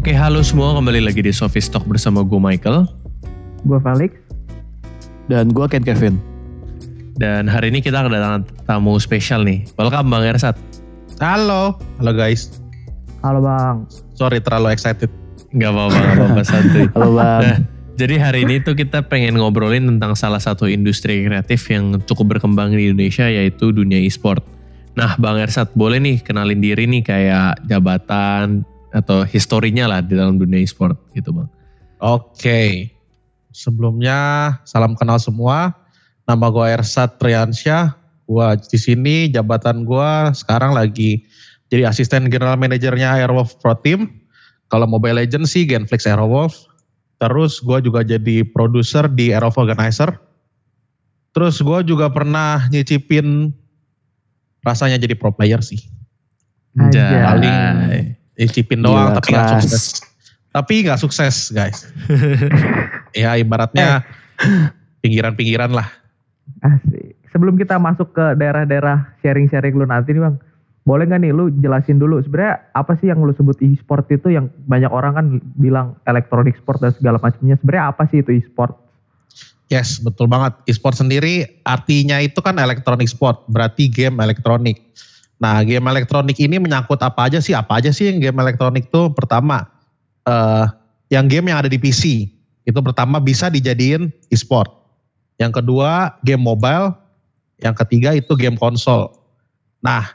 Oke, 0.00 0.16
halo 0.16 0.40
semua. 0.40 0.72
Kembali 0.72 1.04
lagi 1.04 1.20
di 1.20 1.28
Sophie 1.28 1.60
Stock 1.60 1.84
bersama 1.84 2.24
gue 2.24 2.40
Michael. 2.40 2.88
Gue 3.68 3.76
Felix. 3.84 4.16
Dan 5.28 5.52
gue 5.52 5.68
Ken 5.68 5.84
Kevin. 5.84 6.16
Dan 7.20 7.44
hari 7.44 7.68
ini 7.68 7.84
kita 7.84 8.08
kedatangan 8.08 8.48
tamu 8.64 8.96
spesial 8.96 9.44
nih. 9.44 9.68
Welcome 9.76 10.08
Bang 10.08 10.24
Ersat. 10.24 10.56
Halo, 11.20 11.76
halo 12.00 12.12
guys. 12.16 12.48
Halo 13.20 13.44
Bang. 13.44 13.84
Sorry 14.16 14.40
terlalu 14.40 14.72
excited. 14.72 15.12
Gak 15.52 15.68
apa-apa, 15.68 15.92
gak 15.92 16.16
apa-apa 16.16 16.42
santuy. 16.48 16.88
Halo 16.96 17.08
Bang. 17.20 17.40
Nah, 17.44 17.56
jadi 18.00 18.14
hari 18.24 18.48
ini 18.48 18.64
tuh 18.64 18.72
kita 18.72 19.04
pengen 19.04 19.36
ngobrolin 19.36 19.84
tentang 19.84 20.16
salah 20.16 20.40
satu 20.40 20.64
industri 20.64 21.28
kreatif 21.28 21.68
yang 21.68 22.00
cukup 22.08 22.40
berkembang 22.40 22.72
di 22.72 22.88
Indonesia 22.88 23.28
yaitu 23.28 23.68
dunia 23.68 24.00
e-sport. 24.00 24.40
Nah 24.96 25.12
Bang 25.20 25.36
Ersat 25.36 25.76
boleh 25.76 26.00
nih 26.00 26.24
kenalin 26.24 26.64
diri 26.64 26.88
nih 26.88 27.04
kayak 27.04 27.68
jabatan 27.68 28.64
atau 28.90 29.22
historinya 29.22 29.86
lah 29.86 30.00
di 30.02 30.18
dalam 30.18 30.38
dunia 30.38 30.62
e-sport 30.62 30.98
gitu 31.14 31.30
Bang. 31.30 31.48
Oke. 32.02 32.90
Sebelumnya 33.50 34.18
salam 34.66 34.94
kenal 34.94 35.18
semua. 35.18 35.74
Nama 36.26 36.46
gue 36.50 36.66
Ersat 36.70 37.18
Triansyah. 37.18 37.94
Gue 38.30 38.46
di 38.70 38.78
sini 38.78 39.16
jabatan 39.30 39.82
gue 39.82 40.10
sekarang 40.38 40.74
lagi 40.74 41.26
jadi 41.70 41.86
asisten 41.86 42.30
general 42.30 42.58
manajernya 42.58 43.18
Airwolf 43.18 43.58
Pro 43.62 43.74
Team. 43.78 44.10
Kalau 44.70 44.86
Mobile 44.86 45.22
Legends 45.22 45.54
sih 45.54 45.66
Genflix 45.66 46.06
Airwolf. 46.06 46.66
Terus 47.18 47.58
gue 47.60 47.78
juga 47.82 48.06
jadi 48.06 48.46
produser 48.46 49.06
di 49.10 49.34
Airwolf 49.34 49.58
Organizer. 49.58 50.14
Terus 51.30 51.62
gue 51.62 51.78
juga 51.86 52.10
pernah 52.10 52.66
nyicipin 52.70 53.54
rasanya 54.66 54.98
jadi 54.98 55.14
pro 55.14 55.30
player 55.30 55.62
sih. 55.62 55.78
Anjay. 56.78 57.22
Paling 57.22 57.58
nyicipin 58.38 58.84
doang 58.84 59.14
Gila, 59.14 59.16
tapi 59.18 59.28
nggak 59.32 59.48
sukses. 59.58 59.84
Tapi 60.50 60.74
nggak 60.86 61.00
sukses 61.00 61.36
guys. 61.54 61.86
ya 63.20 63.38
ibaratnya 63.38 64.02
pinggiran-pinggiran 65.00 65.72
lah. 65.74 65.88
Asik. 66.62 67.16
Sebelum 67.30 67.54
kita 67.54 67.78
masuk 67.78 68.10
ke 68.10 68.34
daerah-daerah 68.34 69.14
sharing-sharing 69.22 69.74
lu 69.78 69.86
nanti 69.86 70.10
nih 70.14 70.22
Bang. 70.26 70.36
Boleh 70.80 71.06
gak 71.06 71.22
nih 71.22 71.30
lu 71.30 71.52
jelasin 71.60 72.00
dulu 72.00 72.18
sebenarnya 72.24 72.66
apa 72.72 72.96
sih 72.98 73.12
yang 73.12 73.22
lu 73.22 73.30
sebut 73.36 73.54
e-sport 73.62 74.08
itu 74.10 74.32
yang 74.32 74.50
banyak 74.66 74.90
orang 74.90 75.12
kan 75.14 75.26
bilang 75.54 75.94
elektronik 76.08 76.56
sport 76.58 76.82
dan 76.82 76.90
segala 76.96 77.20
macamnya. 77.22 77.54
Sebenarnya 77.60 77.84
apa 77.94 78.02
sih 78.10 78.24
itu 78.24 78.34
e-sport? 78.34 78.74
Yes, 79.70 80.02
betul 80.02 80.26
banget. 80.26 80.58
E-sport 80.66 80.98
sendiri 80.98 81.62
artinya 81.62 82.18
itu 82.18 82.42
kan 82.42 82.58
elektronik 82.58 83.06
sport, 83.06 83.46
berarti 83.46 83.86
game 83.86 84.18
elektronik. 84.18 84.82
Nah, 85.40 85.64
game 85.64 85.88
elektronik 85.88 86.36
ini 86.36 86.60
menyangkut 86.60 87.00
apa 87.00 87.32
aja 87.32 87.40
sih? 87.40 87.56
Apa 87.56 87.80
aja 87.80 87.88
sih 87.88 88.12
yang 88.12 88.20
game 88.20 88.38
elektronik 88.44 88.92
tuh? 88.92 89.08
Pertama, 89.16 89.64
eh 90.28 90.68
yang 91.08 91.26
game 91.26 91.48
yang 91.48 91.64
ada 91.64 91.70
di 91.72 91.80
PC. 91.80 92.28
Itu 92.68 92.84
pertama 92.84 93.18
bisa 93.18 93.48
dijadiin 93.48 94.12
e-sport. 94.28 94.68
Yang 95.40 95.64
kedua, 95.64 96.20
game 96.22 96.44
mobile. 96.44 96.92
Yang 97.56 97.74
ketiga 97.84 98.12
itu 98.12 98.36
game 98.36 98.60
konsol. 98.60 99.08
Nah, 99.80 100.12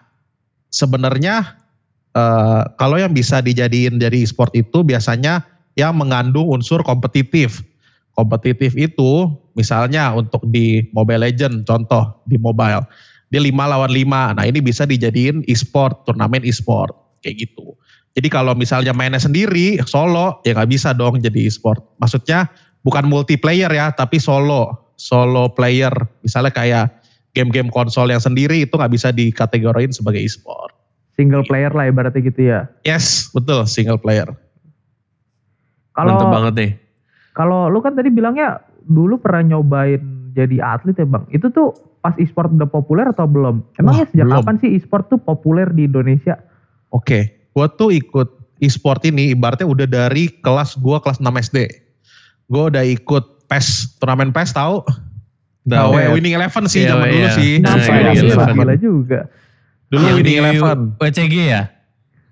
sebenarnya 0.70 1.58
eh 2.14 2.64
kalau 2.78 3.02
yang 3.02 3.12
bisa 3.12 3.42
dijadiin 3.42 3.98
jadi 3.98 4.22
e-sport 4.22 4.54
itu 4.54 4.86
biasanya 4.86 5.42
yang 5.73 5.98
mengandung 5.98 6.54
unsur 6.54 6.86
kompetitif. 6.86 7.66
Kompetitif 8.14 8.78
itu 8.78 9.28
misalnya 9.60 10.16
untuk 10.16 10.39
di 10.48 10.88
Mobile 10.95 11.28
Legend 11.28 11.67
contoh 11.67 12.23
di 12.23 12.39
mobile 12.39 12.88
dia 13.36 13.44
5 13.44 13.52
lawan 13.52 13.91
5. 13.91 14.39
Nah, 14.39 14.47
ini 14.47 14.64
bisa 14.64 14.88
dijadiin 14.88 15.44
e-sport, 15.52 16.08
turnamen 16.08 16.39
e-sport 16.47 16.95
kayak 17.19 17.44
gitu. 17.44 17.75
Jadi 18.16 18.31
kalau 18.31 18.55
misalnya 18.55 18.95
mainnya 18.95 19.19
sendiri 19.19 19.75
solo 19.83 20.39
ya 20.47 20.55
nggak 20.55 20.72
bisa 20.72 20.95
dong 20.95 21.19
jadi 21.19 21.36
e-sport. 21.52 21.83
Maksudnya 22.00 22.47
bukan 22.87 23.11
multiplayer 23.11 23.67
ya, 23.67 23.92
tapi 23.92 24.23
solo, 24.23 24.95
solo 24.95 25.52
player. 25.52 25.92
Misalnya 26.23 26.55
kayak 26.55 27.04
game-game 27.36 27.67
konsol 27.67 28.08
yang 28.08 28.23
sendiri 28.23 28.64
itu 28.64 28.71
nggak 28.71 28.93
bisa 28.95 29.11
dikategoriin 29.11 29.92
sebagai 29.92 30.23
e-sport. 30.23 30.71
Single 31.20 31.43
player 31.43 31.76
lah 31.76 31.92
ibaratnya 31.92 32.23
gitu 32.23 32.39
ya. 32.39 32.71
Yes, 32.87 33.27
betul 33.36 33.67
single 33.67 33.99
player. 33.99 34.31
Kalau 35.92 36.15
Mantep 36.15 36.31
banget 36.31 36.54
nih. 36.55 36.71
kalau 37.36 37.67
lu 37.67 37.83
kan 37.83 37.92
tadi 37.92 38.08
bilangnya 38.08 38.64
dulu 38.87 39.20
pernah 39.20 39.43
nyobain 39.43 39.99
jadi 40.36 40.60
atlet 40.60 41.00
ya 41.00 41.08
Bang. 41.08 41.23
Itu 41.32 41.48
tuh 41.50 41.72
pas 42.04 42.14
e-sport 42.20 42.52
udah 42.52 42.68
populer 42.68 43.08
atau 43.08 43.23
belum? 43.26 43.64
Emangnya 43.80 44.06
Wah, 44.06 44.12
sejak 44.12 44.26
belum. 44.28 44.38
kapan 44.44 44.56
sih 44.60 44.70
e-sport 44.76 45.08
tuh 45.08 45.18
populer 45.18 45.72
di 45.72 45.88
Indonesia? 45.88 46.36
Oke, 46.92 47.50
gua 47.56 47.72
tuh 47.72 47.96
ikut 47.96 48.30
e-sport 48.60 49.02
ini 49.08 49.32
ibaratnya 49.32 49.66
udah 49.66 49.88
dari 49.88 50.28
kelas 50.44 50.76
gua 50.78 51.00
kelas 51.00 51.23
6 51.23 51.32
SD. 51.40 51.72
Gua 52.52 52.68
udah 52.70 52.84
ikut 52.84 53.48
PES, 53.48 53.98
turnamen 53.98 54.36
PES 54.36 54.54
tahu? 54.54 54.84
Tahu 55.66 55.98
Tahu 55.98 55.98
ya? 55.98 56.14
Winning 56.14 56.38
Eleven 56.38 56.70
sih 56.70 56.86
Iya, 56.86 56.94
zaman 56.94 57.08
dulu 57.10 57.26
iya. 57.26 57.32
sih. 57.34 57.52
Nah, 57.58 57.73
iya, 57.73 57.90
ya? 57.90 58.12
iya, 58.14 58.46
Gila, 58.54 58.76
juga. 58.78 59.20
Dulu 59.90 60.04
Yang 60.06 60.16
Winning 60.22 60.38
Eleven. 60.38 60.80
WCG 61.02 61.36
ya? 61.50 61.62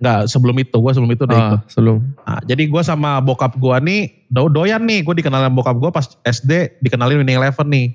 Enggak, 0.03 0.27
sebelum 0.27 0.59
itu 0.59 0.75
gua 0.83 0.91
sebelum 0.91 1.15
itu 1.15 1.23
udah 1.23 1.39
Oh, 1.39 1.47
ikut. 1.47 1.59
sebelum. 1.71 1.97
Nah, 2.27 2.39
jadi 2.43 2.67
gua 2.67 2.83
sama 2.83 3.23
bokap 3.23 3.55
gua 3.55 3.79
nih 3.79 4.11
do 4.27 4.51
doyan 4.51 4.83
nih, 4.83 4.99
gua 4.99 5.15
dikenalin 5.15 5.55
bokap 5.55 5.79
gua 5.79 5.95
pas 5.95 6.03
SD 6.27 6.83
dikenalin 6.83 7.23
Winning 7.23 7.39
Eleven 7.39 7.71
nih. 7.71 7.87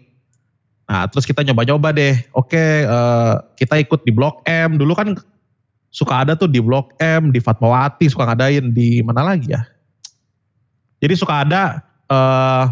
Nah, 0.89 1.05
terus 1.05 1.29
kita 1.29 1.45
nyoba-nyoba 1.45 1.93
deh. 1.93 2.17
Oke, 2.33 2.57
eh, 2.89 3.35
kita 3.61 3.77
ikut 3.77 4.09
di 4.09 4.13
Blok 4.17 4.41
M. 4.49 4.81
Dulu 4.81 4.97
kan 4.97 5.13
suka 5.93 6.25
ada 6.25 6.33
tuh 6.33 6.49
di 6.49 6.65
Blok 6.65 6.97
M, 6.97 7.29
di 7.29 7.45
Fatmawati 7.45 8.09
suka 8.09 8.25
ngadain 8.25 8.73
di 8.73 9.05
mana 9.05 9.21
lagi 9.21 9.53
ya? 9.53 9.69
Jadi 11.05 11.13
suka 11.13 11.45
ada 11.45 11.85
eh 12.09 12.65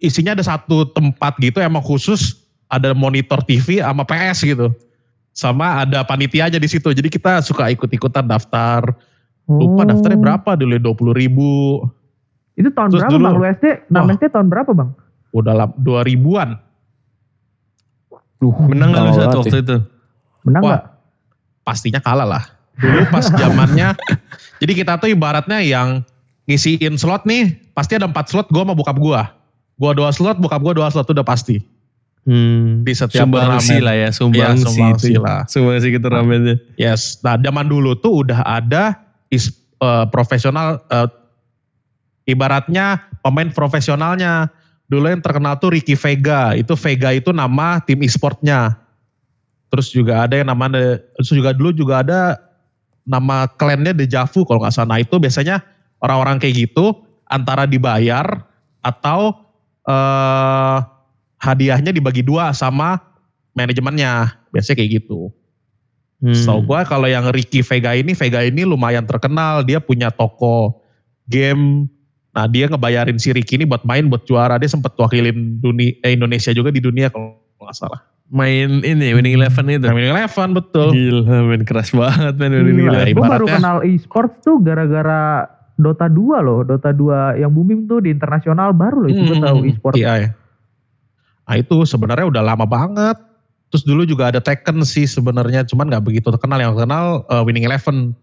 isinya 0.00 0.36
ada 0.36 0.44
satu 0.44 0.92
tempat 0.92 1.40
gitu 1.40 1.56
emang 1.60 1.80
khusus 1.80 2.36
ada 2.68 2.92
monitor 2.92 3.40
TV 3.48 3.80
sama 3.80 4.04
PS 4.04 4.44
gitu. 4.44 4.68
Sama 5.30 5.80
ada 5.80 6.02
panitianya 6.02 6.56
di 6.56 6.66
situ. 6.66 6.86
Jadi 6.86 7.06
kita 7.06 7.38
suka 7.40 7.68
ikut-ikutan 7.68 8.22
daftar. 8.22 8.82
Lupa 9.46 9.82
Oh. 9.82 9.86
daftarnya 9.86 10.18
berapa 10.18 10.50
dulu 10.54 10.72
ya 10.72 10.80
20 10.80 11.12
ribu. 11.12 11.50
Itu 12.54 12.70
tahun 12.70 12.88
Terus 12.88 13.02
berapa 13.02 13.12
dulu- 13.12 13.24
Bang? 13.24 13.34
Lu 13.36 13.46
SD? 13.46 13.66
Wah. 13.88 14.02
6 14.02 14.12
SD 14.12 14.24
tahun 14.28 14.46
berapa 14.46 14.70
Bang? 14.72 14.90
Udah 15.30 15.54
lah 15.54 15.66
2000-an. 15.74 16.50
Duh, 18.36 18.56
Menang 18.66 18.90
gak 18.90 19.02
lu 19.02 19.12
saat 19.12 19.30
waktu 19.30 19.56
itu? 19.60 19.76
Menang 20.42 20.62
Wah. 20.62 20.68
nggak? 20.72 20.82
Pastinya 21.60 22.00
kalah 22.00 22.24
lah. 22.24 22.42
Dulu 22.74 23.04
pas 23.08 23.26
zamannya. 23.40 23.92
jadi 24.56 24.72
kita 24.74 24.96
tuh 24.96 25.08
ibaratnya 25.08 25.60
yang 25.60 26.00
ngisiin 26.46 26.96
slot 26.96 27.22
nih. 27.24 27.52
Pasti 27.70 27.94
ada 27.94 28.08
4 28.08 28.16
slot 28.26 28.48
gue 28.48 28.58
sama 28.58 28.72
bokap 28.72 28.96
gue. 28.96 29.20
Gue 29.76 29.90
dua 29.94 30.10
slot, 30.10 30.36
bokap 30.36 30.60
gue 30.60 30.72
dua 30.76 30.88
slot 30.88 31.08
udah 31.08 31.24
pasti. 31.24 31.60
Hmm. 32.28 32.84
Di 32.84 32.92
setiap 32.92 33.24
Sumbangsi 33.26 33.80
lah 33.80 33.96
ya, 33.96 34.10
sumbangsi, 34.12 34.60
Iya, 34.60 34.66
sumbangsi 34.68 35.10
itu. 35.16 35.20
lah. 35.24 35.40
Sumbangsi 35.48 35.88
ke 35.88 35.98
turnamennya. 35.98 36.56
Yes. 36.76 37.16
Nah 37.24 37.40
zaman 37.40 37.66
dulu 37.66 37.96
tuh 37.96 38.22
udah 38.28 38.44
ada 38.44 39.00
is, 39.32 39.48
eh, 39.80 40.04
profesional. 40.12 40.84
eh, 40.92 41.08
ibaratnya 42.28 43.00
pemain 43.24 43.48
profesionalnya. 43.50 44.52
Dulu 44.90 45.06
yang 45.06 45.22
terkenal 45.22 45.56
tuh 45.58 45.72
Ricky 45.74 45.94
Vega. 45.94 46.52
Itu 46.54 46.74
Vega 46.76 47.14
itu 47.14 47.30
nama 47.32 47.78
tim 47.82 47.98
e-sportnya. 48.04 48.74
Terus 49.70 49.88
juga 49.94 50.26
ada 50.26 50.34
yang 50.34 50.50
namanya, 50.50 50.98
terus 51.14 51.30
juga 51.30 51.54
dulu 51.54 51.70
juga 51.70 52.02
ada 52.02 52.20
nama 53.06 53.46
klannya 53.46 53.94
Dejavu 53.94 54.42
kalau 54.42 54.60
nggak 54.60 54.74
salah. 54.74 54.98
Nah 54.98 55.00
itu 55.02 55.14
biasanya 55.16 55.62
orang-orang 56.02 56.42
kayak 56.42 56.68
gitu 56.68 56.94
antara 57.30 57.64
dibayar 57.70 58.26
atau 58.82 59.34
eh 59.86 60.78
hadiahnya 61.40 61.90
dibagi 61.90 62.20
dua 62.20 62.52
sama 62.52 63.00
manajemennya. 63.56 64.36
Biasanya 64.52 64.76
kayak 64.78 64.90
gitu. 65.02 65.32
Hmm. 66.20 66.36
So 66.36 66.60
gue 66.60 66.80
kalau 66.84 67.08
yang 67.08 67.32
Ricky 67.32 67.64
Vega 67.64 67.96
ini, 67.96 68.12
Vega 68.12 68.44
ini 68.44 68.62
lumayan 68.62 69.08
terkenal. 69.08 69.64
Dia 69.64 69.80
punya 69.80 70.12
toko 70.12 70.84
game. 71.26 71.88
Nah 72.30 72.46
dia 72.46 72.68
ngebayarin 72.68 73.16
si 73.16 73.32
Ricky 73.32 73.56
ini 73.56 73.64
buat 73.64 73.82
main, 73.82 74.06
buat 74.06 74.28
juara. 74.28 74.60
Dia 74.60 74.68
sempat 74.68 74.94
wakilin 74.94 75.58
dunia, 75.58 75.96
eh, 76.04 76.12
Indonesia 76.14 76.52
juga 76.52 76.68
di 76.68 76.78
dunia 76.78 77.08
kalau 77.08 77.40
nggak 77.58 77.74
salah. 77.74 78.00
Main 78.30 78.86
ini, 78.86 79.10
Winning 79.10 79.34
Eleven 79.34 79.66
itu. 79.66 79.82
Nah, 79.82 79.90
Winning 79.90 80.14
Eleven 80.14 80.54
betul. 80.54 80.94
Gila 80.94 81.50
men, 81.50 81.66
keras 81.66 81.90
banget 81.90 82.38
men 82.38 82.54
Winning 82.54 82.86
Gila, 82.86 83.02
Eleven. 83.02 83.14
gue 83.18 83.26
baru 83.26 83.46
kenal 83.50 83.76
e-sports 83.82 84.38
tuh 84.46 84.62
gara-gara 84.62 85.50
Dota 85.74 86.06
2 86.06 86.38
loh. 86.38 86.62
Dota 86.62 86.94
2 86.94 87.42
yang 87.42 87.50
booming 87.50 87.90
tuh 87.90 87.98
di 87.98 88.14
internasional 88.14 88.70
baru 88.70 89.02
loh 89.02 89.10
itu 89.10 89.18
gue 89.24 89.34
Hmm, 89.34 89.46
tahu 89.50 89.58
e-sport. 89.66 89.94
Iya 89.98 90.12
ya. 90.14 90.28
Nah 91.50 91.58
itu 91.58 91.82
sebenarnya 91.82 92.30
udah 92.30 92.42
lama 92.46 92.62
banget. 92.62 93.18
Terus 93.74 93.82
dulu 93.82 94.06
juga 94.06 94.30
ada 94.30 94.38
Tekken 94.38 94.86
sih 94.86 95.02
sebenarnya, 95.02 95.66
cuman 95.66 95.90
nggak 95.90 96.06
begitu 96.06 96.30
terkenal. 96.30 96.62
Yang 96.62 96.78
terkenal 96.78 97.26
eh, 97.26 97.42
Winning 97.42 97.66
Eleven 97.66 98.14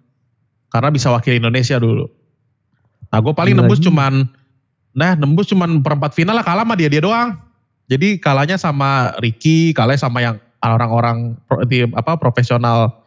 karena 0.72 0.88
bisa 0.88 1.12
wakil 1.12 1.36
Indonesia 1.36 1.76
dulu. 1.76 2.08
Nah 3.12 3.20
gue 3.20 3.34
paling 3.36 3.56
Gila 3.56 3.68
nembus 3.68 3.84
cuman, 3.84 4.32
nah 4.96 5.16
nembus 5.20 5.52
cuman 5.52 5.84
perempat 5.84 6.16
final 6.16 6.40
lah 6.40 6.44
kalah 6.48 6.64
sama 6.64 6.80
dia 6.80 6.88
dia 6.88 7.04
doang. 7.04 7.36
Jadi 7.92 8.20
kalahnya 8.20 8.56
sama 8.56 9.16
Ricky, 9.20 9.76
kalahnya 9.76 10.08
sama 10.08 10.20
yang 10.24 10.36
orang-orang 10.64 11.36
pro- 11.48 11.64
di 11.68 11.84
apa 11.84 12.16
profesional 12.16 13.04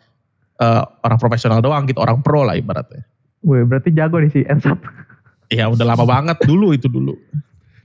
eh, 0.60 0.84
orang 1.04 1.16
profesional 1.20 1.64
doang 1.64 1.88
gitu, 1.88 2.00
orang 2.00 2.20
pro 2.20 2.44
lah 2.44 2.56
ibaratnya. 2.56 3.04
Wih, 3.40 3.64
berarti 3.64 3.88
jago 3.92 4.20
nih 4.20 4.32
si 4.32 4.40
Ensat. 4.44 4.76
Ya 5.48 5.68
udah 5.68 5.96
lama 5.96 6.04
banget 6.04 6.44
dulu 6.44 6.76
itu 6.76 6.88
dulu. 6.88 7.16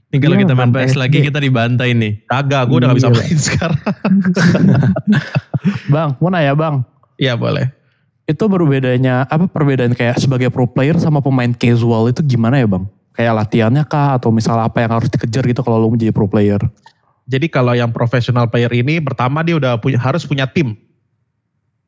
Ini 0.06 0.22
kalau 0.22 0.36
Iya, 0.38 0.42
kita 0.46 0.54
main 0.54 0.70
PS 0.70 0.94
lagi 0.94 1.18
kita 1.18 1.38
dibantai 1.42 1.90
nih. 1.90 2.12
Kagak, 2.30 2.62
gue 2.70 2.76
udah 2.78 2.88
gak 2.94 2.98
bisa 3.02 3.10
Iya. 3.10 3.16
main 3.18 3.38
sekarang. 3.38 3.80
Bang, 5.92 6.14
mau 6.22 6.30
nanya 6.30 6.54
bang. 6.54 6.74
Iya 7.18 7.34
boleh. 7.34 7.66
Itu 8.26 8.46
berbedanya, 8.46 9.26
apa 9.26 9.50
perbedaan 9.50 9.94
kayak 9.94 10.18
sebagai 10.22 10.50
pro 10.50 10.66
player 10.66 10.94
sama 10.98 11.18
pemain 11.18 11.50
casual 11.50 12.10
itu 12.10 12.22
gimana 12.22 12.58
ya 12.58 12.66
bang? 12.70 12.86
Kayak 13.14 13.34
latihannya 13.42 13.82
kah? 13.86 14.18
Atau 14.18 14.30
misal 14.30 14.58
apa 14.62 14.82
yang 14.82 14.94
harus 14.94 15.10
dikejar 15.10 15.42
gitu 15.46 15.62
kalau 15.66 15.78
lo 15.82 15.90
menjadi 15.90 16.14
pro 16.14 16.30
player? 16.30 16.58
Jadi 17.26 17.50
kalau 17.50 17.74
yang 17.74 17.90
professional 17.90 18.46
player 18.46 18.70
ini 18.70 19.02
pertama 19.02 19.42
dia 19.42 19.58
udah 19.58 19.78
punya, 19.82 19.98
harus 19.98 20.22
punya 20.22 20.46
tim. 20.46 20.78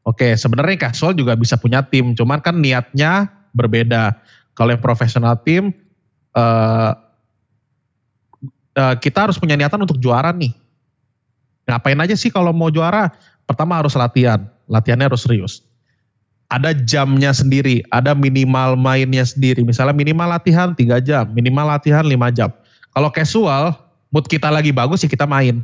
Oke, 0.03 0.35
sebenarnya 0.35 0.91
casual 0.91 1.15
juga 1.15 1.39
bisa 1.39 1.55
punya 1.55 1.85
tim, 1.87 2.17
cuman 2.19 2.43
kan 2.43 2.59
niatnya 2.59 3.29
berbeda. 3.55 4.19
Kalau 4.59 4.75
yang 4.75 4.83
professional 4.83 5.39
tim, 5.45 5.71
eh, 6.35 6.91
eh, 8.79 8.95
kita 9.03 9.27
harus 9.27 9.37
punya 9.37 9.59
niatan 9.59 9.83
untuk 9.83 9.99
juara 9.99 10.31
nih. 10.31 10.55
Ngapain 11.69 11.99
aja 11.99 12.15
sih 12.15 12.31
kalau 12.31 12.55
mau 12.55 12.71
juara? 12.71 13.11
Pertama 13.45 13.77
harus 13.77 13.93
latihan, 13.99 14.47
latihannya 14.71 15.11
harus 15.11 15.25
serius. 15.27 15.65
Ada 16.49 16.73
jamnya 16.73 17.33
sendiri, 17.33 17.85
ada 17.93 18.17
minimal 18.17 18.77
mainnya 18.77 19.25
sendiri. 19.25 19.61
Misalnya 19.61 19.93
minimal 19.93 20.33
latihan 20.33 20.73
3 20.73 20.97
jam, 21.05 21.29
minimal 21.37 21.77
latihan 21.77 22.05
5 22.05 22.33
jam. 22.33 22.49
Kalau 22.97 23.13
casual, 23.13 23.77
mood 24.09 24.25
kita 24.25 24.49
lagi 24.49 24.73
bagus 24.73 25.05
ya 25.05 25.09
kita 25.13 25.29
main. 25.29 25.61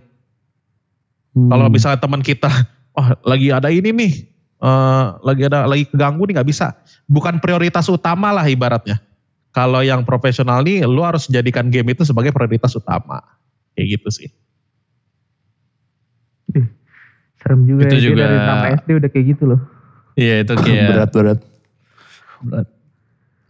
Hmm. 1.33 1.49
Kalau 1.49 1.67
misalnya 1.73 2.01
teman 2.01 2.21
kita, 2.21 2.53
wah 2.93 3.17
lagi 3.31 3.49
ada 3.49 3.73
ini 3.73 3.91
nih, 3.97 4.13
eh, 4.61 5.05
lagi 5.25 5.43
ada 5.49 5.65
lagi 5.65 5.89
keganggu 5.89 6.29
nih 6.29 6.41
nggak 6.41 6.49
bisa. 6.53 6.77
Bukan 7.09 7.41
prioritas 7.41 7.89
utama 7.89 8.29
lah 8.33 8.45
ibaratnya. 8.45 9.01
Kalau 9.55 9.81
yang 9.81 10.03
profesional 10.03 10.61
nih, 10.61 10.83
lu 10.83 10.99
harus 11.01 11.31
jadikan 11.31 11.71
game 11.71 11.87
itu 11.89 12.03
sebagai 12.03 12.35
prioritas 12.35 12.75
utama. 12.75 13.23
Kayak 13.73 14.03
gitu 14.03 14.09
sih. 14.13 14.29
Serem 17.39 17.61
juga 17.63 17.87
Itu 17.87 17.97
ya. 17.97 18.03
juga- 18.03 18.25
dari 18.25 18.37
6 18.37 18.59
SD 18.75 18.89
udah 18.97 19.11
kayak 19.11 19.27
gitu 19.31 19.45
loh. 19.47 19.61
Iya 20.15 20.35
itu 20.43 20.53
kayak 20.55 20.83
berat-berat. 20.91 21.39
berat. 22.41 22.69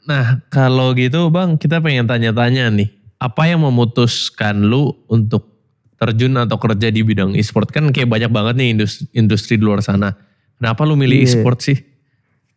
Nah 0.05 0.25
kalau 0.49 0.93
gitu 0.93 1.31
bang 1.31 1.57
kita 1.57 1.79
pengen 1.79 2.05
tanya-tanya 2.05 2.69
nih. 2.69 2.91
Apa 3.17 3.49
yang 3.49 3.63
memutuskan 3.63 4.61
lu 4.61 4.93
untuk 5.07 5.49
terjun 5.97 6.37
atau 6.37 6.59
kerja 6.59 6.91
di 6.91 7.01
bidang 7.01 7.33
e-sport? 7.33 7.73
Kan 7.73 7.89
kayak 7.89 8.11
banyak 8.11 8.29
banget 8.29 8.55
nih 8.59 8.69
industri, 8.75 9.05
industri 9.15 9.55
di 9.57 9.65
luar 9.65 9.81
sana. 9.81 10.13
Kenapa 10.59 10.85
lu 10.85 10.93
milih 10.93 11.23
Iya. 11.23 11.27
e-sport 11.31 11.59
sih? 11.63 11.79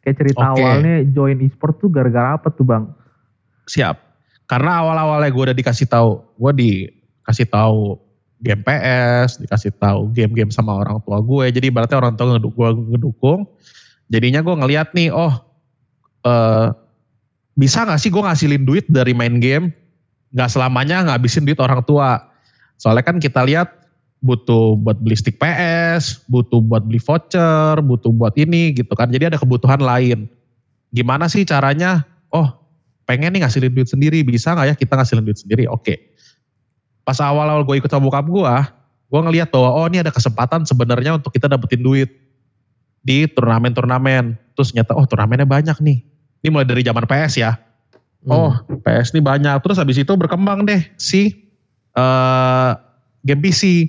Kayak 0.02 0.16
cerita 0.20 0.44
Oke. 0.44 0.60
awalnya 0.60 0.96
join 1.06 1.40
e-sport 1.40 1.80
tuh 1.80 1.88
gara-gara 1.88 2.36
apa 2.36 2.52
tuh 2.52 2.66
bang? 2.66 2.84
Siap. 3.68 3.96
Karena 4.48 4.80
awal-awalnya 4.80 5.30
gue 5.30 5.44
udah 5.52 5.58
dikasih 5.58 5.92
tahu, 5.92 6.24
gue 6.40 6.52
dikasih 6.56 7.52
tahu 7.52 8.00
game 8.40 8.64
PS, 8.64 9.44
dikasih 9.44 9.76
tahu 9.76 10.08
game-game 10.16 10.50
sama 10.56 10.80
orang 10.80 11.04
tua 11.04 11.20
gue. 11.20 11.52
Jadi 11.52 11.68
berarti 11.68 12.00
orang 12.00 12.16
tua 12.16 12.40
ngeduk, 12.40 12.56
gue 12.56 12.70
ngedukung. 12.96 13.44
Jadinya 14.08 14.40
gue 14.40 14.56
ngeliat 14.56 14.96
nih, 14.96 15.12
oh 15.12 15.36
eh, 16.24 16.72
bisa 17.60 17.84
gak 17.84 18.00
sih 18.00 18.08
gue 18.08 18.24
ngasilin 18.24 18.64
duit 18.64 18.88
dari 18.88 19.12
main 19.12 19.44
game? 19.44 19.76
Gak 20.32 20.56
selamanya 20.56 21.04
ngabisin 21.12 21.44
duit 21.44 21.60
orang 21.60 21.84
tua. 21.84 22.24
Soalnya 22.80 23.04
kan 23.04 23.20
kita 23.20 23.44
lihat 23.44 23.74
butuh 24.24 24.80
buat 24.80 24.98
beli 25.04 25.18
stick 25.20 25.36
PS, 25.42 26.24
butuh 26.32 26.64
buat 26.64 26.88
beli 26.88 27.04
voucher, 27.04 27.84
butuh 27.84 28.16
buat 28.16 28.32
ini 28.40 28.72
gitu 28.72 28.96
kan. 28.96 29.12
Jadi 29.12 29.34
ada 29.34 29.38
kebutuhan 29.38 29.84
lain. 29.84 30.30
Gimana 30.96 31.28
sih 31.28 31.44
caranya? 31.44 32.08
Oh 32.32 32.67
pengen 33.08 33.32
nih 33.32 33.42
ngasilin 33.48 33.72
duit 33.72 33.88
sendiri, 33.88 34.20
bisa 34.22 34.52
nggak 34.52 34.68
ya 34.68 34.76
kita 34.76 34.94
ngasilin 35.00 35.24
duit 35.24 35.40
sendiri? 35.40 35.64
Oke. 35.72 36.14
Pas 37.08 37.16
awal-awal 37.24 37.64
gue 37.64 37.80
ikut 37.80 37.88
sama 37.88 38.12
bokap 38.12 38.28
gue, 38.28 38.54
gue 39.08 39.22
ngeliat 39.24 39.48
bahwa 39.48 39.70
oh 39.72 39.88
ini 39.88 40.04
ada 40.04 40.12
kesempatan 40.12 40.68
sebenarnya 40.68 41.16
untuk 41.16 41.32
kita 41.32 41.48
dapetin 41.48 41.80
duit 41.80 42.12
di 43.00 43.24
turnamen-turnamen. 43.32 44.36
Terus 44.60 44.76
nyata 44.76 44.92
oh 44.92 45.08
turnamennya 45.08 45.48
banyak 45.48 45.80
nih. 45.80 46.04
Ini 46.44 46.50
mulai 46.52 46.68
dari 46.68 46.84
zaman 46.84 47.08
PS 47.08 47.40
ya. 47.40 47.56
Oh 48.28 48.52
PS 48.84 49.16
ini 49.16 49.24
banyak. 49.24 49.56
Terus 49.64 49.80
habis 49.80 49.96
itu 49.96 50.12
berkembang 50.12 50.68
deh 50.68 50.84
si 51.00 51.32
eh 51.96 52.72
game 53.24 53.40
PC. 53.40 53.88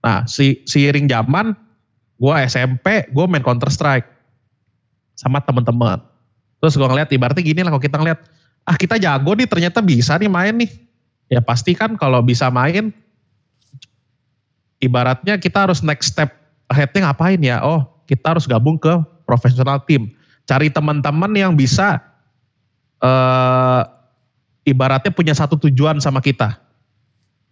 Nah 0.00 0.24
si 0.24 0.64
seiring 0.64 1.12
zaman, 1.12 1.52
gue 2.16 2.34
SMP, 2.48 3.04
gue 3.12 3.24
main 3.28 3.44
Counter 3.44 3.68
Strike 3.68 4.08
sama 5.12 5.44
teman-teman. 5.44 6.00
Terus 6.60 6.76
gue 6.80 6.88
ngeliat 6.88 7.12
ibaratnya 7.12 7.44
gini 7.44 7.60
lah 7.60 7.70
kalau 7.74 7.84
kita 7.84 7.96
ngeliat, 8.00 8.20
ah 8.66 8.76
kita 8.76 8.98
jago 8.98 9.32
nih 9.38 9.46
ternyata 9.46 9.78
bisa 9.78 10.18
nih 10.18 10.28
main 10.28 10.54
nih. 10.58 10.70
Ya 11.30 11.38
pasti 11.42 11.74
kan 11.74 11.94
kalau 11.94 12.22
bisa 12.22 12.50
main, 12.50 12.90
ibaratnya 14.82 15.38
kita 15.38 15.66
harus 15.66 15.82
next 15.82 16.14
step 16.14 16.34
aheadnya 16.70 17.10
ngapain 17.10 17.38
ya? 17.38 17.62
Oh 17.62 17.86
kita 18.10 18.34
harus 18.34 18.46
gabung 18.46 18.78
ke 18.78 18.92
professional 19.26 19.82
team. 19.86 20.10
Cari 20.46 20.70
teman-teman 20.70 21.30
yang 21.34 21.54
bisa 21.54 22.02
eh 23.02 23.82
ibaratnya 24.66 25.14
punya 25.14 25.34
satu 25.34 25.54
tujuan 25.66 26.02
sama 26.02 26.18
kita. 26.18 26.58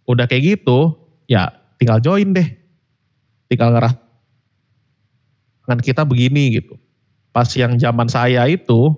Udah 0.05 0.27
kayak 0.29 0.59
gitu, 0.59 0.93
ya 1.25 1.49
tinggal 1.79 2.03
join 2.03 2.35
deh. 2.35 2.47
Tinggal 3.47 3.71
ngerah 3.73 3.93
dengan 5.65 5.79
kita 5.81 6.05
begini 6.05 6.61
gitu. 6.61 6.77
Pas 7.33 7.49
yang 7.57 7.75
zaman 7.75 8.07
saya 8.07 8.47
itu, 8.47 8.95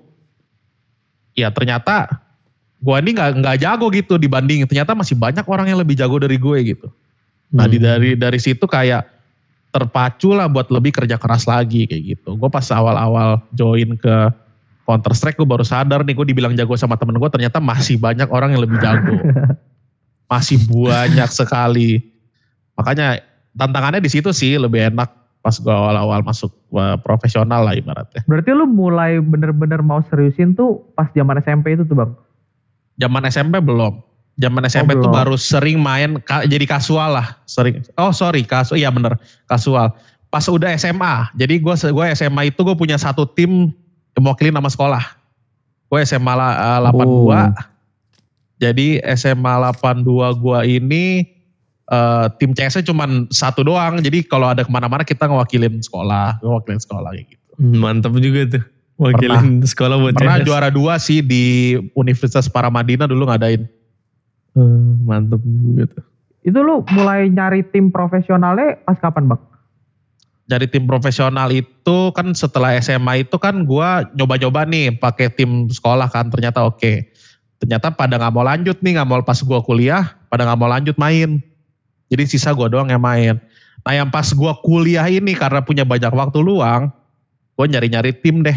ya 1.38 1.54
ternyata 1.54 2.10
gua 2.82 2.98
ini 2.98 3.14
nggak 3.14 3.32
nggak 3.46 3.58
jago 3.62 3.88
gitu 3.94 4.18
dibanding 4.18 4.66
ternyata 4.66 4.98
masih 4.98 5.14
banyak 5.14 5.46
orang 5.46 5.70
yang 5.70 5.78
lebih 5.78 5.94
jago 5.94 6.18
dari 6.18 6.42
gue 6.42 6.58
gitu. 6.74 6.88
Nah 7.54 7.70
di 7.70 7.78
dari 7.78 8.18
dari 8.18 8.42
situ 8.42 8.66
kayak 8.66 9.06
terpacu 9.72 10.34
lah 10.34 10.50
buat 10.50 10.74
lebih 10.74 10.98
kerja 10.98 11.22
keras 11.22 11.46
lagi 11.46 11.86
kayak 11.86 12.18
gitu. 12.18 12.34
Gue 12.36 12.50
pas 12.50 12.66
awal-awal 12.74 13.40
join 13.54 13.94
ke 13.96 14.16
Counter 14.88 15.14
Strike 15.14 15.38
gue 15.38 15.48
baru 15.48 15.62
sadar 15.62 16.02
nih 16.02 16.18
gue 16.18 16.26
dibilang 16.34 16.58
jago 16.58 16.74
sama 16.74 16.98
temen 16.98 17.20
gue 17.22 17.30
ternyata 17.30 17.62
masih 17.62 18.02
banyak 18.02 18.28
orang 18.34 18.58
yang 18.58 18.66
lebih 18.66 18.82
jago. 18.82 19.16
masih 20.32 20.58
banyak 20.68 21.30
sekali. 21.32 22.02
Makanya 22.76 23.22
tantangannya 23.56 24.02
di 24.04 24.12
situ 24.12 24.34
sih 24.34 24.60
lebih 24.60 24.92
enak 24.92 25.10
pas 25.48 25.56
gue 25.56 25.72
awal-awal 25.72 26.20
masuk 26.28 26.52
uh, 26.76 27.00
profesional 27.00 27.64
lah 27.64 27.72
ibaratnya. 27.72 28.20
Berarti 28.28 28.52
lu 28.52 28.68
mulai 28.68 29.24
bener-bener 29.24 29.80
mau 29.80 30.04
seriusin 30.12 30.60
tuh 30.60 30.84
pas 30.92 31.08
zaman 31.16 31.40
SMP 31.40 31.80
itu 31.80 31.88
tuh 31.88 31.96
bang? 31.96 32.12
Zaman 33.00 33.24
SMP 33.32 33.64
belum. 33.64 34.04
Zaman 34.36 34.68
SMP 34.68 35.00
tuh 35.00 35.08
belum. 35.08 35.16
baru 35.16 35.36
sering 35.40 35.80
main 35.80 36.20
ka- 36.20 36.44
jadi 36.44 36.68
kasual 36.68 37.16
lah, 37.16 37.40
sering. 37.48 37.80
Oh 37.96 38.12
sorry, 38.12 38.44
kasu 38.44 38.76
iya 38.76 38.92
bener 38.92 39.16
kasual. 39.48 39.96
Pas 40.28 40.44
udah 40.52 40.76
SMA, 40.76 41.32
jadi 41.40 41.64
gue 41.64 41.76
gue 41.80 42.06
SMA 42.12 42.52
itu 42.52 42.60
gue 42.68 42.76
punya 42.76 43.00
satu 43.00 43.24
tim 43.24 43.72
mewakili 44.20 44.52
nama 44.52 44.68
sekolah. 44.68 45.16
Gue 45.88 46.04
SMA 46.04 46.36
eh, 46.36 46.80
82. 46.84 47.08
Oh. 47.08 47.48
Jadi 48.60 49.00
SMA 49.16 49.54
82 49.72 50.44
gue 50.44 50.60
ini 50.76 51.37
eh, 51.88 52.26
tim 52.40 52.52
CS-nya 52.54 52.84
cuma 52.88 53.08
satu 53.32 53.64
doang. 53.64 54.00
Jadi 54.00 54.24
kalau 54.28 54.52
ada 54.52 54.64
ke 54.64 54.72
mana-mana 54.72 55.04
kita 55.08 55.28
ngewakilin 55.28 55.80
sekolah, 55.80 56.40
ngewakilin 56.44 56.82
sekolah 56.82 57.10
kayak 57.16 57.28
gitu. 57.32 57.52
Hmm, 57.58 57.76
Mantap 57.80 58.14
juga 58.20 58.42
tuh. 58.58 58.64
Wakilin 58.98 59.62
sekolah 59.62 59.96
buat 60.02 60.16
Pernah 60.18 60.42
CS. 60.42 60.46
juara 60.50 60.70
dua 60.74 60.98
sih 60.98 61.22
di 61.22 61.78
Universitas 61.94 62.50
Paramadina 62.50 63.06
dulu 63.06 63.30
ngadain. 63.30 63.66
Hmm, 64.58 65.06
Mantap 65.06 65.42
juga 65.42 65.86
tuh. 65.98 66.04
Itu 66.48 66.64
lu 66.64 66.82
mulai 66.96 67.28
nyari 67.28 67.62
tim 67.68 67.92
profesionalnya 67.92 68.80
pas 68.88 68.96
kapan 68.98 69.28
bang? 69.28 69.42
dari 70.48 70.64
tim 70.66 70.88
profesional 70.88 71.52
itu 71.52 71.98
kan 72.16 72.32
setelah 72.32 72.80
SMA 72.80 73.28
itu 73.28 73.36
kan 73.36 73.68
gua 73.68 74.08
nyoba-nyoba 74.16 74.64
nih 74.64 74.96
pakai 74.96 75.28
tim 75.28 75.68
sekolah 75.68 76.08
kan 76.08 76.32
ternyata 76.32 76.64
oke. 76.64 77.04
Ternyata 77.60 77.92
pada 77.92 78.16
nggak 78.16 78.34
mau 78.34 78.48
lanjut 78.48 78.80
nih 78.80 78.96
nggak 78.96 79.08
mau 79.12 79.20
pas 79.22 79.38
gua 79.44 79.60
kuliah 79.60 80.16
pada 80.32 80.48
nggak 80.48 80.60
mau 80.60 80.72
lanjut 80.72 80.96
main. 80.96 81.44
Jadi 82.08 82.24
sisa 82.28 82.56
gua 82.56 82.72
doang 82.72 82.88
yang 82.88 83.04
main. 83.04 83.36
Nah 83.84 83.94
yang 83.94 84.10
pas 84.12 84.32
gua 84.32 84.56
kuliah 84.64 85.06
ini 85.08 85.36
karena 85.36 85.60
punya 85.64 85.84
banyak 85.84 86.12
waktu 86.12 86.40
luang, 86.40 86.92
gua 87.56 87.66
nyari-nyari 87.68 88.16
tim 88.16 88.44
deh. 88.44 88.56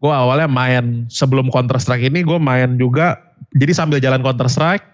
Gua 0.00 0.20
awalnya 0.20 0.48
main 0.48 1.08
sebelum 1.08 1.48
Counter 1.48 1.80
Strike 1.80 2.04
ini 2.04 2.20
gua 2.20 2.36
main 2.36 2.76
juga. 2.76 3.16
Jadi 3.56 3.72
sambil 3.72 3.98
jalan 4.00 4.20
Counter 4.20 4.48
Strike, 4.48 4.84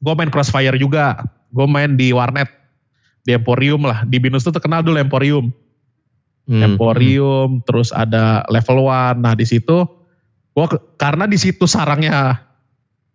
gua 0.00 0.16
main 0.16 0.32
Crossfire 0.32 0.76
juga. 0.80 1.20
Gua 1.52 1.68
main 1.68 1.98
di 1.98 2.14
warnet 2.16 2.48
di 3.28 3.36
Emporium 3.36 3.84
lah. 3.84 4.06
Di 4.08 4.16
Binus 4.16 4.46
itu 4.48 4.52
terkenal 4.54 4.80
dulu 4.80 4.96
Emporium. 4.96 5.52
Hmm. 6.48 6.74
Emporium, 6.74 7.60
terus 7.68 7.92
ada 7.92 8.42
level 8.48 8.88
one. 8.88 9.20
Nah 9.20 9.36
di 9.36 9.44
situ, 9.44 9.84
gua 10.56 10.66
ke- 10.66 10.82
karena 10.96 11.28
di 11.28 11.36
situ 11.36 11.68
sarangnya 11.68 12.40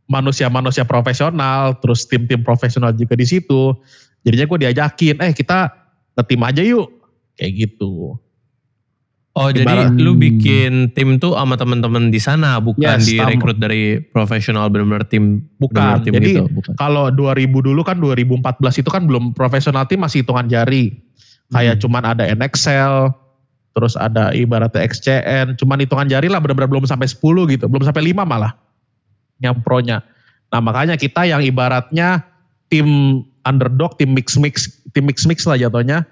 manusia-manusia 0.05 0.85
profesional, 0.85 1.77
terus 1.81 2.05
tim-tim 2.05 2.45
profesional 2.45 2.93
juga 2.93 3.17
di 3.17 3.25
situ. 3.25 3.73
Jadinya 4.25 4.45
gue 4.49 4.59
diajakin, 4.69 5.15
eh 5.21 5.31
kita 5.33 5.69
ngetim 6.17 6.41
aja 6.45 6.61
yuk, 6.61 6.89
kayak 7.37 7.51
gitu. 7.65 8.17
Oh 9.35 9.51
jadi 9.51 9.91
lu 9.99 10.15
bikin 10.15 10.95
tim 10.95 11.19
tuh 11.19 11.35
sama 11.35 11.59
teman-teman 11.59 12.07
di 12.07 12.23
sana 12.23 12.55
bukan 12.63 13.03
Yes, 13.03 13.11
direkrut 13.11 13.59
dari 13.59 13.99
profesional 13.99 14.71
benar-benar 14.71 15.03
tim 15.11 15.43
Bukan. 15.59 15.75
benar-benar 15.75 16.01
tim 16.07 16.13
Jadi, 16.15 16.31
gitu. 16.39 16.71
Kalau 16.79 17.11
2000 17.11 17.51
dulu 17.51 17.83
kan 17.83 17.99
2014 17.99 18.79
itu 18.79 18.87
kan 18.87 19.03
belum 19.03 19.35
profesional 19.35 19.83
tim 19.91 19.99
masih 19.99 20.23
hitungan 20.23 20.47
jari. 20.47 21.03
Kayak 21.51 21.83
cuman 21.83 22.15
ada 22.15 22.23
NXL, 22.31 23.11
terus 23.75 23.99
ada 23.99 24.31
ibaratnya 24.31 24.87
XCN, 24.87 25.59
cuman 25.59 25.83
hitungan 25.83 26.07
jari 26.07 26.31
lah 26.31 26.39
benar-benar 26.39 26.71
belum 26.71 26.87
sampai 26.87 27.11
10 27.11 27.19
gitu, 27.51 27.67
belum 27.67 27.83
sampai 27.83 28.15
5 28.15 28.23
malah 28.23 28.55
yang 29.43 29.59
pro-nya. 29.63 30.03
Nah 30.53 30.59
makanya 30.63 30.95
kita 30.95 31.27
yang 31.27 31.43
ibaratnya 31.43 32.23
tim 32.71 33.21
underdog, 33.45 33.95
tim 33.99 34.15
mix-mix, 34.15 34.67
tim 34.95 35.05
mix-mix 35.05 35.45
lah 35.45 35.59
jatuhnya. 35.59 36.03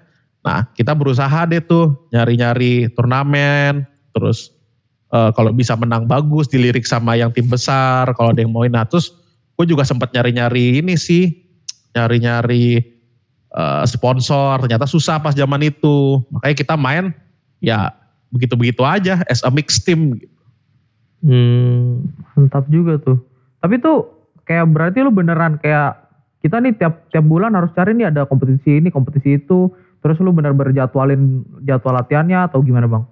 Nah 0.44 0.68
kita 0.76 0.92
berusaha 0.92 1.48
deh 1.48 1.60
tuh 1.64 1.96
nyari-nyari 2.12 2.92
turnamen, 2.92 3.88
terus 4.12 4.52
eh, 5.10 5.30
kalau 5.32 5.50
bisa 5.50 5.74
menang 5.74 6.04
bagus 6.04 6.46
dilirik 6.46 6.84
sama 6.84 7.16
yang 7.16 7.32
tim 7.32 7.48
besar, 7.48 8.12
kalau 8.14 8.36
ada 8.36 8.40
yang 8.44 8.52
mau 8.52 8.64
nah 8.68 8.84
terus 8.86 9.12
gue 9.54 9.66
juga 9.70 9.86
sempat 9.86 10.12
nyari-nyari 10.12 10.84
ini 10.84 10.94
sih, 10.94 11.32
nyari-nyari 11.96 12.84
eh, 13.56 13.84
sponsor, 13.88 14.60
ternyata 14.62 14.84
susah 14.84 15.18
pas 15.18 15.32
zaman 15.32 15.64
itu. 15.64 16.20
Makanya 16.30 16.56
kita 16.56 16.74
main 16.76 17.10
ya 17.64 17.90
begitu-begitu 18.34 18.82
aja 18.82 19.22
as 19.30 19.40
a 19.46 19.50
mix 19.50 19.80
team. 19.80 20.20
Hmm, 21.24 22.04
Mantap 22.36 22.68
juga 22.68 23.00
tuh. 23.00 23.16
Tapi 23.64 23.80
tuh 23.80 24.12
kayak 24.44 24.68
berarti 24.68 25.00
lu 25.00 25.08
beneran 25.08 25.56
kayak 25.56 26.04
kita 26.44 26.60
nih 26.60 26.76
tiap 26.76 27.08
tiap 27.08 27.24
bulan 27.24 27.56
harus 27.56 27.72
cari 27.72 27.96
nih 27.96 28.12
ada 28.12 28.28
kompetisi 28.28 28.76
ini, 28.76 28.92
kompetisi 28.92 29.40
itu. 29.40 29.72
Terus 30.04 30.20
lu 30.20 30.36
bener-bener 30.36 30.76
jadwalin 30.76 31.40
jadwal 31.64 31.96
latihannya 31.96 32.52
atau 32.52 32.60
gimana 32.60 32.84
bang? 32.84 33.04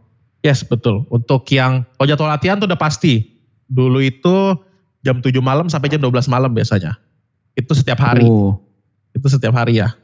Yes 0.45 0.61
betul. 0.61 1.09
Untuk 1.09 1.49
yang 1.49 1.89
kalau 1.97 2.05
jadwal 2.07 2.29
latihan 2.29 2.61
tuh 2.61 2.69
udah 2.69 2.77
pasti. 2.77 3.33
Dulu 3.73 4.05
itu 4.05 4.53
jam 5.01 5.25
7 5.25 5.33
malam 5.41 5.73
sampai 5.73 5.89
jam 5.89 6.05
12 6.05 6.29
malam 6.29 6.53
biasanya. 6.53 7.01
Itu 7.57 7.73
setiap 7.73 7.97
hari. 8.05 8.29
Oh. 8.29 8.61
Itu 9.17 9.33
setiap 9.33 9.57
hari 9.57 9.81
ya. 9.81 9.97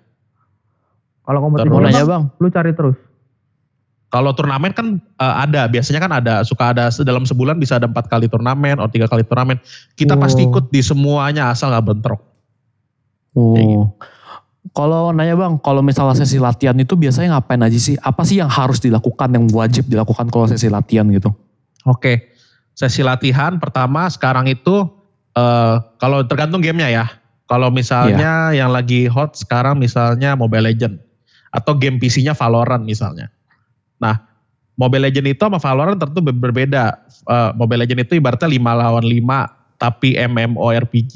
Kalau 1.29 1.45
kompetisi 1.45 1.69
Terus- 1.69 2.09
bang, 2.09 2.25
lu 2.41 2.49
cari 2.49 2.73
terus. 2.73 2.97
Kalau 4.09 4.33
turnamen 4.33 4.73
kan 4.73 4.97
eh, 4.97 5.35
ada, 5.45 5.69
biasanya 5.69 6.01
kan 6.01 6.13
ada, 6.17 6.35
suka 6.41 6.73
ada 6.73 6.89
dalam 7.05 7.29
sebulan 7.29 7.61
bisa 7.61 7.77
ada 7.77 7.85
empat 7.85 8.09
kali 8.09 8.25
turnamen 8.25 8.81
atau 8.81 8.89
tiga 8.89 9.05
kali 9.05 9.21
turnamen. 9.25 9.61
Kita 9.97 10.17
Oh. 10.17 10.21
pasti 10.21 10.49
ikut 10.49 10.73
di 10.73 10.81
semuanya 10.81 11.53
asal 11.53 11.69
nggak 11.73 11.85
bentrok. 11.85 12.21
Kayak 13.37 13.67
gitu. 13.69 13.85
Oh. 13.85 13.93
Kalau 14.77 15.11
nanya 15.17 15.35
bang, 15.35 15.57
kalau 15.61 15.81
misalnya 15.81 16.19
sesi 16.19 16.37
latihan 16.37 16.77
itu 16.77 16.93
biasanya 16.93 17.39
ngapain 17.39 17.61
aja 17.65 17.79
sih? 17.81 17.97
Apa 18.05 18.23
sih 18.25 18.37
yang 18.39 18.53
harus 18.53 18.79
dilakukan, 18.85 19.33
yang 19.33 19.49
wajib 19.53 19.89
dilakukan 19.89 20.29
kalau 20.29 20.45
sesi 20.45 20.69
latihan 20.69 21.09
gitu? 21.09 21.33
Oke, 21.89 22.37
sesi 22.77 23.01
latihan 23.01 23.57
pertama 23.57 24.09
sekarang 24.13 24.45
itu 24.49 24.89
eh, 25.37 25.75
kalau 26.01 26.25
tergantung 26.25 26.61
gamenya 26.61 26.89
ya. 26.91 27.07
Kalau 27.49 27.73
misalnya 27.73 28.53
yang 28.53 28.69
lagi 28.69 29.09
hot 29.09 29.33
sekarang 29.33 29.81
misalnya 29.81 30.37
Mobile 30.37 30.69
Legend 30.69 31.01
atau 31.49 31.73
game 31.73 31.97
PC-nya 31.97 32.37
Valorant 32.37 32.85
misalnya. 32.85 33.33
Nah, 33.99 34.19
Mobile 34.79 35.11
Legend 35.11 35.35
itu 35.35 35.43
sama 35.43 35.59
Valorant 35.59 35.99
tentu 35.99 36.23
ber- 36.23 36.39
berbeda. 36.39 36.99
Eh, 37.27 37.51
Mobile 37.59 37.83
Legend 37.85 38.07
itu 38.07 38.19
ibaratnya 38.19 38.47
5 38.47 38.73
lawan 38.79 39.05
5 39.05 39.51
tapi 39.79 40.19
MMORPG 40.19 41.15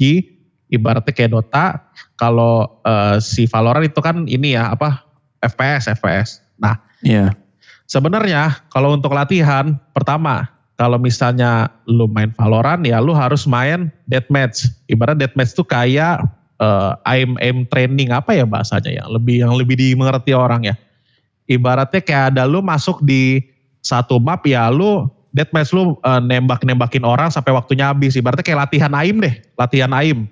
ibaratnya 0.71 1.11
kayak 1.15 1.31
Dota. 1.31 1.79
Kalau 2.19 2.79
eh, 2.83 3.17
si 3.23 3.47
Valorant 3.47 3.87
itu 3.87 3.99
kan 4.03 4.27
ini 4.27 4.55
ya 4.55 4.71
apa 4.71 5.03
FPS 5.43 5.91
FPS. 5.95 6.43
Nah, 6.59 6.79
Iya. 7.03 7.35
Sebenarnya 7.83 8.63
kalau 8.71 8.95
untuk 8.95 9.11
latihan, 9.11 9.75
pertama 9.91 10.47
kalau 10.79 10.97
misalnya 10.97 11.69
lu 11.85 12.07
main 12.09 12.31
Valorant 12.33 12.81
ya 12.87 13.03
lu 13.03 13.11
harus 13.13 13.43
main 13.45 13.91
deathmatch. 14.07 14.71
Ibarat 14.87 15.19
deathmatch 15.19 15.53
tuh 15.53 15.67
kayak 15.67 16.23
eh, 16.63 16.91
aim 17.05 17.35
aim 17.43 17.67
training 17.67 18.09
apa 18.15 18.33
ya 18.33 18.47
bahasanya 18.47 18.91
ya, 18.91 19.03
lebih 19.11 19.43
yang 19.43 19.53
lebih 19.53 19.75
dimengerti 19.75 20.31
orang 20.31 20.63
ya. 20.63 20.75
Ibaratnya 21.49 21.99
kayak 21.99 22.35
ada 22.35 22.43
lu 22.47 22.63
masuk 22.63 23.03
di 23.03 23.43
satu 23.83 24.15
map 24.15 24.47
ya 24.47 24.71
lu 24.71 25.11
deathmatch 25.33 25.73
lu 25.73 25.97
eh, 25.99 26.21
nembak-nembakin 26.23 27.03
orang 27.03 27.33
sampai 27.33 27.51
waktunya 27.51 27.89
habis. 27.89 28.13
Ibaratnya 28.15 28.45
kayak 28.45 28.69
latihan 28.69 28.93
aim 29.01 29.17
deh, 29.19 29.35
latihan 29.57 29.91
aim. 29.97 30.29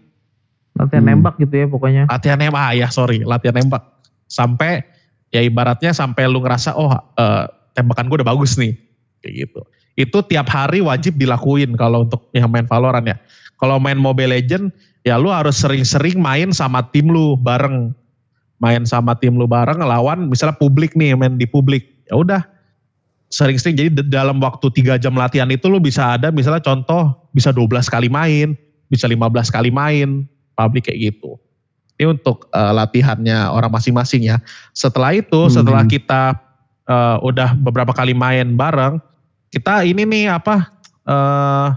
Latihan 0.77 1.03
Hmm. 1.03 1.11
nembak 1.19 1.35
gitu 1.41 1.51
ya 1.51 1.67
pokoknya. 1.67 2.03
Latihan 2.07 2.39
nembak, 2.39 2.61
ah 2.61 2.71
ya 2.71 2.87
sorry, 2.87 3.25
latihan 3.27 3.59
nembak. 3.59 3.83
Sampai 4.31 4.85
ya 5.33 5.43
ibaratnya 5.43 5.91
sampai 5.91 6.29
lu 6.31 6.39
ngerasa 6.39 6.77
oh 6.79 6.95
eh, 7.19 7.43
tembakan 7.75 8.07
gue 8.07 8.23
udah 8.23 8.29
bagus 8.31 8.55
nih. 8.55 8.77
Kayak 9.19 9.33
gitu. 9.49 9.61
Itu 9.99 10.23
tiap 10.23 10.47
hari 10.47 10.79
wajib 10.79 11.19
dilakuin 11.19 11.75
kalau 11.75 12.07
untuk 12.07 12.31
yang 12.31 12.47
main 12.47 12.63
Valorant 12.63 13.03
ya. 13.03 13.19
Kalau 13.59 13.77
main 13.77 13.99
Mobile 13.99 14.31
Legend 14.31 14.71
ya 15.03 15.19
lu 15.19 15.29
harus 15.29 15.59
sering-sering 15.59 16.17
main 16.17 16.55
sama 16.55 16.87
tim 16.93 17.11
lu 17.11 17.35
bareng. 17.35 17.91
Main 18.61 18.85
sama 18.85 19.17
tim 19.17 19.33
lu 19.33 19.49
bareng 19.49 19.81
lawan 19.81 20.29
misalnya 20.29 20.53
publik 20.53 20.93
nih 20.93 21.17
main 21.17 21.33
di 21.35 21.49
publik. 21.49 22.05
Ya 22.05 22.15
udah 22.15 22.41
sering-sering 23.31 23.73
jadi 23.79 23.89
dalam 24.05 24.37
waktu 24.43 24.69
3 24.69 25.01
jam 25.01 25.15
latihan 25.17 25.47
itu 25.49 25.65
lu 25.71 25.81
bisa 25.81 26.19
ada 26.19 26.29
misalnya 26.29 26.61
contoh 26.61 27.15
bisa 27.33 27.49
12 27.49 27.89
kali 27.89 28.05
main, 28.11 28.53
bisa 28.91 29.07
15 29.09 29.49
kali 29.49 29.71
main, 29.73 30.27
publik 30.53 30.91
kayak 30.91 31.09
gitu. 31.15 31.41
Ini 31.97 32.11
untuk 32.11 32.51
eh, 32.53 32.73
latihannya 32.75 33.49
orang 33.49 33.71
masing-masing 33.73 34.29
ya. 34.29 34.37
Setelah 34.77 35.15
itu, 35.17 35.47
Hmm. 35.49 35.53
setelah 35.57 35.83
kita 35.89 36.37
eh, 36.85 37.17
udah 37.23 37.55
beberapa 37.55 37.95
kali 37.95 38.11
main 38.11 38.53
bareng, 38.53 38.99
kita 39.49 39.87
ini 39.87 40.03
nih 40.05 40.25
apa 40.37 40.69
eh 41.07 41.69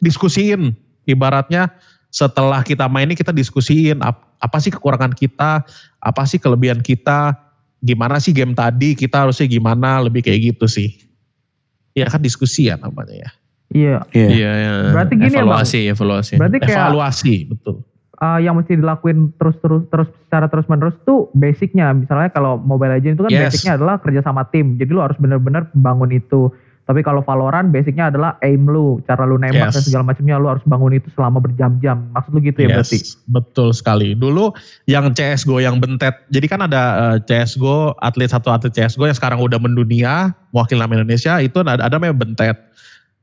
diskusiin. 0.00 0.74
Ibaratnya 1.04 1.70
setelah 2.10 2.60
kita 2.66 2.90
main 2.90 3.06
ini 3.06 3.14
kita 3.14 3.30
diskusiin 3.30 4.02
ap- 4.02 4.34
apa 4.42 4.58
sih 4.58 4.74
kekurangan 4.74 5.14
kita, 5.14 5.62
apa 6.02 6.22
sih 6.26 6.42
kelebihan 6.42 6.82
kita, 6.82 7.38
gimana 7.80 8.18
sih 8.18 8.34
game 8.34 8.52
tadi, 8.52 8.98
kita 8.98 9.24
harusnya 9.26 9.46
gimana, 9.46 10.02
lebih 10.02 10.26
kayak 10.26 10.54
gitu 10.54 10.66
sih. 10.66 10.90
Ya 11.94 12.06
kan 12.06 12.18
diskusi 12.20 12.66
ya 12.66 12.78
namanya 12.78 13.14
ya. 13.14 13.30
Iya. 13.70 13.96
Iya. 14.10 14.28
iya, 14.34 14.50
iya. 14.58 14.72
Berarti 14.90 15.14
gini 15.14 15.30
ya, 15.30 15.46
Bang? 15.46 15.54
evaluasi, 15.54 15.80
evaluasi. 15.86 16.34
Berarti 16.38 16.58
kayak 16.58 16.78
Evaluasi, 16.90 17.34
betul. 17.46 17.76
uh, 18.18 18.38
yang 18.42 18.58
mesti 18.58 18.74
dilakuin 18.74 19.30
terus 19.38 19.54
terus 19.62 19.82
terus 19.88 20.08
secara 20.26 20.50
terus 20.50 20.66
menerus 20.66 20.98
tuh 21.06 21.30
basicnya. 21.32 21.94
Misalnya 21.94 22.34
kalau 22.34 22.58
Mobile 22.58 22.98
Legends 22.98 23.16
itu 23.16 23.24
kan 23.24 23.30
Yes. 23.30 23.54
basicnya 23.54 23.72
adalah 23.78 23.96
kerja 24.02 24.20
sama 24.26 24.42
tim. 24.50 24.74
Jadi 24.74 24.90
lu 24.90 24.98
harus 24.98 25.14
bener-bener 25.22 25.70
bangun 25.72 26.10
itu. 26.10 26.50
Tapi 26.90 27.06
kalau 27.06 27.22
Valorant 27.22 27.70
basicnya 27.70 28.10
adalah 28.10 28.34
aim 28.42 28.66
lu, 28.66 28.98
cara 29.06 29.22
lu 29.22 29.38
nembak 29.38 29.70
Yes. 29.70 29.78
dan 29.78 29.84
segala 29.86 30.04
macamnya 30.10 30.42
lu 30.42 30.50
harus 30.50 30.64
bangun 30.66 30.98
itu 30.98 31.06
selama 31.14 31.38
berjam-jam. 31.38 32.10
Maksud 32.10 32.34
lu 32.34 32.42
gitu 32.42 32.66
ya 32.66 32.74
berarti? 32.74 32.98
betul 33.30 33.70
sekali. 33.70 34.18
Dulu 34.18 34.50
yang 34.90 35.14
CSGO 35.14 35.62
yang 35.62 35.78
bentet, 35.78 36.18
jadi 36.34 36.50
kan 36.50 36.66
ada 36.66 37.14
eh, 37.14 37.16
CSGO, 37.30 37.94
atlet 38.02 38.26
satu 38.26 38.50
atlet 38.50 38.74
CSGO 38.74 39.06
yang 39.06 39.14
sekarang 39.14 39.38
udah 39.38 39.62
mendunia, 39.62 40.34
mewakili 40.50 40.82
nama 40.82 40.98
Indonesia, 40.98 41.38
itu 41.38 41.62
ada, 41.62 41.78
ada 41.78 41.94
namanya 41.94 42.26
bentet. 42.26 42.58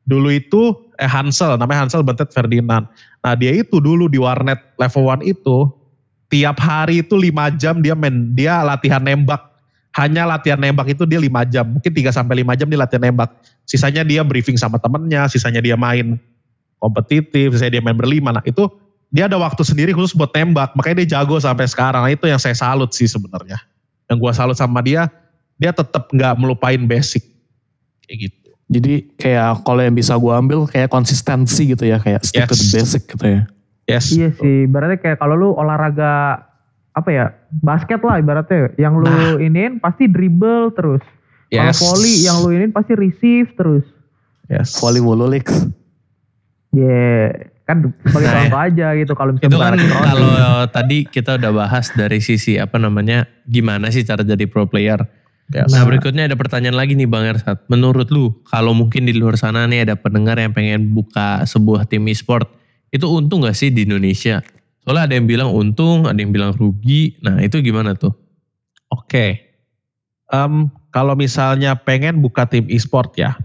Dulu 0.08 0.32
itu 0.32 0.72
eh 0.96 1.12
Hansel, 1.12 1.60
namanya 1.60 1.84
Hansel 1.84 2.08
Bentet 2.08 2.32
Ferdinand. 2.32 2.88
Nah 3.20 3.34
dia 3.36 3.52
itu 3.52 3.84
dulu 3.84 4.08
di 4.08 4.16
warnet 4.16 4.64
level 4.80 5.12
1 5.12 5.28
itu, 5.28 5.68
tiap 6.32 6.56
hari 6.64 7.04
itu 7.04 7.20
5 7.20 7.60
jam 7.60 7.84
dia 7.84 7.92
main, 8.00 8.32
dia 8.32 8.64
latihan 8.64 9.04
nembak. 9.04 9.57
Hanya 9.98 10.30
latihan 10.30 10.62
nembak 10.62 10.94
itu 10.94 11.10
dia 11.10 11.18
5 11.18 11.42
jam, 11.50 11.66
mungkin 11.66 11.90
3 11.90 12.14
sampai 12.14 12.46
5 12.46 12.54
jam 12.54 12.68
dia 12.70 12.80
latihan 12.80 13.10
nembak. 13.10 13.34
Sisanya 13.66 14.06
dia 14.06 14.22
briefing 14.22 14.54
sama 14.54 14.78
temennya, 14.78 15.26
sisanya 15.26 15.58
dia 15.58 15.74
main 15.74 16.22
kompetitif, 16.78 17.58
sisanya 17.58 17.82
dia 17.82 17.84
main 17.84 17.98
berlima. 17.98 18.30
Nah 18.30 18.46
itu 18.46 18.70
dia 19.10 19.26
ada 19.26 19.42
waktu 19.42 19.66
sendiri 19.66 19.98
khusus 19.98 20.14
buat 20.14 20.30
tembak, 20.30 20.78
makanya 20.78 21.02
dia 21.02 21.18
jago 21.18 21.42
sampai 21.42 21.66
sekarang. 21.66 22.06
Nah, 22.06 22.12
itu 22.14 22.30
yang 22.30 22.38
saya 22.38 22.54
salut 22.54 22.94
sih 22.94 23.10
sebenarnya. 23.10 23.58
Yang 24.06 24.18
gua 24.22 24.32
salut 24.38 24.54
sama 24.54 24.86
dia, 24.86 25.10
dia 25.58 25.74
tetap 25.74 26.14
nggak 26.14 26.34
melupain 26.38 26.80
basic 26.86 27.26
kayak 28.06 28.30
gitu. 28.30 28.50
Jadi 28.68 28.94
kayak 29.16 29.64
kalau 29.64 29.80
yang 29.80 29.96
bisa 29.96 30.20
gue 30.20 30.34
ambil 30.36 30.68
kayak 30.68 30.92
konsistensi 30.92 31.72
gitu 31.72 31.88
ya, 31.88 32.04
kayak 32.04 32.22
stick 32.28 32.44
to 32.44 32.56
the 32.56 32.68
Yes. 32.68 32.76
basic 32.76 33.02
gitu 33.08 33.26
ya. 33.26 33.42
Yes. 33.88 34.06
Iya 34.12 34.30
sih. 34.36 34.68
Berarti 34.68 35.00
kayak 35.00 35.18
kalau 35.24 35.36
lu 35.40 35.50
olahraga 35.56 36.44
apa 36.98 37.10
ya 37.14 37.26
basket 37.62 38.02
lah 38.02 38.18
ibaratnya. 38.18 38.74
Yang 38.82 38.94
lu 39.06 39.06
Nah. 39.06 39.38
iniin 39.38 39.78
pasti 39.78 40.10
dribble 40.10 40.74
terus. 40.74 41.06
Kalau 41.54 41.70
Yes. 41.70 41.78
volley 41.80 42.16
yang 42.26 42.38
lu 42.42 42.50
iniin 42.58 42.74
pasti 42.74 42.98
receive 42.98 43.54
terus. 43.54 43.86
Yes. 44.50 44.82
Volley 44.82 45.00
mulu. 45.00 45.30
Ya 46.74 47.32
kan 47.68 47.92
sebagai 48.08 48.28
Nah, 48.32 48.36
contoh 48.48 48.62
aja 48.64 48.88
gitu 48.96 49.14
kalau 49.14 49.32
misalnya 49.36 49.52
Itu 49.52 49.60
kan 49.60 49.76
kalau 49.78 50.36
tadi 50.72 50.98
kita 51.04 51.36
udah 51.36 51.52
bahas 51.52 51.92
dari 51.94 52.20
sisi 52.24 52.56
apa 52.56 52.80
namanya, 52.80 53.28
gimana 53.44 53.92
sih 53.92 54.08
cara 54.08 54.24
jadi 54.24 54.48
pro 54.48 54.66
player. 54.66 55.04
Yes. 55.52 55.72
Nah 55.72 55.84
berikutnya 55.88 56.28
ada 56.28 56.36
pertanyaan 56.36 56.76
lagi 56.76 56.96
nih 56.96 57.08
Bang 57.08 57.24
Ersat. 57.24 57.64
Menurut 57.72 58.12
lu, 58.12 58.36
kalau 58.52 58.76
mungkin 58.76 59.08
di 59.08 59.16
luar 59.16 59.40
sana 59.40 59.64
nih 59.64 59.88
ada 59.88 59.96
pendengar 59.96 60.36
yang 60.36 60.52
pengen 60.52 60.92
buka 60.92 61.48
sebuah 61.48 61.88
tim 61.88 62.04
e-sport, 62.12 62.52
itu 62.92 63.08
untung 63.08 63.48
gak 63.48 63.56
sih 63.56 63.72
di 63.72 63.88
Indonesia? 63.88 64.44
Soalnya 64.88 65.12
ada 65.12 65.16
yang 65.20 65.28
bilang 65.28 65.52
untung, 65.52 66.08
ada 66.08 66.16
yang 66.16 66.32
bilang 66.32 66.56
rugi. 66.56 67.20
Nah 67.20 67.44
itu 67.44 67.60
gimana 67.60 67.92
tuh? 67.92 68.16
Oke. 68.88 69.44
Em, 70.32 70.72
kalau 70.96 71.12
misalnya 71.12 71.76
pengen 71.76 72.24
buka 72.24 72.48
tim 72.48 72.64
e-sport 72.72 73.12
ya, 73.20 73.36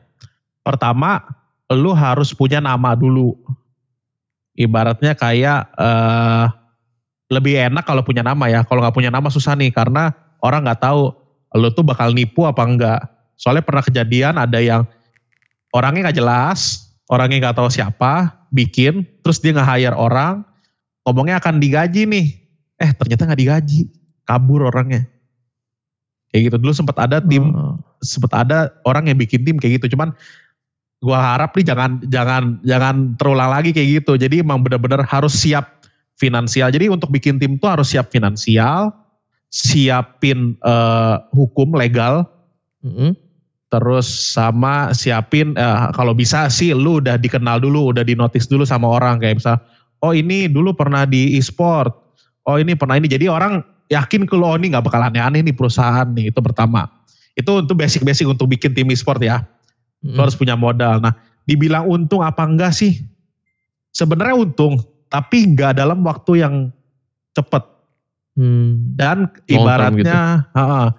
pertama 0.63 1.19
lu 1.67 1.91
harus 1.99 2.31
punya 2.31 2.63
nama 2.63 2.95
dulu. 2.95 3.35
Ibaratnya 4.55 5.19
kayak 5.19 5.67
eh, 5.75 6.47
lebih 7.35 7.59
enak 7.75 7.91
kalau 7.91 8.07
punya 8.07 8.23
nama 8.23 8.47
ya. 8.47 8.63
Kalau 8.63 8.79
nggak 8.79 8.95
punya 8.95 9.11
nama 9.11 9.27
susah 9.27 9.59
nih 9.59 9.75
karena 9.75 10.15
orang 10.47 10.63
nggak 10.63 10.79
tahu 10.79 11.11
lu 11.59 11.75
tuh 11.75 11.83
bakal 11.83 12.15
nipu 12.15 12.47
apa 12.47 12.63
enggak. 12.63 13.03
Soalnya 13.35 13.67
pernah 13.67 13.83
kejadian 13.83 14.39
ada 14.39 14.63
yang 14.63 14.87
orangnya 15.75 16.07
nggak 16.07 16.19
jelas, 16.23 16.87
orangnya 17.11 17.51
nggak 17.51 17.59
tahu 17.59 17.67
siapa, 17.67 18.31
bikin, 18.55 19.03
terus 19.27 19.43
dia 19.43 19.51
nggak 19.51 19.67
hire 19.67 19.99
orang, 19.99 20.47
ngomongnya 21.03 21.39
akan 21.39 21.59
digaji 21.59 22.07
nih. 22.07 22.27
Eh 22.79 22.91
ternyata 22.95 23.27
nggak 23.27 23.41
digaji, 23.41 23.87
kabur 24.25 24.67
orangnya. 24.67 25.07
Kayak 26.31 26.49
gitu 26.49 26.57
dulu 26.59 26.73
sempat 26.73 26.97
ada 26.97 27.21
tim 27.21 27.53
Oh. 27.53 27.77
sempat 28.01 28.33
ada 28.35 28.73
orang 28.83 29.07
yang 29.07 29.21
bikin 29.21 29.45
tim 29.45 29.61
kayak 29.61 29.79
gitu 29.79 29.95
cuman 29.95 30.11
gua 30.99 31.21
harap 31.21 31.53
nih 31.55 31.63
jangan 31.63 32.01
jangan 32.09 32.57
jangan 32.65 33.15
terulang 33.21 33.53
lagi 33.53 33.71
kayak 33.71 34.01
gitu 34.03 34.17
jadi 34.17 34.41
emang 34.41 34.65
benar-benar 34.65 35.05
harus 35.05 35.37
siap 35.37 35.85
finansial 36.17 36.73
jadi 36.73 36.89
untuk 36.89 37.13
bikin 37.13 37.37
tim 37.39 37.61
tuh 37.61 37.69
harus 37.71 37.93
siap 37.93 38.09
finansial 38.11 38.91
siapin 39.53 40.57
eh, 40.65 41.15
hukum 41.31 41.77
legal 41.77 42.25
Mm-mm. 42.81 43.13
terus 43.69 44.09
sama 44.33 44.91
siapin 44.97 45.53
eh, 45.55 45.79
kalau 45.93 46.17
bisa 46.17 46.49
sih 46.49 46.73
lu 46.73 46.99
udah 46.99 47.21
dikenal 47.21 47.61
dulu 47.61 47.93
udah 47.93 48.03
dinotis 48.03 48.49
dulu 48.49 48.65
sama 48.65 48.89
orang 48.89 49.21
kayak 49.21 49.37
misal 49.39 49.61
oh 50.03 50.13
ini 50.13 50.51
dulu 50.51 50.75
pernah 50.75 51.07
di 51.07 51.39
e-sport 51.39 51.91
oh 52.45 52.59
ini 52.59 52.75
pernah 52.75 52.99
ini 52.99 53.07
jadi 53.07 53.31
orang 53.31 53.63
yakin 53.89 54.27
kalau 54.27 54.55
oh, 54.55 54.57
ini 54.59 54.73
nggak 54.75 54.85
bakal 54.85 55.01
aneh-aneh 55.01 55.41
nih 55.47 55.55
perusahaan 55.55 56.07
nih 56.11 56.35
itu 56.35 56.41
pertama 56.43 56.91
itu 57.33 57.49
untuk 57.49 57.81
basic-basic 57.81 58.29
untuk 58.29 58.51
bikin 58.51 58.77
tim 58.77 58.91
e-sport 58.93 59.23
ya 59.23 59.47
Mm-mm. 60.03 60.19
Lu 60.19 60.21
harus 60.27 60.35
punya 60.35 60.59
modal. 60.59 60.99
Nah, 60.99 61.15
dibilang 61.47 61.87
untung 61.87 62.27
apa 62.27 62.43
enggak 62.43 62.75
sih? 62.75 63.07
Sebenarnya 63.95 64.35
untung, 64.35 64.83
tapi 65.07 65.47
enggak 65.47 65.79
dalam 65.79 66.03
waktu 66.03 66.43
yang 66.43 66.55
cepat. 67.39 67.63
Hmm. 68.35 68.97
Dan 68.99 69.31
ibaratnya, 69.47 70.49
ha-ha, 70.57 70.91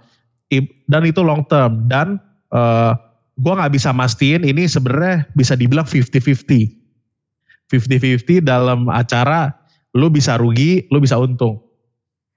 i- 0.54 0.72
dan 0.88 1.04
itu 1.04 1.20
long 1.20 1.44
term. 1.52 1.90
Dan 1.92 2.16
eh, 2.54 2.92
gua 3.36 3.54
nggak 3.60 3.74
bisa 3.76 3.92
mastiin 3.92 4.48
ini 4.48 4.70
sebenarnya 4.70 5.28
bisa 5.36 5.58
dibilang 5.58 5.84
50-50. 5.84 6.72
50-50 7.74 8.46
dalam 8.46 8.86
acara 8.94 9.50
lu 9.98 10.14
bisa 10.14 10.38
rugi, 10.38 10.86
lu 10.94 11.02
bisa 11.02 11.18
untung. 11.18 11.58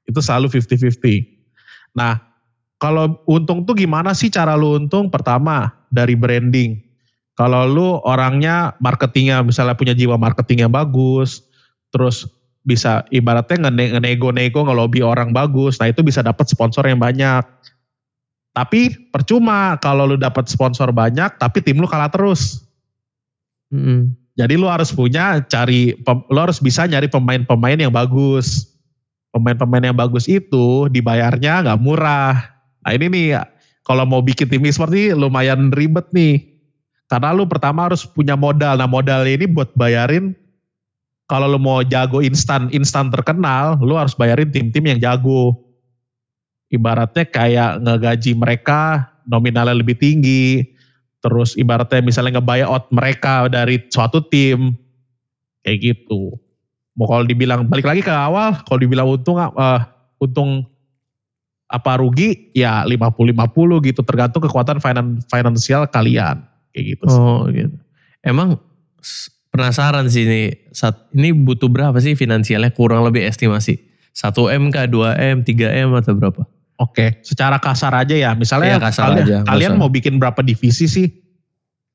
Itu 0.08 0.24
selalu 0.24 0.48
50-50. 0.48 1.92
Nah, 1.92 2.20
kalau 2.80 3.20
untung 3.28 3.68
tuh 3.68 3.76
gimana 3.76 4.16
sih 4.16 4.32
cara 4.32 4.56
lu 4.56 4.80
untung? 4.80 5.12
Pertama, 5.12 5.72
dari 5.92 6.16
branding. 6.16 6.80
Kalau 7.36 7.68
lu 7.68 8.00
orangnya 8.08 8.72
marketingnya 8.80 9.44
misalnya 9.44 9.76
punya 9.76 9.92
jiwa 9.92 10.16
marketing 10.16 10.64
yang 10.64 10.72
bagus, 10.72 11.44
terus 11.92 12.24
bisa 12.64 13.04
ibaratnya 13.12 13.68
ngene- 13.68 13.92
ngenego-nego 13.96 14.64
ngelobi 14.64 15.04
orang 15.04 15.36
bagus, 15.36 15.76
nah 15.76 15.86
itu 15.86 16.00
bisa 16.00 16.24
dapat 16.24 16.48
sponsor 16.48 16.88
yang 16.88 16.96
banyak. 16.96 17.44
Tapi 18.56 19.12
percuma 19.12 19.76
kalau 19.84 20.08
lu 20.08 20.16
dapat 20.16 20.48
sponsor 20.48 20.88
banyak, 20.88 21.36
tapi 21.36 21.60
tim 21.60 21.76
lu 21.76 21.84
kalah 21.84 22.08
terus. 22.08 22.64
Mm-mm. 23.68 24.16
Jadi 24.36 24.54
lu 24.60 24.68
harus 24.68 24.92
punya 24.92 25.40
cari, 25.48 25.96
pem- 26.04 26.24
lu 26.28 26.38
harus 26.38 26.60
bisa 26.60 26.84
nyari 26.84 27.08
pemain-pemain 27.08 27.80
yang 27.80 27.92
bagus. 27.92 28.68
Pemain-pemain 29.32 29.92
yang 29.92 29.96
bagus 29.96 30.28
itu 30.28 30.92
dibayarnya 30.92 31.64
nggak 31.64 31.80
murah. 31.80 32.36
Nah 32.84 32.92
ini 32.92 33.08
nih, 33.08 33.26
kalau 33.84 34.04
mau 34.04 34.20
bikin 34.20 34.48
tim 34.52 34.64
e-sport 34.68 34.92
ini 34.92 35.16
lumayan 35.16 35.72
ribet 35.72 36.04
nih. 36.12 36.44
Karena 37.08 37.32
lu 37.32 37.48
pertama 37.48 37.88
harus 37.88 38.04
punya 38.04 38.36
modal. 38.36 38.76
Nah 38.76 38.88
modal 38.88 39.24
ini 39.24 39.48
buat 39.48 39.72
bayarin, 39.72 40.36
kalau 41.26 41.48
lu 41.48 41.58
mau 41.58 41.80
jago 41.80 42.20
instan, 42.20 42.68
instan 42.76 43.08
terkenal, 43.08 43.80
lu 43.80 43.96
harus 43.96 44.12
bayarin 44.12 44.52
tim-tim 44.52 44.84
yang 44.84 45.00
jago. 45.00 45.56
Ibaratnya 46.68 47.24
kayak 47.24 47.78
ngegaji 47.80 48.36
mereka 48.36 49.06
nominalnya 49.26 49.74
lebih 49.74 49.96
tinggi, 49.98 50.75
terus 51.26 51.58
ibaratnya 51.58 52.06
misalnya 52.06 52.38
nge-buyout 52.38 52.94
mereka 52.94 53.50
dari 53.50 53.82
suatu 53.90 54.22
tim 54.22 54.78
kayak 55.66 55.78
gitu. 55.82 56.38
Mau 56.94 57.10
kalau 57.10 57.26
dibilang 57.26 57.66
balik 57.66 57.90
lagi 57.90 58.06
ke 58.06 58.14
awal, 58.14 58.62
kalau 58.62 58.78
dibilang 58.78 59.10
untung 59.10 59.42
eh, 59.42 59.80
untung 60.22 60.62
apa 61.66 61.98
rugi 61.98 62.54
ya 62.54 62.86
50-50 62.86 63.90
gitu 63.90 64.00
tergantung 64.06 64.38
kekuatan 64.46 64.78
finan- 64.78 65.18
finansial 65.26 65.90
kalian 65.90 66.46
kayak 66.70 66.84
gitu. 66.94 67.04
sih. 67.10 67.18
Oh 67.18 67.42
gitu. 67.50 67.74
Emang 68.22 68.62
penasaran 69.50 70.06
sih 70.06 70.22
ini 70.22 70.42
saat 70.70 71.10
ini 71.10 71.34
butuh 71.34 71.66
berapa 71.66 71.98
sih 71.98 72.14
finansialnya 72.14 72.70
kurang 72.70 73.02
lebih 73.02 73.26
estimasi 73.26 73.82
1 74.14 74.30
m 74.56 74.70
kah 74.70 74.86
2 74.86 75.18
m 75.18 75.36
3 75.42 75.82
m 75.84 75.90
atau 75.98 76.14
berapa? 76.14 76.46
Oke, 76.76 77.24
secara 77.24 77.56
kasar 77.56 77.96
aja 77.96 78.12
ya. 78.12 78.30
Misalnya 78.36 78.76
Iya, 78.76 78.84
kasar 78.84 79.04
kalian, 79.08 79.24
aja, 79.24 79.36
kalian 79.48 79.72
mau 79.80 79.88
bikin 79.88 80.20
berapa 80.20 80.44
divisi 80.44 80.84
sih? 80.84 81.08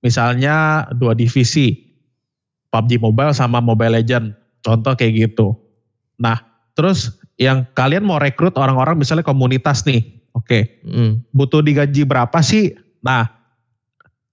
Misalnya 0.02 0.90
dua 0.98 1.14
divisi, 1.14 1.78
PUBG 2.74 2.98
Mobile 2.98 3.34
sama 3.38 3.62
Mobile 3.62 4.02
Legend. 4.02 4.34
Contoh 4.66 4.98
kayak 4.98 5.30
gitu. 5.30 5.54
Nah, 6.18 6.42
terus 6.74 7.14
yang 7.38 7.70
kalian 7.78 8.02
mau 8.02 8.18
rekrut 8.18 8.58
orang-orang 8.58 8.98
misalnya 8.98 9.22
komunitas 9.22 9.86
nih. 9.86 10.02
Oke, 10.34 10.82
Mm. 10.88 11.28
butuh 11.36 11.62
digaji 11.62 12.08
berapa 12.08 12.40
sih? 12.42 12.74
Nah, 13.04 13.30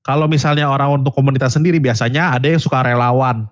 kalau 0.01 0.25
misalnya 0.31 0.71
orang 0.71 1.03
untuk 1.05 1.13
komunitas 1.13 1.53
sendiri 1.53 1.77
biasanya 1.83 2.39
ada 2.39 2.49
yang 2.49 2.63
suka 2.63 2.81
relawan. 2.81 3.45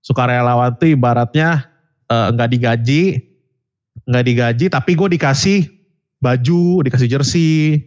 Suka 0.00 0.24
relawan 0.24 0.72
tuh 0.80 0.96
ibaratnya 0.96 1.68
eh, 2.08 2.28
nggak 2.32 2.50
digaji, 2.52 3.02
nggak 4.04 4.24
digaji, 4.24 4.64
tapi 4.68 4.90
gue 4.92 5.08
dikasih 5.16 5.64
baju, 6.22 6.86
dikasih 6.86 7.10
jersey, 7.10 7.82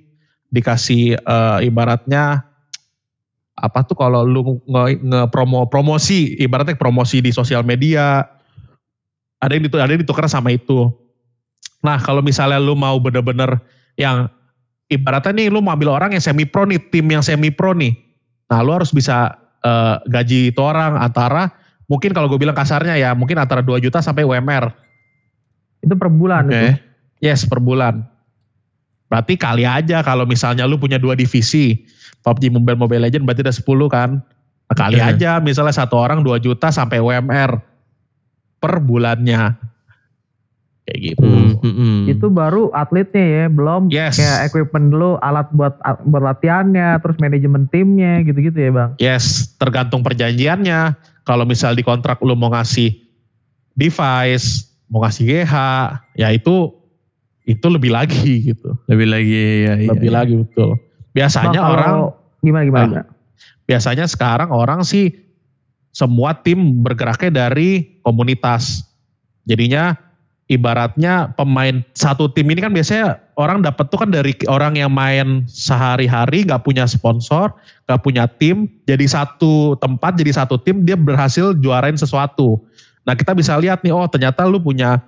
dikasih 0.52 1.15
eh, 1.15 1.60
ibaratnya 1.65 2.43
apa 3.56 3.88
tuh 3.88 3.95
kalau 3.95 4.28
lu 4.28 4.60
nge, 4.67 5.00
nge-promo 5.00 5.63
promosi, 5.71 6.36
ibaratnya 6.38 6.76
promosi 6.76 7.24
di 7.24 7.32
sosial 7.32 7.63
media, 7.63 8.28
ada 9.39 9.52
yang 9.56 9.63
itu 9.63 9.80
ada 9.80 9.91
yang 9.95 10.04
ditukar 10.04 10.28
sama 10.28 10.52
itu. 10.52 10.91
Nah 11.80 11.95
kalau 12.04 12.19
misalnya 12.19 12.60
lu 12.60 12.76
mau 12.76 13.00
bener-bener 13.00 13.56
yang 13.95 14.28
ibaratnya 14.91 15.32
nih 15.32 15.48
lu 15.48 15.63
mau 15.63 15.71
ambil 15.71 15.95
orang 15.95 16.12
yang 16.12 16.24
semi 16.24 16.43
pro 16.43 16.67
nih, 16.67 16.84
tim 16.91 17.08
yang 17.08 17.24
semi 17.24 17.48
pro 17.48 17.71
nih. 17.71 17.95
Nah 18.52 18.60
lu 18.60 18.76
harus 18.76 18.91
bisa 18.91 19.39
eh, 19.63 19.95
gaji 20.12 20.52
itu 20.52 20.60
orang 20.60 21.00
antara 21.00 21.56
mungkin 21.88 22.12
kalau 22.12 22.28
gue 22.28 22.41
bilang 22.41 22.58
kasarnya 22.58 23.00
ya 23.00 23.15
mungkin 23.15 23.39
antara 23.39 23.63
2 23.63 23.80
juta 23.80 24.04
sampai 24.04 24.28
UMR. 24.28 24.67
Itu 25.80 25.95
per 25.95 26.12
bulan 26.12 26.52
Oke. 26.52 26.56
itu. 26.56 26.69
Yes 27.24 27.48
per 27.48 27.63
bulan. 27.63 28.14
Berarti 29.10 29.38
kali 29.38 29.63
aja 29.63 30.02
kalau 30.02 30.26
misalnya 30.26 30.65
lu 30.65 30.82
punya 30.82 30.98
dua 30.98 31.13
divisi. 31.13 31.86
PUBG 32.26 32.50
Mobile 32.50 32.80
Mobile 32.82 33.04
Legend 33.06 33.22
berarti 33.22 33.46
ada 33.46 33.54
10 33.54 33.86
kan. 33.86 34.10
Nah, 34.65 34.76
kali 34.76 34.98
Oke. 34.98 35.13
aja 35.13 35.38
misalnya 35.38 35.78
satu 35.78 35.94
orang 35.94 36.26
2 36.26 36.41
juta 36.41 36.74
sampai 36.74 36.98
UMR 36.98 37.62
per 38.58 38.82
bulannya. 38.82 39.54
Kayak 40.86 41.00
gitu. 41.02 41.26
Mm, 41.26 41.54
mm, 41.62 41.76
mm. 41.78 42.02
Itu 42.18 42.28
baru 42.30 42.70
atletnya 42.74 43.26
ya, 43.26 43.46
belum 43.50 43.89
Yes. 43.89 44.22
kayak 44.22 44.54
equipment 44.54 44.94
dulu, 44.94 45.18
alat 45.22 45.50
buat 45.54 45.78
buat 46.06 46.24
latihannya, 46.34 47.02
terus 47.02 47.18
manajemen 47.18 47.65
timnya 47.70 48.22
gitu-gitu 48.22 48.58
ya 48.58 48.70
bang. 48.74 48.91
Yes, 49.02 49.54
tergantung 49.58 50.06
perjanjiannya. 50.06 50.94
Kalau 51.26 51.46
misal 51.46 51.74
di 51.74 51.82
kontrak 51.82 52.22
lu 52.22 52.38
mau 52.38 52.54
ngasih 52.54 52.94
device, 53.74 54.70
mau 54.89 55.02
ngasih 55.02 55.26
GH, 55.26 55.54
ya 56.22 56.30
itu 56.30 56.70
itu 57.45 57.65
lebih 57.69 57.93
lagi 57.93 58.53
gitu. 58.53 58.73
Lebih 58.89 59.08
lagi 59.10 59.34
ya. 59.34 59.73
iya, 59.77 59.89
lebih 59.93 60.10
iya. 60.10 60.17
lagi 60.17 60.34
betul. 60.41 60.69
Biasanya 61.13 61.60
kalau- 61.62 61.73
orang 61.73 61.95
gimana 62.41 62.63
gimana? 62.65 62.81
Ah. 62.81 62.88
gimana? 62.89 63.15
biasanya 63.65 64.05
sekarang 64.05 64.53
orang 64.53 64.86
sih 64.86 65.13
semua 65.91 66.38
tim 66.38 66.81
bergeraknya 66.86 67.49
dari 67.49 68.01
komunitas. 68.05 68.86
Jadinya 69.45 69.97
ibaratnya 70.45 71.34
pemain 71.34 71.81
satu 71.97 72.29
tim 72.29 72.45
ini 72.53 72.62
kan 72.62 72.73
biasanya 72.73 73.17
orang 73.38 73.65
dapat 73.65 73.89
tuh 73.89 74.05
kan 74.05 74.13
dari 74.13 74.34
orang 74.45 74.77
yang 74.77 74.93
main 74.93 75.45
sehari-hari 75.49 76.45
nggak 76.45 76.62
punya 76.62 76.86
sponsor, 76.86 77.49
nggak 77.89 78.01
punya 78.05 78.29
tim, 78.38 78.69
jadi 78.86 79.05
satu 79.05 79.77
tempat 79.81 80.17
jadi 80.17 80.45
satu 80.45 80.62
tim 80.62 80.86
dia 80.86 80.97
berhasil 80.97 81.58
juarain 81.58 81.97
sesuatu. 81.97 82.62
Nah 83.05 83.13
kita 83.17 83.34
bisa 83.34 83.58
lihat 83.58 83.81
nih 83.81 83.93
oh 83.93 84.05
ternyata 84.05 84.45
lu 84.45 84.62
punya 84.62 85.01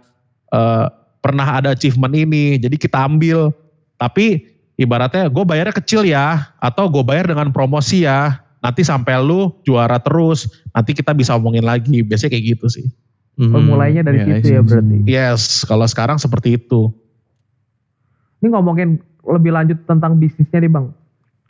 eh, 0.54 0.88
pernah 1.28 1.48
ada 1.60 1.76
achievement 1.76 2.16
ini, 2.16 2.56
jadi 2.56 2.76
kita 2.80 3.04
ambil. 3.04 3.52
Tapi 4.00 4.48
ibaratnya 4.80 5.28
gue 5.28 5.44
bayarnya 5.44 5.76
kecil 5.76 6.08
ya, 6.08 6.48
atau 6.63 6.88
gue 6.88 7.04
bayar 7.04 7.28
dengan 7.28 7.52
promosi 7.52 8.08
ya. 8.08 8.40
Nanti 8.63 8.82
sampai 8.82 9.20
lu 9.22 9.52
juara 9.68 10.00
terus, 10.00 10.48
nanti 10.72 10.96
kita 10.96 11.12
bisa 11.12 11.36
omongin 11.36 11.68
lagi. 11.68 12.02
Biasanya 12.02 12.32
kayak 12.34 12.46
gitu 12.58 12.68
sih. 12.72 12.88
Mm, 13.38 13.54
Oh, 13.54 13.62
mulainya 13.62 14.02
dari 14.02 14.18
iya, 14.26 14.42
situ 14.42 14.48
iya. 14.50 14.58
ya 14.58 14.62
berarti. 14.66 14.96
Yes, 15.06 15.62
kalau 15.68 15.86
sekarang 15.86 16.18
seperti 16.18 16.58
itu. 16.58 16.90
Ini 18.42 18.50
ngomongin 18.50 18.98
lebih 19.28 19.54
lanjut 19.54 19.78
tentang 19.86 20.18
bisnisnya 20.18 20.58
nih 20.58 20.72
bang. 20.74 20.90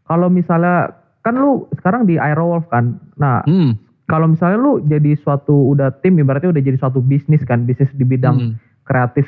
Kalau 0.04 0.28
misalnya 0.28 0.92
kan 1.24 1.36
lu 1.36 1.68
sekarang 1.80 2.08
di 2.08 2.16
Aerowolf 2.16 2.68
kan. 2.68 2.96
Nah 3.16 3.44
Hmm. 3.44 3.76
kalau 4.08 4.28
misalnya 4.32 4.60
lu 4.60 4.80
jadi 4.84 5.16
suatu 5.20 5.76
udah 5.76 5.92
tim 6.00 6.16
ibaratnya 6.20 6.52
udah 6.52 6.63
jadi 6.63 6.80
suatu 6.80 7.00
bisnis 7.00 7.44
kan, 7.44 7.63
bisnis 7.63 7.92
di 7.96 8.04
bidang 8.08 8.36
Hmm. 8.36 8.52
kreatif 8.84 9.28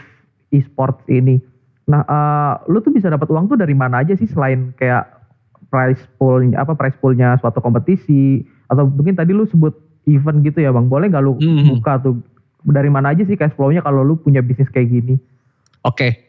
e-sports 0.49 1.01
ini. 1.07 1.38
Nah, 1.89 2.05
eh, 2.05 2.53
lu 2.69 2.79
tuh 2.79 2.93
bisa 2.93 3.09
dapat 3.09 3.29
uang 3.29 3.49
tuh 3.49 3.57
dari 3.57 3.73
mana 3.73 4.05
aja 4.05 4.13
sih 4.13 4.29
selain 4.29 4.73
kayak 4.77 5.09
prize 5.69 6.01
poolnya 6.17 6.62
apa 6.62 6.73
prize 6.73 6.97
poolnya 6.97 7.38
suatu 7.38 7.62
kompetisi 7.62 8.41
atau 8.69 8.89
mungkin 8.89 9.13
tadi 9.13 9.33
lu 9.33 9.45
sebut 9.45 9.73
event 10.09 10.41
gitu 10.41 10.65
ya 10.65 10.73
bang 10.73 10.89
boleh 10.89 11.09
nggak 11.13 11.21
lu 11.21 11.38
Hmm. 11.38 11.77
buka 11.77 12.01
tuh 12.01 12.17
dari 12.65 12.89
mana 12.89 13.13
aja 13.13 13.21
sih 13.21 13.38
cash 13.38 13.53
flow-nya 13.53 13.85
kalau 13.85 14.01
lu 14.01 14.17
punya 14.17 14.41
bisnis 14.41 14.69
kayak 14.69 14.89
gini 14.89 15.15
Oke. 15.85 16.27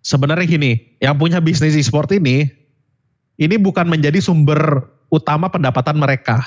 Sebenarnya 0.00 0.46
gini, 0.46 0.78
yang 1.02 1.18
punya 1.18 1.42
bisnis 1.42 1.74
e-sport 1.74 2.14
ini, 2.14 2.46
ini 3.34 3.58
bukan 3.58 3.90
menjadi 3.90 4.22
sumber 4.22 4.86
utama 5.10 5.50
pendapatan 5.50 5.98
mereka. 5.98 6.38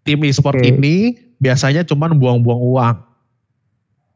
Tim 0.00 0.24
e-sport 0.24 0.56
Oke. 0.56 0.72
ini 0.72 1.12
biasanya 1.36 1.84
cuman 1.84 2.16
buang-buang 2.16 2.62
uang. 2.62 2.96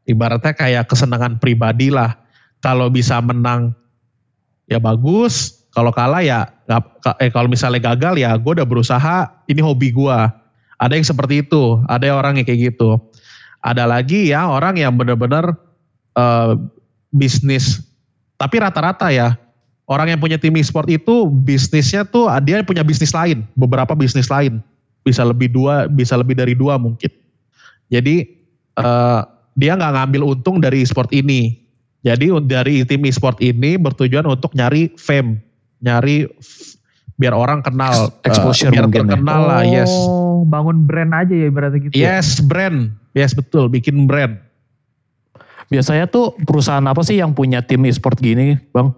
Ibaratnya 0.09 0.53
kayak 0.57 0.89
kesenangan 0.89 1.37
pribadi 1.37 1.93
lah. 1.93 2.17
Kalau 2.61 2.89
bisa 2.89 3.17
menang, 3.21 3.73
ya 4.69 4.77
bagus. 4.77 5.61
Kalau 5.71 5.91
kalah 5.95 6.19
ya, 6.19 6.51
eh 7.19 7.31
kalau 7.31 7.47
misalnya 7.47 7.95
gagal 7.95 8.19
ya 8.19 8.35
gue 8.35 8.51
udah 8.59 8.67
berusaha, 8.67 9.31
ini 9.47 9.63
hobi 9.63 9.95
gue. 9.95 10.19
Ada 10.81 10.97
yang 10.97 11.07
seperti 11.07 11.45
itu, 11.45 11.79
ada 11.87 12.11
orang 12.11 12.41
yang 12.41 12.45
kayak 12.45 12.73
gitu. 12.73 12.99
Ada 13.61 13.85
lagi 13.85 14.33
ya 14.33 14.49
orang 14.49 14.75
yang 14.75 14.97
benar-benar 14.97 15.55
eh, 16.17 16.51
bisnis. 17.13 17.79
Tapi 18.35 18.57
rata-rata 18.57 19.13
ya 19.13 19.37
orang 19.85 20.17
yang 20.17 20.19
punya 20.19 20.35
tim 20.41 20.55
e-sport 20.57 20.89
itu 20.89 21.29
bisnisnya 21.29 22.03
tuh 22.03 22.27
dia 22.43 22.59
punya 22.65 22.81
bisnis 22.81 23.15
lain, 23.15 23.47
beberapa 23.55 23.95
bisnis 23.95 24.27
lain. 24.27 24.59
Bisa 25.01 25.23
lebih 25.23 25.49
dua, 25.49 25.87
bisa 25.87 26.19
lebih 26.19 26.35
dari 26.35 26.53
dua 26.53 26.75
mungkin. 26.75 27.09
Jadi 27.87 28.27
eh, 28.75 29.21
dia 29.55 29.75
nggak 29.75 29.93
ngambil 29.95 30.21
untung 30.35 30.63
dari 30.63 30.83
e-sport 30.83 31.11
ini. 31.11 31.59
Jadi 32.01 32.33
dari 32.49 32.81
tim 32.81 33.05
e-sport 33.05 33.37
ini 33.43 33.77
bertujuan 33.77 34.25
untuk 34.25 34.57
nyari 34.57 34.89
fame, 34.97 35.37
nyari 35.85 36.25
biar 37.21 37.37
orang 37.37 37.61
kenal, 37.61 38.09
eh, 38.25 38.33
Exposure 38.33 38.73
biar 38.73 38.89
mungkin 38.89 39.05
ya. 39.05 39.09
terkenal 39.13 39.41
lah, 39.45 39.61
yes. 39.61 39.93
Oh, 39.93 40.41
bangun 40.41 40.89
brand 40.89 41.13
aja 41.13 41.29
ya 41.29 41.45
ibaratnya 41.53 41.79
gitu 41.85 41.93
ya? 41.93 42.17
Yes, 42.17 42.41
brand. 42.41 42.89
Yes, 43.13 43.37
betul. 43.37 43.69
Bikin 43.69 44.09
brand. 44.09 44.41
Biasanya 45.69 46.09
tuh 46.09 46.33
perusahaan 46.41 46.83
apa 46.83 47.05
sih 47.05 47.21
yang 47.21 47.37
punya 47.37 47.61
tim 47.61 47.85
e-sport 47.85 48.17
gini, 48.17 48.57
Bang? 48.73 48.97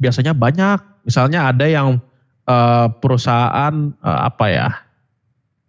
Biasanya 0.00 0.32
banyak. 0.32 1.04
Misalnya 1.04 1.52
ada 1.52 1.68
yang 1.68 2.00
eh, 2.48 2.86
perusahaan 3.04 3.92
eh, 3.92 4.20
apa 4.24 4.46
ya? 4.48 4.68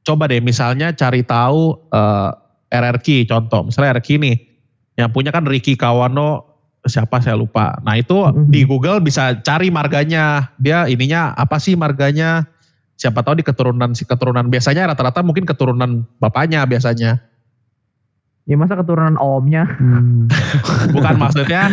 Coba 0.01 0.31
deh 0.31 0.39
misalnya 0.39 0.95
cari 0.95 1.21
tahu 1.27 1.75
eh, 1.91 2.31
RRQ 2.71 3.27
contoh. 3.27 3.67
Misalnya 3.67 3.99
RRQ 3.99 4.09
nih. 4.17 4.35
Yang 4.95 5.09
punya 5.11 5.29
kan 5.29 5.43
Ricky 5.43 5.75
Kawano 5.75 6.47
siapa 6.81 7.21
saya 7.21 7.37
lupa. 7.37 7.77
Nah 7.83 7.93
itu 7.93 8.15
Mhm. 8.15 8.49
di 8.49 8.61
Google 8.63 9.03
bisa 9.03 9.37
cari 9.37 9.69
marganya. 9.69 10.49
Dia 10.57 10.87
ininya 10.87 11.35
apa 11.35 11.59
sih 11.59 11.75
marganya? 11.75 12.47
Siapa 12.95 13.21
tahu 13.21 13.37
di 13.37 13.45
keturunan 13.45 13.91
si 13.91 14.05
keturunan 14.05 14.45
biasanya 14.45 14.89
rata-rata 14.89 15.21
mungkin 15.21 15.43
keturunan 15.43 16.05
bapaknya 16.17 16.63
biasanya. 16.65 17.21
Ya 18.45 18.55
masa 18.57 18.73
keturunan 18.73 19.17
omnya? 19.17 19.65
Bukan 20.95 21.15
maksudnya 21.17 21.69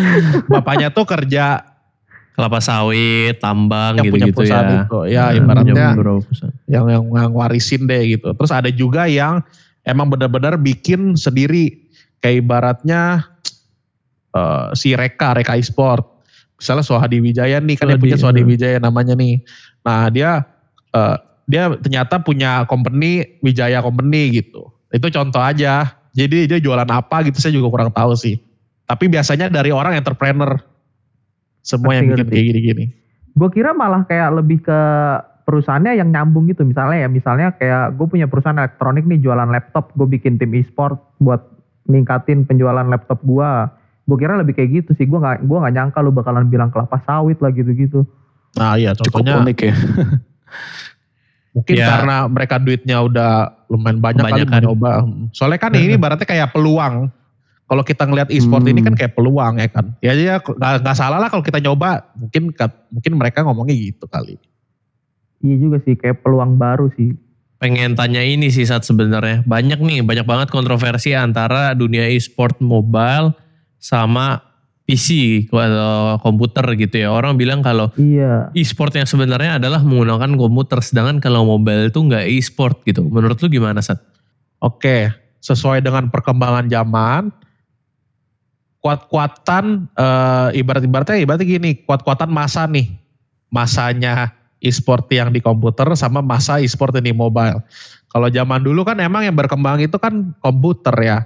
bapaknya 0.47 0.93
tuh 0.93 1.09
kerja 1.09 1.65
Kelapa 2.39 2.63
sawit, 2.63 3.43
tambang 3.43 3.99
yang 3.99 4.15
punya 4.15 4.31
gitu-gitu 4.31 4.47
ya. 4.47 4.87
itu. 4.87 4.99
Ya 5.11 5.25
Hmm, 5.35 5.39
ibaratnya 5.43 5.99
yang, 6.71 6.87
yang 6.87 7.05
yang 7.11 7.33
warisin 7.35 7.83
deh 7.91 8.15
gitu. 8.15 8.31
Terus 8.31 8.55
ada 8.55 8.71
juga 8.71 9.11
yang 9.11 9.43
emang 9.89 10.13
benar-benar 10.13 10.61
bikin 10.61 11.17
sendiri. 11.17 11.89
Kayak 12.21 12.45
ibaratnya 12.45 13.25
eh, 14.37 14.67
si 14.77 14.93
Reka, 14.93 15.33
Reka 15.35 15.57
e-sport. 15.57 16.05
Misalnya 16.59 16.85
Sohadi 16.85 17.23
Wijaya 17.23 17.63
nih 17.63 17.79
kan 17.79 17.95
Sohadi, 17.95 18.03
punya 18.03 18.17
Sohadi 18.19 18.43
hmm. 18.43 18.51
Wijaya 18.51 18.79
namanya 18.83 19.15
nih. 19.17 19.41
Nah 19.87 20.13
dia 20.13 20.45
eh, 20.93 21.17
dia 21.49 21.73
ternyata 21.81 22.21
punya 22.21 22.69
company 22.69 23.41
Wijaya 23.41 23.81
Company 23.81 24.45
gitu. 24.45 24.69
Itu 24.93 25.09
contoh 25.09 25.41
aja. 25.41 25.97
Jadi 26.13 26.51
dia 26.51 26.59
jualan 26.59 26.89
apa 26.91 27.23
gitu 27.25 27.39
saya 27.39 27.55
juga 27.55 27.71
kurang 27.73 27.91
tahu 27.95 28.13
sih. 28.19 28.37
Tapi 28.85 29.07
biasanya 29.09 29.49
dari 29.49 29.73
orang 29.73 29.97
entrepreneur. 29.97 30.59
Semua 31.63 32.01
yang 32.01 32.17
bikin 32.17 32.27
kayak 32.33 32.45
gini-gini. 32.49 32.85
Gue 33.37 33.51
kira 33.53 33.77
malah 33.77 34.03
kayak 34.09 34.41
lebih 34.41 34.65
ke 34.65 34.81
perusahaannya 35.49 35.97
yang 35.97 36.13
nyambung 36.13 36.45
gitu. 36.45 36.61
Misalnya 36.61 37.01
ya, 37.01 37.09
misalnya 37.09 37.57
kayak 37.57 37.97
gue 37.97 38.05
punya 38.05 38.29
perusahaan 38.29 38.61
elektronik 38.61 39.09
nih 39.09 39.17
jualan 39.25 39.49
laptop, 39.49 39.97
gue 39.97 40.05
bikin 40.05 40.37
tim 40.37 40.53
e-sport 40.53 41.01
buat 41.17 41.41
ningkatin 41.89 42.45
penjualan 42.45 42.85
laptop 42.85 43.25
gue. 43.25 43.51
Gue 44.05 44.17
kira 44.21 44.37
lebih 44.37 44.53
kayak 44.53 44.85
gitu 44.85 44.91
sih. 44.93 45.09
Gue 45.09 45.17
nggak 45.17 45.49
gua 45.49 45.65
nggak 45.65 45.75
nyangka 45.81 45.99
lu 46.05 46.13
bakalan 46.13 46.53
bilang 46.53 46.69
kelapa 46.69 47.01
sawit 47.09 47.41
lah 47.41 47.49
gitu-gitu. 47.49 48.05
Nah 48.61 48.77
iya 48.77 48.93
Cukup 48.93 49.25
contohnya 49.25 49.41
unik 49.41 49.59
ya. 49.65 49.75
Mungkin 51.57 51.75
Ya. 51.81 51.87
karena 51.97 52.17
mereka 52.29 52.61
duitnya 52.61 53.01
udah 53.01 53.33
lumayan 53.73 54.05
banyak 54.05 54.21
kali 54.21 54.45
mencoba. 54.45 55.05
Soalnya 55.33 55.61
kan 55.61 55.73
ini 55.73 55.97
ibaratnya 55.97 56.29
kayak 56.29 56.53
peluang. 56.53 57.09
Kalau 57.69 57.85
kita 57.85 58.09
ngelihat 58.09 58.33
e-sport 58.33 58.65
ini 58.65 58.81
kan 58.81 58.97
Hmm. 58.97 59.01
kayak 59.01 59.13
peluang 59.17 59.61
ya 59.61 59.69
kan. 59.69 59.93
Ya 60.01 60.13
ya 60.17 60.41
nggak 60.41 60.85
nggak 60.85 60.97
salah 60.97 61.21
lah 61.21 61.29
kalau 61.29 61.45
kita 61.45 61.61
nyoba. 61.61 62.05
Mungkin 62.17 62.53
mungkin 62.93 63.13
mereka 63.17 63.45
ngomongnya 63.45 63.77
gitu 63.77 64.09
kali. 64.09 64.41
Iya 65.43 65.57
juga 65.59 65.79
sih 65.87 65.95
kayak 65.95 66.27
peluang 66.27 66.59
baru 66.59 66.91
sih. 66.99 67.15
Pengen 67.59 67.99
tanya 67.99 68.23
ini 68.23 68.51
sih 68.55 68.63
saat 68.67 68.87
sebenarnya. 68.87 69.43
Banyak 69.43 69.83
nih, 69.83 70.07
banyak 70.07 70.27
banget 70.27 70.49
kontroversi 70.51 71.11
antara 71.15 71.75
dunia 71.75 72.07
e-sport 72.07 72.63
mobile 72.63 73.35
sama 73.83 74.43
PC 74.87 75.47
atau 75.51 76.23
komputer 76.23 76.65
gitu 76.79 77.03
ya. 77.03 77.11
Orang 77.11 77.35
bilang 77.35 77.61
kalau 77.61 77.91
Iya. 77.99 78.55
e-sport 78.55 78.95
yang 78.95 79.11
sebenarnya 79.11 79.59
adalah 79.59 79.83
menggunakan 79.83 80.39
komputer, 80.39 80.79
sedangkan 80.81 81.19
kalau 81.19 81.45
mobile 81.45 81.91
itu 81.91 81.99
nggak 81.99 82.25
e-sport 82.31 82.87
gitu. 82.87 83.05
Menurut 83.11 83.37
lu 83.43 83.51
gimana 83.51 83.83
Sat? 83.83 84.01
Oke, 84.63 85.11
sesuai 85.43 85.83
dengan 85.83 86.09
perkembangan 86.15 86.71
zaman, 86.71 87.31
kuat-kuatan 88.79 89.91
eh, 89.93 90.49
ibarat-ibaratnya 90.63 91.19
ibaratnya 91.27 91.47
gini, 91.47 91.71
kuat-kuatan 91.83 92.31
masa 92.31 92.65
nih, 92.71 92.87
masanya 93.51 94.38
e-sport 94.59 95.07
yang 95.15 95.31
di 95.31 95.39
komputer 95.39 95.87
sama 95.95 96.19
masa 96.19 96.59
e-sport 96.59 96.99
yang 96.99 97.07
di 97.11 97.15
mobile. 97.15 97.63
Kalau 98.09 98.29
zaman 98.33 98.65
dulu 98.65 98.83
kan 98.83 98.99
emang 98.99 99.27
yang 99.27 99.37
berkembang 99.37 99.79
itu 99.85 99.95
kan 100.01 100.33
komputer 100.41 100.97
ya. 100.99 101.19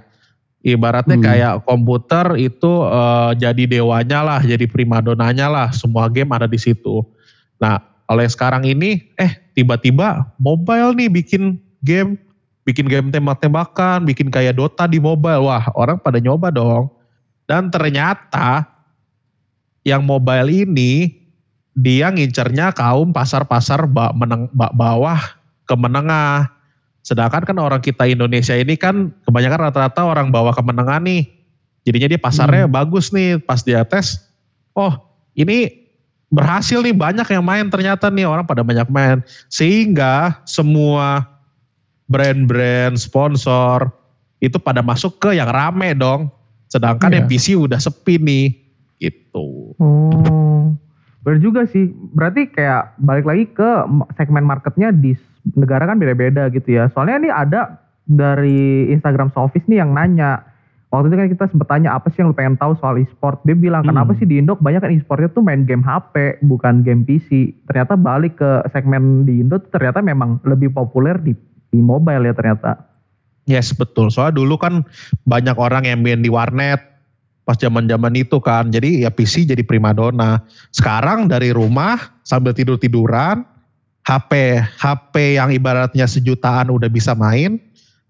Ibaratnya 0.63 1.19
Hmm. 1.19 1.25
kayak 1.27 1.53
komputer 1.67 2.39
itu 2.39 2.71
eh, 2.87 3.31
jadi 3.35 3.63
dewanya 3.67 4.19
lah, 4.23 4.39
jadi 4.39 4.63
primadonanya 4.63 5.51
lah, 5.51 5.67
semua 5.75 6.07
game 6.07 6.31
ada 6.31 6.47
di 6.47 6.55
situ. 6.55 7.03
Nah, 7.59 7.83
oleh 8.07 8.27
sekarang 8.27 8.63
ini, 8.67 9.11
eh 9.19 9.31
tiba-tiba 9.55 10.23
mobile 10.39 10.95
nih 10.95 11.11
bikin 11.11 11.59
game, 11.83 12.15
bikin 12.63 12.87
game 12.87 13.11
tembak-tembakan, 13.11 14.07
bikin 14.07 14.31
kayak 14.31 14.55
Dota 14.55 14.87
di 14.87 15.03
mobile. 15.03 15.43
Wah, 15.47 15.67
orang 15.75 15.99
pada 15.99 16.19
nyoba 16.19 16.47
dong. 16.51 16.91
Dan 17.43 17.67
ternyata 17.67 18.63
yang 19.83 20.03
mobile 20.07 20.47
ini 20.47 21.22
dia 21.73 22.13
ngincernya 22.13 22.69
kaum 22.71 23.09
pasar-pasar 23.09 23.89
meneng- 24.13 24.49
ba- 24.53 24.73
bawah 24.73 25.19
ke 25.65 25.73
menengah. 25.73 26.49
Sedangkan 27.03 27.43
kan 27.43 27.57
orang 27.59 27.81
kita 27.83 28.07
Indonesia 28.07 28.55
ini 28.55 28.77
kan 28.77 29.11
kebanyakan 29.25 29.69
rata-rata 29.69 30.01
orang 30.05 30.31
bawah 30.31 30.53
ke 30.53 30.63
menengah 30.63 31.01
nih. 31.01 31.27
Jadinya 31.83 32.07
dia 32.07 32.21
pasarnya 32.21 32.63
bagus 32.69 33.11
nih 33.11 33.41
pas 33.43 33.59
dia 33.59 33.83
tes. 33.83 34.21
Oh 34.71 34.95
ini 35.35 35.83
berhasil 36.31 36.79
nih 36.79 36.95
banyak 36.95 37.27
yang 37.27 37.43
main 37.43 37.67
ternyata 37.67 38.07
nih 38.07 38.23
orang 38.23 38.47
pada 38.47 38.63
banyak 38.63 38.87
main. 38.87 39.19
Sehingga 39.51 40.39
semua 40.47 41.27
brand-brand 42.07 42.95
sponsor 42.95 43.91
itu 44.39 44.55
pada 44.59 44.79
masuk 44.79 45.19
ke 45.19 45.35
yang 45.35 45.49
rame 45.49 45.91
dong. 45.97 46.31
Sedangkan 46.71 47.11
Iya. 47.11 47.15
yang 47.19 47.25
PC 47.27 47.47
udah 47.59 47.77
sepi 47.77 48.15
nih 48.17 48.45
gitu. 48.97 49.75
Oh, 49.77 50.71
benar 51.23 51.39
juga 51.39 51.61
sih. 51.65 51.89
Berarti 52.11 52.51
kayak 52.51 52.99
balik 52.99 53.25
lagi 53.25 53.47
ke 53.47 53.69
segmen 54.13 54.43
marketnya 54.43 54.91
di 54.91 55.15
negara 55.55 55.83
kan 55.83 55.97
beda-beda 55.97 56.47
gitu 56.47 56.67
ya. 56.69 56.91
Soalnya 56.91 57.15
ini 57.19 57.29
ada 57.31 57.61
dari 58.03 58.91
Instagram 58.91 59.31
Office 59.33 59.65
nih 59.65 59.79
yang 59.79 59.95
nanya. 59.95 60.43
Waktu 60.93 61.09
itu 61.09 61.15
kan 61.17 61.29
kita 61.33 61.45
sempet 61.49 61.67
tanya 61.67 61.97
apa 61.97 62.13
sih 62.13 62.21
yang 62.21 62.29
lu 62.29 62.37
pengen 62.37 62.53
tahu 62.53 62.77
soal 62.77 63.01
e-sport. 63.01 63.41
Dia 63.41 63.57
bilang 63.57 63.81
kenapa 63.81 64.13
Hmm. 64.13 64.19
sih 64.21 64.29
di 64.29 64.37
Indo 64.37 64.53
banyak 64.53 64.77
kan 64.77 64.93
e-sportnya 64.93 65.33
tuh 65.33 65.41
main 65.41 65.65
game 65.65 65.81
HP 65.81 66.37
bukan 66.45 66.85
game 66.85 67.01
PC. 67.01 67.49
Ternyata 67.65 67.97
balik 67.97 68.37
ke 68.37 68.61
segmen 68.69 69.25
di 69.25 69.41
Indo 69.41 69.57
tuh 69.57 69.73
ternyata 69.73 70.05
memang 70.05 70.37
lebih 70.45 70.69
populer 70.69 71.17
di, 71.17 71.33
di 71.73 71.81
mobile 71.81 72.29
ya 72.29 72.37
ternyata. 72.37 72.77
Yes 73.49 73.73
betul. 73.73 74.13
Soalnya 74.13 74.37
dulu 74.37 74.61
kan 74.61 74.85
banyak 75.25 75.57
orang 75.57 75.89
yang 75.89 76.05
main 76.05 76.21
di 76.21 76.29
warnet. 76.29 76.92
Pas 77.43 77.59
zaman-zaman 77.59 78.13
itu 78.15 78.39
kan. 78.39 78.71
Jadi 78.71 79.03
ya 79.03 79.11
PC 79.11 79.47
jadi 79.47 79.61
primadona. 79.63 80.43
Sekarang 80.71 81.27
dari 81.27 81.51
rumah 81.51 81.99
sambil 82.23 82.55
tidur-tiduran, 82.55 83.43
HP 84.03 84.59
HP 84.79 85.39
yang 85.39 85.51
ibaratnya 85.51 86.07
sejutaan 86.07 86.71
udah 86.71 86.91
bisa 86.91 87.15
main, 87.15 87.59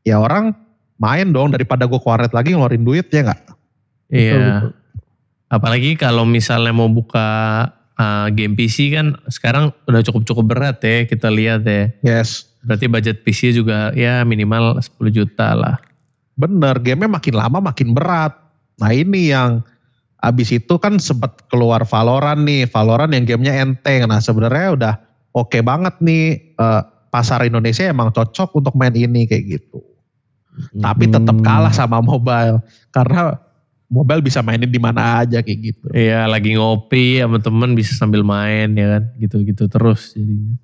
ya 0.05 0.21
orang 0.21 0.53
main 1.01 1.29
dong 1.33 1.53
daripada 1.53 1.89
gue 1.89 1.99
kuaret 2.01 2.31
lagi 2.31 2.53
ngeluarin 2.53 2.85
duit 2.85 3.09
ya 3.09 3.29
nggak? 3.29 3.41
Iya. 4.13 4.33
betul. 4.37 4.71
Apalagi 5.53 5.91
kalau 5.93 6.25
misalnya 6.25 6.73
mau 6.73 6.89
buka 6.89 7.29
uh, 7.97 8.27
game 8.33 8.57
PC 8.57 8.93
kan 8.93 9.13
sekarang 9.29 9.69
udah 9.85 10.01
cukup-cukup 10.01 10.45
berat 10.49 10.81
ya 10.81 11.05
kita 11.05 11.29
lihat 11.29 11.61
ya. 11.65 11.93
Yes. 12.01 12.49
Berarti 12.63 12.87
budget 12.87 13.17
PC 13.21 13.53
juga 13.53 13.91
ya 13.93 14.23
minimal 14.25 14.79
10 14.81 14.97
juta 15.13 15.53
lah. 15.53 15.77
Bener, 16.33 16.79
gamenya 16.81 17.11
makin 17.11 17.35
lama 17.37 17.59
makin 17.61 17.93
berat. 17.93 18.33
Nah 18.81 18.89
ini 18.93 19.29
yang 19.29 19.62
abis 20.23 20.55
itu 20.55 20.73
kan 20.79 20.97
sempat 20.97 21.45
keluar 21.51 21.83
Valorant 21.83 22.41
nih, 22.41 22.65
Valorant 22.69 23.12
yang 23.12 23.27
gamenya 23.27 23.53
enteng. 23.59 24.07
Nah 24.07 24.23
sebenarnya 24.23 24.67
udah 24.73 24.93
oke 25.36 25.59
banget 25.62 25.99
nih 25.99 26.55
eh, 26.55 26.81
pasar 27.12 27.45
Indonesia 27.45 27.86
emang 27.86 28.09
cocok 28.09 28.57
untuk 28.57 28.73
main 28.73 28.93
ini 28.95 29.29
kayak 29.29 29.62
gitu. 29.62 29.79
Tapi 30.79 31.09
tetap 31.09 31.33
Hmm. 31.33 31.45
kalah 31.45 31.73
sama 31.73 31.97
mobile 32.01 32.62
karena 32.93 33.41
mobile 33.89 34.21
bisa 34.21 34.41
mainin 34.41 34.69
di 34.69 34.81
mana 34.81 35.21
aja 35.21 35.41
kayak 35.41 35.59
gitu. 35.62 35.86
Iya 35.93 36.25
lagi 36.29 36.57
ngopi 36.57 37.21
sama 37.21 37.38
temen 37.41 37.73
bisa 37.73 37.93
sambil 37.93 38.21
main 38.21 38.73
ya 38.73 38.97
kan. 38.97 39.03
Gitu-gitu 39.17 39.69
terus 39.69 40.13
jadinya. 40.17 40.57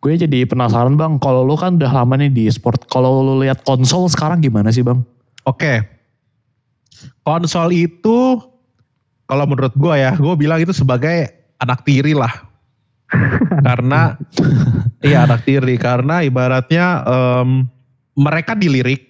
Gue 0.00 0.16
jadi 0.16 0.48
penasaran 0.48 0.96
bang, 0.96 1.20
kalau 1.20 1.44
lu 1.44 1.52
kan 1.60 1.76
udah 1.76 1.92
lama 1.92 2.16
nih 2.16 2.32
di 2.32 2.48
sport, 2.48 2.88
kalau 2.88 3.20
lu 3.20 3.44
lihat 3.44 3.60
konsol 3.68 4.08
sekarang 4.08 4.40
gimana 4.40 4.72
sih 4.72 4.80
bang? 4.80 5.04
Oke, 5.44 5.84
konsol 7.22 7.70
itu 7.70 8.40
kalau 9.30 9.44
menurut 9.46 9.70
gue 9.78 9.94
ya, 9.94 10.18
gue 10.18 10.34
bilang 10.34 10.58
itu 10.58 10.74
sebagai 10.74 11.30
anak 11.62 11.86
tiri 11.86 12.12
lah. 12.16 12.50
karena 13.66 14.14
iya 15.02 15.26
anak 15.26 15.42
tiri 15.42 15.74
karena 15.74 16.22
ibaratnya 16.22 17.02
em, 17.02 17.66
mereka 18.14 18.54
dilirik, 18.54 19.02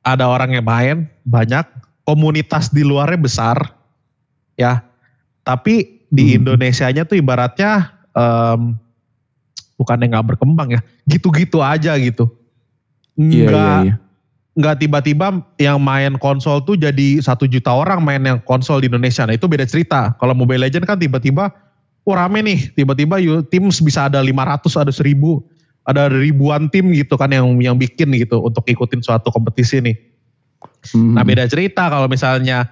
ada 0.00 0.28
orang 0.28 0.56
yang 0.56 0.64
main 0.64 0.96
banyak, 1.28 1.64
komunitas 2.08 2.72
di 2.72 2.80
luarnya 2.84 3.20
besar, 3.20 3.56
ya. 4.56 4.80
Tapi 5.44 6.04
di 6.08 6.32
Hmm. 6.32 6.36
Indonesianya 6.40 7.04
tuh 7.04 7.20
ibaratnya 7.20 7.92
em, 8.16 8.76
bukannya 9.76 10.08
nggak 10.08 10.26
berkembang 10.34 10.72
ya, 10.72 10.80
gitu-gitu 11.04 11.60
aja 11.60 11.96
gitu. 12.00 12.32
Iya, 13.16 13.44
Nggak 13.48 13.78
iya, 13.84 13.88
iya. 13.92 13.94
Nggak 14.58 14.82
tiba-tiba 14.82 15.38
yang 15.62 15.78
main 15.78 16.18
konsol 16.18 16.58
tuh 16.58 16.74
jadi 16.74 17.22
satu 17.22 17.46
juta 17.46 17.70
orang 17.70 18.02
main 18.02 18.18
yang 18.26 18.42
konsol 18.42 18.82
di 18.82 18.90
Indonesia. 18.90 19.22
Nah 19.22 19.38
itu 19.38 19.46
beda 19.46 19.62
cerita. 19.62 20.18
Kalau 20.18 20.34
Mobile 20.34 20.66
Legend 20.66 20.82
kan 20.82 20.98
tiba-tiba, 20.98 21.54
wah 22.02 22.16
rame 22.18 22.42
nih. 22.42 22.74
Tiba-tiba 22.74 23.22
tim 23.54 23.70
bisa 23.70 24.10
ada 24.10 24.18
500, 24.18 24.82
ada 24.82 24.90
1000, 24.90 25.14
ada 25.86 26.10
ribuan 26.10 26.66
tim 26.74 26.90
gitu 26.90 27.14
kan 27.14 27.30
yang 27.30 27.46
yang 27.62 27.78
bikin 27.78 28.10
gitu 28.18 28.42
untuk 28.42 28.66
ikutin 28.66 28.98
suatu 28.98 29.30
kompetisi 29.30 29.78
nih. 29.78 29.94
Hmm. 30.90 31.14
Nah 31.14 31.22
beda 31.22 31.46
cerita 31.46 31.86
kalau 31.86 32.10
misalnya 32.10 32.66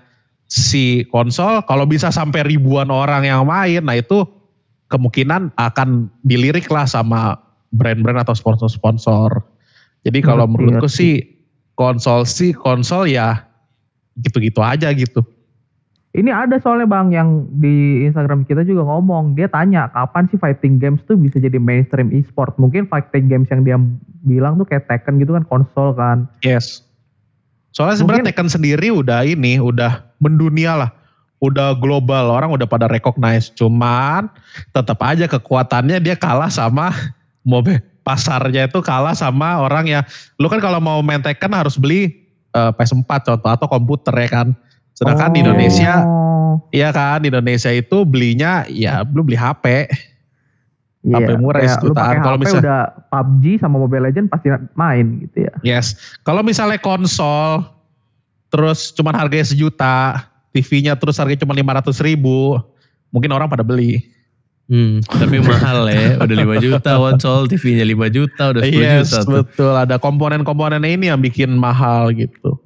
si 0.51 1.07
konsol, 1.15 1.63
kalau 1.71 1.87
bisa 1.87 2.11
sampai 2.11 2.43
ribuan 2.43 2.91
orang 2.91 3.31
yang 3.31 3.47
main, 3.47 3.87
nah 3.87 3.95
itu 3.95 4.27
kemungkinan 4.91 5.55
akan 5.55 6.11
dilirik 6.27 6.67
lah 6.67 6.83
sama 6.83 7.39
brand-brand 7.71 8.27
atau 8.27 8.35
sponsor-sponsor. 8.35 9.39
Jadi 10.03 10.19
kalau 10.23 10.51
menurutku 10.51 10.91
sih 10.91 11.36
konsol 11.77 12.25
sih 12.25 12.57
konsol 12.57 13.07
ya 13.07 13.47
gitu-gitu 14.19 14.65
aja 14.65 14.91
gitu. 14.97 15.23
Ini 16.17 16.33
ada 16.33 16.57
soalnya 16.57 16.89
bang 16.89 17.13
yang 17.13 17.45
di 17.61 18.09
Instagram 18.09 18.49
kita 18.49 18.65
juga 18.65 18.89
ngomong, 18.89 19.37
dia 19.37 19.53
tanya 19.53 19.93
kapan 19.93 20.25
sih 20.33 20.41
fighting 20.41 20.81
games 20.81 21.05
tuh 21.05 21.13
bisa 21.13 21.37
jadi 21.37 21.61
mainstream 21.61 22.09
e-sport. 22.09 22.57
Mungkin 22.57 22.89
fighting 22.89 23.29
games 23.29 23.53
yang 23.53 23.69
dia 23.69 23.77
bilang 24.25 24.57
tuh 24.57 24.65
kayak 24.65 24.89
Tekken 24.89 25.21
gitu 25.21 25.37
kan 25.37 25.45
konsol 25.45 25.93
kan. 25.93 26.25
Yes. 26.41 26.81
Soalnya 27.77 28.01
sebenarnya 28.01 28.33
Tekken 28.33 28.49
sendiri 28.49 28.89
udah 28.89 29.29
ini, 29.29 29.61
udah 29.61 30.09
mendunia 30.17 30.73
lah. 30.81 30.91
Udah 31.45 31.77
global, 31.77 32.33
orang 32.33 32.49
udah 32.49 32.65
pada 32.65 32.89
recognize. 32.89 33.53
Cuman 33.53 34.33
tetap 34.73 34.97
aja 35.05 35.29
kekuatannya 35.29 36.01
dia 36.01 36.17
kalah 36.17 36.49
sama 36.49 36.97
mobil. 37.45 37.77
Pasarnya 38.07 38.71
itu 38.71 38.79
kalah 38.79 39.19
sama 39.19 39.59
orang 39.59 39.91
yang, 39.91 40.03
lu 40.39 40.47
kan 40.47 40.63
kalau 40.63 40.79
mau 40.79 41.03
main 41.03 41.19
Tekken 41.19 41.51
harus 41.51 41.75
beli 41.75 42.15
eh, 42.55 42.71
PS4 42.79 43.03
contoh 43.27 43.51
atau 43.51 43.67
komputer 43.67 44.15
ya 44.15 44.29
kan. 44.31 44.49
Sedangkan 44.95 45.35
di 45.35 45.43
Oh. 45.43 45.51
Indonesia, 45.51 45.93
iya 46.71 46.95
kan 46.95 47.19
di 47.19 47.29
Indonesia 47.29 47.69
itu 47.69 48.07
belinya 48.07 48.63
ya 48.71 49.03
lu 49.03 49.27
beli 49.27 49.35
HP. 49.35 49.91
HP 51.07 51.39
murah 51.39 51.63
kayak 51.63 51.71
lu 51.71 51.91
sejutaan. 51.91 52.03
pakai 52.07 52.19
Kalau 52.19 52.39
HP 52.39 52.43
misal- 52.47 52.63
udah 52.63 52.81
PUBG 53.11 53.45
sama 53.59 53.77
Mobile 53.79 54.05
Legend 54.07 54.27
pasti 54.27 54.47
main 54.75 55.07
gitu 55.23 55.47
ya. 55.47 55.55
Yes. 55.63 55.95
Kalau 56.23 56.43
misalnya 56.43 56.79
konsol, 56.79 57.63
terus 58.49 58.91
cuman 58.91 59.15
harganya 59.15 59.47
sejuta, 59.47 60.27
TV-nya 60.51 60.95
terus 60.95 61.19
harganya 61.19 61.43
cuma 61.43 61.55
500 61.55 61.99
ribu, 62.03 62.59
mungkin 63.11 63.31
orang 63.31 63.47
pada 63.47 63.63
beli. 63.63 64.03
Hmm, 64.67 64.99
tapi 65.03 65.39
mahal 65.47 65.87
ya. 65.87 66.19
Udah 66.19 66.37
5 66.37 66.59
juta 66.59 66.91
konsol, 66.97 67.47
TV-nya 67.47 67.87
5 67.87 68.11
juta, 68.11 68.43
udah 68.51 68.63
10 68.63 68.75
Yes, 68.75 69.07
juta 69.09 69.19
tuh. 69.23 69.33
betul. 69.41 69.73
Ada 69.73 69.97
komponen-komponennya 69.97 70.91
ini 70.91 71.07
yang 71.07 71.23
bikin 71.23 71.55
mahal 71.55 72.11
gitu. 72.11 72.59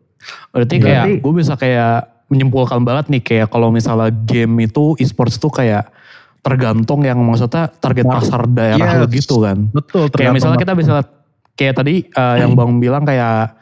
Berarti 0.51 0.81
Berarti- 0.81 0.81
kayak 0.81 1.05
gue 1.21 1.33
bisa 1.35 1.55
kayak 1.55 1.97
menyimpulkan 2.31 2.81
banget 2.81 3.11
nih 3.11 3.21
kayak 3.21 3.49
kalau 3.49 3.69
misalnya 3.69 4.09
game 4.25 4.65
itu 4.65 4.95
e-sports 4.97 5.37
itu 5.37 5.51
kayak 5.51 5.91
tergantung 6.41 7.05
yang 7.05 7.21
maksudnya 7.21 7.69
target 7.69 8.09
Mar- 8.09 8.17
pasar 8.17 8.49
daerah 8.49 8.97
Yes. 8.97 9.01
lo 9.01 9.07
gitu 9.07 9.37
kan. 9.45 9.59
Betul. 9.69 10.09
Kayak 10.09 10.33
misalnya 10.33 10.57
kita 10.57 10.73
bisa 10.73 11.05
kayak 11.53 11.75
tadi 11.77 12.07
eh, 12.07 12.37
yang. 12.41 12.57
Bang 12.57 12.81
bilang 12.81 13.05
kayak 13.05 13.61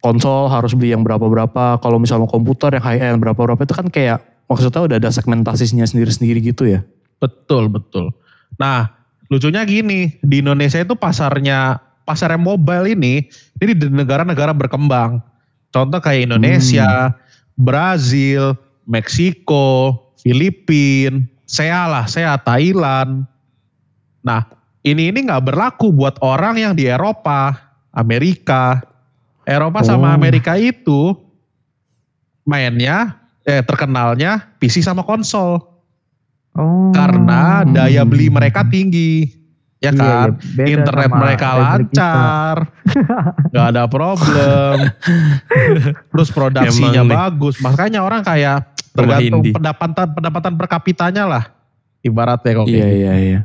konsol 0.00 0.48
harus 0.48 0.72
beli 0.72 0.92
yang 0.92 1.00
berapa-berapa, 1.00 1.80
kalau 1.80 1.96
misalnya 1.96 2.24
komputer 2.24 2.76
yang 2.76 2.84
high 2.84 3.00
end 3.02 3.20
berapa-berapa 3.20 3.60
itu 3.60 3.72
kan 3.72 3.88
kayak 3.88 4.18
maksudnya 4.44 4.80
udah 4.84 4.96
ada 4.96 5.08
segmentasinya 5.08 5.84
sendiri-sendiri 5.84 6.40
gitu 6.40 6.64
ya. 6.64 6.80
Betul, 7.24 7.72
betul. 7.72 8.12
Nah, 8.60 8.92
lucunya 9.32 9.64
gini, 9.64 10.12
di 10.20 10.44
Indonesia 10.44 10.76
itu 10.76 10.92
pasarnya 10.92 11.80
pasarnya 12.04 12.36
mobile 12.36 12.92
ini 12.92 13.24
ini 13.64 13.72
di 13.72 13.88
negara-negara 13.88 14.52
berkembang. 14.52 15.24
Contoh 15.72 15.98
kayak 16.04 16.28
Indonesia, 16.28 17.16
Brazil, 17.56 18.52
Meksiko, 18.84 19.96
Filipina, 20.20 21.24
SEA 21.48 21.88
lah, 21.88 22.04
SEA 22.04 22.36
Thailand. 22.44 23.24
Nah, 24.20 24.44
ini 24.84 25.08
ini 25.08 25.24
nggak 25.24 25.48
berlaku 25.48 25.90
buat 25.90 26.20
orang 26.20 26.60
yang 26.60 26.72
di 26.76 26.84
Eropa, 26.86 27.56
Amerika. 27.96 28.84
Eropa 29.48 29.80
sama 29.80 30.12
Oh. 30.12 30.16
Amerika 30.16 30.56
itu 30.60 31.16
mainnya 32.44 33.16
eh 33.44 33.60
terkenalnya 33.64 34.56
PC 34.60 34.80
sama 34.84 35.04
konsol 35.04 35.73
Oh. 36.54 36.94
karena 36.94 37.66
daya 37.66 38.02
beli 38.02 38.30
Hmm. 38.30 38.38
mereka 38.38 38.62
tinggi 38.64 39.26
ya 39.78 39.90
Iya, 39.90 39.90
kan 39.90 40.00
iya, 40.00 40.22
beda 40.54 40.70
internet 40.70 41.08
sama 41.08 41.18
mereka 41.18 41.48
lancar 41.52 42.56
nggak 43.50 43.66
ada 43.68 43.82
problem 43.84 44.76
terus 46.08 46.28
produksinya 46.30 47.02
Emang 47.02 47.10
nih. 47.10 47.16
bagus 47.18 47.54
makanya 47.58 48.00
orang 48.00 48.22
kayak 48.22 48.70
tergantung 48.90 49.42
pendapatan 49.44 50.06
pendapatan 50.08 50.52
per 50.54 50.66
kapitanya 50.70 51.24
lah 51.26 51.44
ibaratnya 52.00 52.52
kalau 52.52 52.66
Iya 52.66 52.74
kayak 52.76 52.86
gitu. 52.86 53.02
iya 53.02 53.12
iya. 53.18 53.40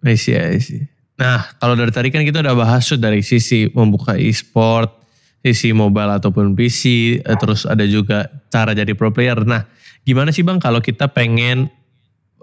I 0.00 0.16
see, 0.16 0.32
I 0.32 0.56
see. 0.58 0.84
Nah, 1.14 1.44
kalau 1.56 1.76
dari 1.76 1.92
tadi 1.92 2.08
kan 2.08 2.20
kita 2.20 2.40
udah 2.40 2.56
bahas 2.56 2.84
tuh 2.84 2.96
dari 2.96 3.20
sisi 3.20 3.68
membuka 3.70 4.16
e-sport, 4.16 4.99
sisi 5.40 5.72
mobile 5.72 6.20
ataupun 6.20 6.52
PC, 6.52 7.16
eh, 7.20 7.36
terus 7.40 7.64
ada 7.64 7.84
juga 7.88 8.28
cara 8.52 8.76
jadi 8.76 8.92
pro 8.92 9.08
player. 9.08 9.40
Nah, 9.44 9.64
gimana 10.04 10.32
sih 10.32 10.44
Bang 10.44 10.60
kalau 10.60 10.84
kita 10.84 11.08
pengen 11.08 11.72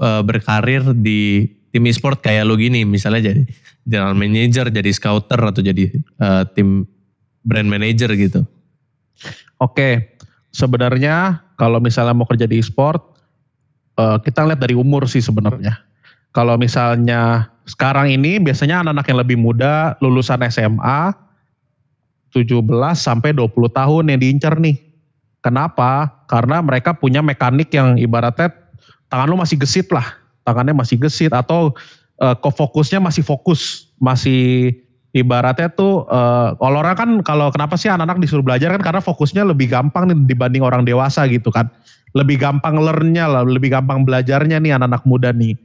eh, 0.01 0.21
berkarir 0.25 0.93
di 0.97 1.45
tim 1.69 1.86
e-sport 1.86 2.25
kayak 2.25 2.49
lo 2.49 2.57
gini, 2.57 2.81
misalnya 2.88 3.33
jadi 3.33 3.41
general 3.86 4.17
manager, 4.17 4.73
jadi 4.73 4.89
scouter 4.89 5.39
atau 5.39 5.62
jadi 5.62 5.93
eh, 5.93 6.43
tim 6.57 6.89
brand 7.45 7.69
manager 7.69 8.12
gitu. 8.17 8.41
Oke, 9.62 10.19
sebenarnya 10.51 11.45
kalau 11.57 11.77
misalnya 11.77 12.13
mau 12.17 12.25
kerja 12.25 12.49
di 12.49 12.57
e-sport, 12.57 13.01
eh, 13.97 14.17
kita 14.25 14.41
lihat 14.49 14.60
dari 14.62 14.73
umur 14.73 15.05
sih 15.05 15.21
sebenarnya. 15.21 15.86
Kalau 16.33 16.57
misalnya 16.57 17.49
sekarang 17.65 18.13
ini 18.13 18.38
biasanya 18.38 18.81
anak-anak 18.86 19.05
yang 19.10 19.19
lebih 19.21 19.38
muda 19.38 19.97
lulusan 20.01 20.41
SMA 20.49 21.27
17 22.45 22.62
sampai 22.93 23.34
20 23.34 23.50
tahun 23.73 24.04
yang 24.13 24.19
diincar 24.21 24.62
nih. 24.62 24.78
Kenapa? 25.41 26.21
Karena 26.30 26.62
mereka 26.62 26.93
punya 26.93 27.23
mekanik 27.26 27.71
yang 27.73 27.97
ibaratnya 27.97 28.54
tangan 29.10 29.32
lu 29.32 29.38
masih 29.39 29.58
gesit 29.58 29.89
lah. 29.89 30.06
Tangannya 30.45 30.78
masih 30.78 31.02
gesit 31.02 31.34
atau 31.34 31.73
eh, 32.21 32.36
kok 32.38 32.54
fokusnya 32.54 33.02
masih 33.02 33.23
fokus, 33.26 33.91
masih 33.97 34.76
ibaratnya 35.15 35.71
tuh 35.73 36.06
uh, 36.12 36.54
kalau 36.60 36.78
orang 36.84 36.97
kan 36.97 37.10
kalau 37.26 37.47
kenapa 37.50 37.73
sih 37.80 37.89
anak-anak 37.89 38.21
disuruh 38.21 38.45
belajar 38.45 38.69
kan 38.78 38.82
karena 38.84 39.02
fokusnya 39.02 39.41
lebih 39.47 39.71
gampang 39.71 40.12
nih 40.12 40.17
dibanding 40.30 40.62
orang 40.62 40.86
dewasa 40.86 41.26
gitu 41.26 41.50
kan. 41.50 41.71
Lebih 42.15 42.39
gampang 42.39 42.80
learn-nya 42.80 43.28
lah, 43.28 43.43
lebih 43.43 43.73
gampang 43.73 44.08
belajarnya 44.08 44.62
nih 44.63 44.78
anak-anak 44.78 45.04
muda 45.10 45.30
nih. 45.34 45.58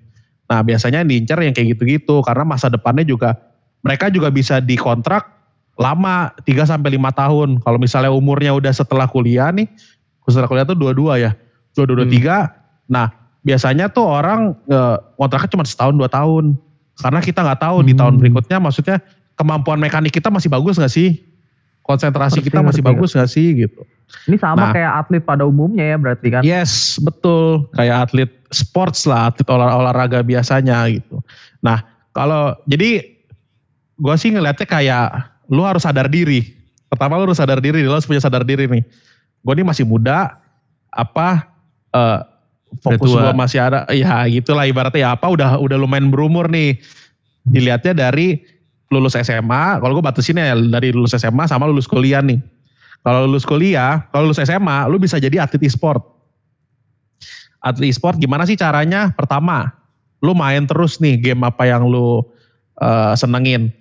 Nah 0.50 0.60
biasanya 0.60 1.06
diincar 1.06 1.38
yang 1.40 1.54
kayak 1.56 1.78
gitu-gitu 1.78 2.20
karena 2.24 2.44
masa 2.44 2.68
depannya 2.68 3.06
juga 3.06 3.38
mereka 3.82 4.08
juga 4.12 4.28
bisa 4.28 4.58
dikontrak 4.58 5.41
lama 5.80 6.32
3 6.44 6.68
sampai 6.68 6.96
5 7.00 7.20
tahun. 7.20 7.48
Kalau 7.64 7.78
misalnya 7.80 8.12
umurnya 8.12 8.52
udah 8.52 8.72
setelah 8.72 9.08
kuliah 9.08 9.48
nih, 9.52 9.68
setelah 10.28 10.48
kuliah 10.48 10.66
tuh 10.68 10.76
dua-dua 10.76 11.18
ya. 11.18 11.32
Dua-dua 11.72 12.04
hmm. 12.04 12.12
tiga. 12.12 12.52
Nah, 12.86 13.08
biasanya 13.42 13.88
tuh 13.88 14.04
orang 14.04 14.52
eh, 14.68 14.96
kontraknya 15.16 15.50
cuma 15.56 15.64
setahun 15.64 15.94
dua 15.96 16.10
tahun. 16.12 16.54
Karena 17.00 17.20
kita 17.24 17.40
nggak 17.40 17.60
tahu 17.64 17.76
hmm. 17.80 17.86
di 17.88 17.92
tahun 17.96 18.14
berikutnya 18.20 18.58
maksudnya 18.60 18.96
kemampuan 19.34 19.80
mekanik 19.80 20.12
kita 20.12 20.28
masih 20.28 20.52
bagus 20.52 20.76
nggak 20.76 20.92
sih? 20.92 21.18
Konsentrasi 21.82 22.44
kita 22.44 22.62
masih 22.62 22.84
bagus 22.84 23.16
nggak 23.16 23.30
sih 23.32 23.66
gitu. 23.66 23.82
Ini 24.28 24.36
sama 24.38 24.70
nah, 24.70 24.72
kayak 24.76 24.92
atlet 25.02 25.22
pada 25.24 25.42
umumnya 25.48 25.82
ya 25.82 25.96
berarti 25.96 26.28
kan? 26.28 26.42
Yes, 26.44 27.00
betul. 27.00 27.66
Kayak 27.74 28.06
atlet 28.06 28.30
sports 28.52 29.08
lah, 29.08 29.32
atlet 29.32 29.48
olah, 29.48 29.80
olahraga 29.80 30.20
biasanya 30.20 30.84
gitu. 30.92 31.24
Nah, 31.64 31.80
kalau 32.12 32.54
jadi 32.68 33.02
gue 33.98 34.14
sih 34.20 34.30
ngeliatnya 34.30 34.68
kayak 34.68 35.31
lu 35.48 35.62
harus 35.64 35.82
sadar 35.82 36.06
diri. 36.06 36.54
Pertama 36.86 37.16
lu 37.16 37.30
harus 37.30 37.40
sadar 37.40 37.58
diri, 37.58 37.82
lu 37.82 37.94
harus 37.94 38.06
punya 38.06 38.20
sadar 38.20 38.44
diri 38.44 38.68
nih. 38.68 38.84
Gue 39.42 39.52
ini 39.58 39.64
masih 39.66 39.88
muda, 39.88 40.38
apa 40.92 41.48
uh, 41.96 42.20
fokus 42.84 43.16
gue 43.16 43.32
masih 43.34 43.58
ada, 43.58 43.88
ya 43.90 44.22
gitulah 44.28 44.68
ibaratnya 44.68 45.08
ya 45.08 45.10
apa 45.16 45.26
udah 45.26 45.58
udah 45.58 45.76
lumayan 45.80 46.12
berumur 46.12 46.46
nih. 46.46 46.78
Dilihatnya 47.42 47.96
dari 47.96 48.38
lulus 48.92 49.18
SMA, 49.18 49.82
kalau 49.82 49.98
gue 49.98 50.04
batasin 50.04 50.38
ya 50.38 50.54
dari 50.54 50.94
lulus 50.94 51.16
SMA 51.16 51.48
sama 51.48 51.66
lulus 51.66 51.88
kuliah 51.88 52.22
nih 52.22 52.38
kalau 53.02 53.26
lulus 53.26 53.42
kuliah, 53.42 54.06
kalau 54.14 54.30
lulus 54.30 54.38
SMA, 54.38 54.86
lu 54.86 54.96
bisa 55.02 55.18
jadi 55.18 55.42
atlet 55.42 55.66
e-sport. 55.66 56.06
Atlet 57.58 57.90
e-sport 57.90 58.14
gimana 58.22 58.46
sih 58.46 58.54
caranya? 58.54 59.10
Pertama, 59.10 59.74
lu 60.22 60.38
main 60.38 60.62
terus 60.70 61.02
nih 61.02 61.18
game 61.18 61.42
apa 61.42 61.66
yang 61.66 61.82
lu 61.90 62.22
uh, 62.78 63.14
senengin. 63.18 63.74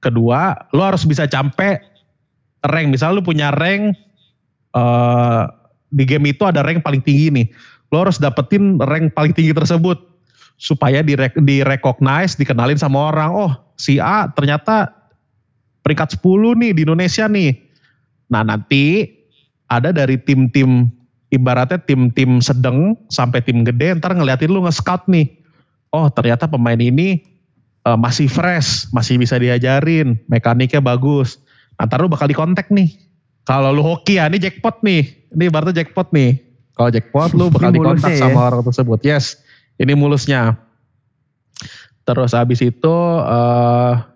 Kedua, 0.00 0.56
lu 0.72 0.80
harus 0.80 1.04
bisa 1.04 1.28
campe 1.28 1.80
rank. 2.64 2.88
Misal 2.88 3.16
lu 3.16 3.22
punya 3.24 3.52
rank 3.52 3.96
uh, 4.72 5.48
di 5.92 6.08
game 6.08 6.32
itu 6.32 6.44
ada 6.48 6.64
rank 6.64 6.80
paling 6.80 7.04
tinggi 7.04 7.28
nih. 7.28 7.46
Lu 7.92 8.00
harus 8.00 8.16
dapetin 8.16 8.80
rank 8.80 9.12
paling 9.12 9.36
tinggi 9.36 9.52
tersebut 9.52 10.00
supaya 10.60 11.00
di 11.04 11.60
recognize, 11.64 12.36
dikenalin 12.36 12.80
sama 12.80 13.12
orang. 13.12 13.30
Oh, 13.32 13.52
si 13.76 14.00
A 14.00 14.28
ternyata 14.32 14.92
peringkat 15.84 16.20
10 16.20 16.60
nih 16.60 16.72
di 16.76 16.80
Indonesia 16.84 17.24
nih 17.28 17.70
Nah 18.30 18.46
nanti 18.46 19.10
ada 19.66 19.90
dari 19.90 20.16
tim-tim 20.16 20.88
ibaratnya 21.34 21.82
tim-tim 21.82 22.38
sedang 22.38 22.94
sampai 23.10 23.42
tim 23.42 23.66
gede 23.66 23.98
ntar 23.98 24.14
ngeliatin 24.14 24.50
lu 24.50 24.62
nge-scout 24.64 25.10
nih. 25.10 25.26
Oh 25.90 26.06
ternyata 26.06 26.46
pemain 26.46 26.78
ini 26.78 27.20
uh, 27.86 27.98
masih 27.98 28.26
fresh, 28.26 28.88
masih 28.90 29.16
bisa 29.16 29.36
diajarin, 29.36 30.18
mekaniknya 30.26 30.82
bagus. 30.82 31.40
Nah 31.78 31.88
ntar 31.88 32.00
lu 32.00 32.08
bakal 32.12 32.28
dikontak 32.28 32.68
nih. 32.68 32.92
Kalau 33.48 33.72
lu 33.72 33.80
hoki 33.80 34.20
ya 34.20 34.28
ini 34.28 34.36
jackpot 34.36 34.84
nih. 34.84 35.06
Ini 35.32 35.48
ibaratnya 35.48 35.84
jackpot 35.84 36.12
nih. 36.12 36.38
Kalau 36.76 36.90
jackpot 36.92 37.30
lu 37.36 37.48
bakal 37.48 37.70
dikontak 37.72 38.12
ya? 38.14 38.28
sama 38.28 38.52
orang 38.52 38.62
tersebut. 38.66 38.98
Yes, 39.02 39.40
ini 39.80 39.96
mulusnya. 39.96 40.60
Terus 42.04 42.32
habis 42.36 42.60
itu 42.64 42.94
uh, 43.24 44.10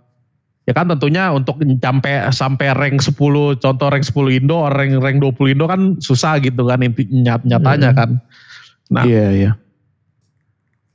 Ya 0.65 0.73
kan 0.73 0.89
tentunya 0.89 1.29
untuk 1.29 1.61
sampai 1.61 2.33
sampai 2.33 2.73
rank 2.73 3.05
10 3.05 3.13
contoh 3.61 3.87
rank 3.93 4.05
10 4.09 4.41
Indo, 4.41 4.65
rank 4.73 4.97
rank 4.97 5.21
20 5.21 5.53
Indo 5.53 5.69
kan 5.69 6.01
susah 6.01 6.41
gitu 6.41 6.65
kan 6.65 6.81
inti 6.81 7.05
nyat, 7.13 7.45
nyatanya 7.45 7.93
hmm. 7.93 7.99
kan. 8.01 8.11
Nah, 8.89 9.05
iya 9.05 9.29
iya. 9.29 9.51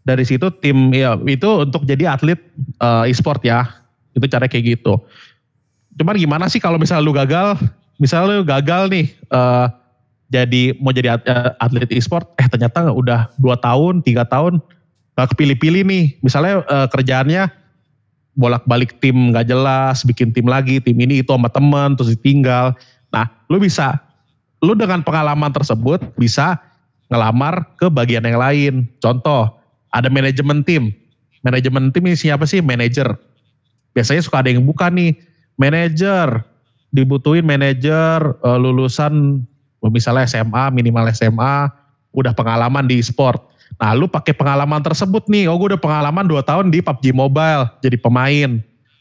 Dari 0.10 0.26
situ 0.26 0.50
tim 0.58 0.90
ya 0.90 1.14
itu 1.30 1.46
untuk 1.70 1.86
jadi 1.86 2.18
atlet 2.18 2.42
uh, 2.82 3.06
e-sport 3.06 3.46
ya. 3.46 3.70
Itu 4.18 4.26
cara 4.26 4.50
kayak 4.50 4.82
gitu. 4.82 4.98
Cuman 6.02 6.18
gimana 6.18 6.50
sih 6.50 6.58
kalau 6.58 6.82
misalnya 6.82 7.06
lu 7.06 7.14
gagal, 7.14 7.62
misalnya 8.02 8.42
lu 8.42 8.46
gagal 8.48 8.90
nih 8.90 9.06
uh, 9.30 9.70
jadi 10.30 10.78
mau 10.78 10.94
jadi 10.94 11.18
eh, 11.22 11.52
atlet 11.62 11.90
e-sport, 11.94 12.26
eh 12.38 12.46
ternyata 12.46 12.90
udah 12.90 13.34
2 13.38 13.66
tahun, 13.66 13.94
3 14.06 14.26
tahun 14.34 14.54
gak 15.18 15.38
kepilih-pilih 15.38 15.84
nih. 15.86 16.06
Misalnya 16.26 16.66
uh, 16.66 16.88
kerjaannya 16.90 17.50
bolak-balik 18.40 19.04
tim 19.04 19.36
nggak 19.36 19.52
jelas, 19.52 20.08
bikin 20.08 20.32
tim 20.32 20.48
lagi, 20.48 20.80
tim 20.80 20.96
ini 20.96 21.20
itu 21.20 21.34
sama 21.36 21.52
temen, 21.52 22.00
terus 22.00 22.16
ditinggal. 22.16 22.72
Nah, 23.12 23.28
lu 23.52 23.60
bisa, 23.60 24.00
lu 24.64 24.78
dengan 24.80 25.04
pengalaman 25.04 25.52
tersebut 25.52 26.00
bisa 26.16 26.56
ngelamar 27.12 27.68
ke 27.76 27.92
bagian 27.92 28.24
yang 28.24 28.40
lain. 28.40 28.74
Contoh, 29.04 29.59
ada 29.94 30.08
manajemen 30.08 30.62
tim. 30.66 30.94
Manajemen 31.42 31.90
tim 31.96 32.04
ini 32.06 32.18
siapa 32.18 32.44
sih? 32.44 32.60
Manajer. 32.60 33.16
Biasanya 33.96 34.22
suka 34.22 34.44
ada 34.44 34.50
yang 34.52 34.66
buka 34.66 34.92
nih, 34.92 35.16
manajer. 35.56 36.44
Dibutuhin 36.90 37.46
manajer 37.46 38.34
uh, 38.42 38.58
lulusan 38.58 39.46
misalnya 39.94 40.26
SMA, 40.26 40.74
minimal 40.74 41.06
SMA, 41.14 41.70
udah 42.12 42.34
pengalaman 42.34 42.90
di 42.90 42.98
sport 43.00 43.50
Nah 43.80 43.96
lu 43.96 44.10
pakai 44.10 44.34
pengalaman 44.36 44.82
tersebut 44.84 45.30
nih, 45.32 45.46
oh 45.46 45.56
gue 45.62 45.78
udah 45.78 45.82
pengalaman 45.82 46.28
2 46.28 46.42
tahun 46.42 46.66
di 46.74 46.82
PUBG 46.82 47.14
Mobile 47.16 47.70
jadi 47.86 47.96
pemain. 47.96 48.60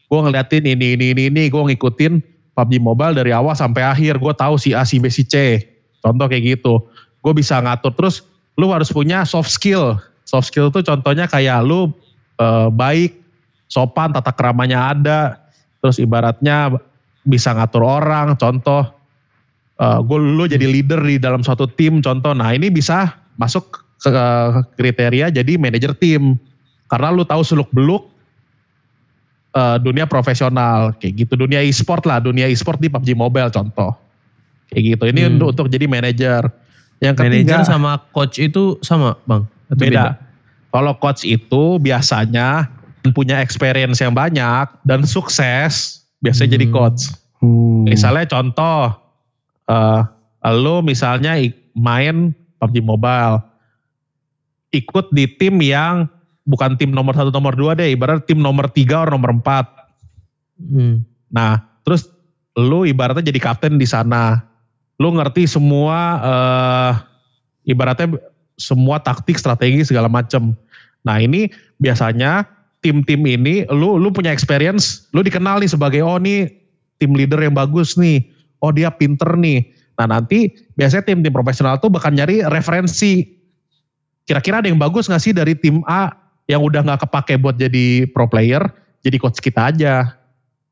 Gue 0.09 0.21
ngeliatin 0.21 0.65
ini, 0.65 0.95
ini, 0.97 1.13
ini, 1.13 1.23
ini, 1.33 1.43
gue 1.49 1.63
ngikutin 1.73 2.21
PUBG 2.53 2.73
Mobile 2.79 3.17
dari 3.17 3.35
awal 3.35 3.59
sampai 3.59 3.83
akhir. 3.83 4.23
Gue 4.23 4.31
tahu 4.37 4.61
si 4.61 4.77
A, 4.77 4.87
si 4.87 5.03
B, 5.03 5.09
si 5.09 5.27
C. 5.27 5.65
Contoh 6.05 6.31
kayak 6.31 6.59
gitu. 6.59 6.85
Gue 7.25 7.33
bisa 7.35 7.59
ngatur 7.59 7.97
terus. 7.99 8.23
Lu 8.55 8.71
harus 8.71 8.93
punya 8.95 9.27
soft 9.27 9.51
skill. 9.51 9.99
Soft 10.29 10.53
skill 10.53 10.69
tuh 10.69 10.85
contohnya 10.85 11.25
kayak 11.25 11.65
lu 11.65 11.89
uh, 12.37 12.69
baik, 12.69 13.17
sopan, 13.65 14.13
tata 14.13 14.29
keramanya 14.37 14.93
ada. 14.93 15.21
Terus 15.81 15.97
ibaratnya 15.97 16.77
bisa 17.25 17.57
ngatur 17.57 17.81
orang. 17.81 18.37
Contoh, 18.37 18.85
uh, 19.81 19.99
gue 20.05 20.19
lu 20.21 20.45
jadi 20.45 20.69
leader 20.69 21.01
di 21.01 21.17
dalam 21.17 21.41
suatu 21.41 21.65
tim. 21.65 22.05
Contoh, 22.05 22.37
nah 22.37 22.53
ini 22.53 22.69
bisa 22.69 23.17
masuk 23.41 23.89
kriteria 24.79 25.31
jadi 25.35 25.53
manajer 25.59 25.91
tim 25.99 26.39
karena 26.87 27.11
lu 27.11 27.27
tahu 27.27 27.43
seluk 27.43 27.67
beluk 27.75 28.07
uh, 29.59 29.77
dunia 29.83 30.07
profesional 30.07 30.95
kayak 31.03 31.27
gitu 31.27 31.35
dunia 31.35 31.61
e-sport 31.67 32.07
lah 32.07 32.23
dunia 32.23 32.47
e-sport 32.47 32.79
di 32.79 32.87
PUBG 32.87 33.19
Mobile 33.19 33.51
contoh 33.51 33.99
kayak 34.71 34.83
gitu 34.95 35.05
ini 35.11 35.21
hmm. 35.27 35.31
untuk, 35.35 35.47
untuk 35.51 35.67
jadi 35.75 35.87
manajer 35.91 36.43
yang 37.03 37.15
ketiga 37.15 37.59
manajer 37.59 37.61
sama 37.67 37.99
coach 38.15 38.39
itu 38.39 38.79
sama 38.87 39.19
bang 39.27 39.43
Atau 39.69 39.85
beda, 39.85 39.89
beda? 39.89 40.05
kalau 40.73 40.93
coach 40.97 41.23
itu 41.25 41.77
biasanya 41.81 42.69
punya 43.17 43.41
experience 43.41 44.05
yang 44.05 44.13
banyak 44.13 44.69
dan 44.85 45.01
sukses 45.05 46.05
biasanya 46.21 46.49
hmm. 46.53 46.57
jadi 46.61 46.67
coach 46.69 47.03
hmm. 47.41 47.89
misalnya 47.89 48.29
contoh 48.29 48.93
uh, 49.71 50.01
lu 50.53 50.85
misalnya 50.85 51.41
main 51.73 52.37
PUBG 52.61 52.85
Mobile 52.85 53.41
ikut 54.73 55.09
di 55.13 55.25
tim 55.41 55.57
yang 55.65 56.09
bukan 56.49 56.81
tim 56.81 56.93
nomor 56.93 57.13
satu 57.13 57.29
nomor 57.29 57.53
dua 57.53 57.77
deh, 57.77 57.93
ibarat 57.93 58.25
tim 58.25 58.41
nomor 58.41 58.73
tiga 58.73 59.05
atau 59.05 59.17
nomor 59.17 59.37
empat. 59.37 59.69
Hmm. 60.57 61.05
Nah, 61.29 61.61
terus 61.85 62.09
lu 62.57 62.89
ibaratnya 62.89 63.29
jadi 63.29 63.41
kapten 63.41 63.77
di 63.77 63.85
sana. 63.85 64.45
Lu 64.99 65.15
ngerti 65.15 65.47
semua 65.47 65.99
uh, 66.19 66.93
ibaratnya 67.69 68.17
semua 68.59 68.99
taktik, 69.01 69.39
strategi 69.39 69.87
segala 69.87 70.11
macem. 70.11 70.53
Nah 71.07 71.23
ini 71.23 71.49
biasanya 71.79 72.45
tim-tim 72.83 73.23
ini 73.25 73.65
lu 73.71 73.97
lu 73.97 74.11
punya 74.11 74.35
experience, 74.35 75.09
lu 75.15 75.23
dikenal 75.23 75.63
nih 75.63 75.71
sebagai 75.71 76.03
oh 76.03 76.19
nih 76.19 76.51
tim 76.99 77.15
leader 77.15 77.39
yang 77.39 77.55
bagus 77.55 77.95
nih, 77.95 78.23
oh 78.61 78.75
dia 78.75 78.91
pinter 78.91 79.39
nih. 79.39 79.63
Nah 79.99 80.11
nanti 80.19 80.53
biasanya 80.75 81.07
tim-tim 81.07 81.33
profesional 81.33 81.79
tuh 81.79 81.91
bakal 81.91 82.11
nyari 82.15 82.43
referensi 82.51 83.39
kira-kira 84.29 84.61
ada 84.61 84.69
yang 84.69 84.77
bagus 84.77 85.09
gak 85.09 85.25
sih 85.25 85.33
dari 85.33 85.57
tim 85.57 85.81
A 85.89 86.13
yang 86.53 86.61
udah 86.61 86.85
gak 86.85 87.09
kepake 87.09 87.41
buat 87.41 87.57
jadi 87.57 88.05
pro 88.13 88.29
player, 88.29 88.61
jadi 89.01 89.17
coach 89.17 89.41
kita 89.41 89.73
aja. 89.73 90.19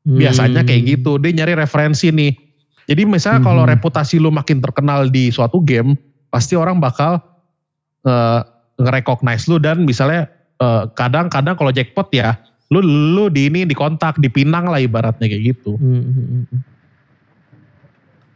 Biasanya 0.07 0.63
kayak 0.63 0.81
hmm. 0.87 0.89
gitu, 0.95 1.11
dia 1.19 1.35
nyari 1.35 1.59
referensi 1.59 2.07
nih. 2.07 2.31
Jadi 2.87 3.03
misalnya 3.03 3.43
hmm. 3.43 3.47
kalau 3.51 3.63
reputasi 3.67 4.23
lu 4.23 4.31
makin 4.31 4.63
terkenal 4.63 5.11
di 5.11 5.27
suatu 5.27 5.59
game, 5.59 5.99
pasti 6.31 6.55
orang 6.55 6.79
bakal 6.79 7.19
uh, 8.07 8.41
nge-recognize 8.79 9.45
lu 9.51 9.59
dan 9.59 9.83
misalnya 9.83 10.31
kadang 10.57 11.29
kadang-kadang 11.29 11.53
kalau 11.53 11.69
jackpot 11.69 12.09
ya, 12.09 12.33
lu 12.73 12.81
lu 12.81 13.29
di 13.29 13.45
ini 13.45 13.61
dikontak, 13.69 14.17
dipinang 14.17 14.65
lah 14.65 14.81
ibaratnya 14.81 15.29
kayak 15.29 15.53
gitu. 15.53 15.77
Hmm. 15.77 16.01
hmm, 16.01 16.27
hmm. 16.49 16.61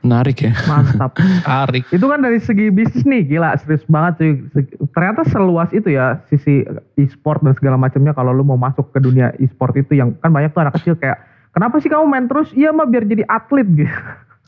Menarik 0.01 0.41
ya. 0.41 0.53
Mantap. 0.65 1.13
Menarik. 1.22 1.86
Itu 1.93 2.09
kan 2.09 2.26
dari 2.26 2.41
segi 2.41 2.74
bisnis 2.74 3.05
nih, 3.05 3.22
gila 3.22 3.53
serius 3.61 3.86
banget 3.86 4.13
cuy. 4.17 4.32
Ternyata 4.97 5.22
seluas 5.30 5.69
itu 5.69 5.93
ya 5.93 6.17
sisi 6.26 6.65
e-sport 6.97 7.45
dan 7.45 7.53
segala 7.53 7.78
macamnya 7.78 8.09
kalau 8.17 8.34
lu 8.34 8.41
mau 8.41 8.57
masuk 8.57 8.89
ke 8.89 8.97
dunia 8.97 9.30
e-sport 9.38 9.78
itu 9.78 9.93
yang 9.93 10.17
kan 10.26 10.34
banyak 10.34 10.49
tuh 10.57 10.65
anak 10.65 10.74
kecil 10.82 10.97
kayak 10.97 11.22
kenapa 11.53 11.78
sih 11.78 11.89
kamu 11.89 12.09
main 12.09 12.26
terus? 12.26 12.49
Iya 12.57 12.74
mah 12.74 12.89
biar 12.89 13.05
jadi 13.05 13.24
atlet 13.30 13.69
gitu. 13.86 13.93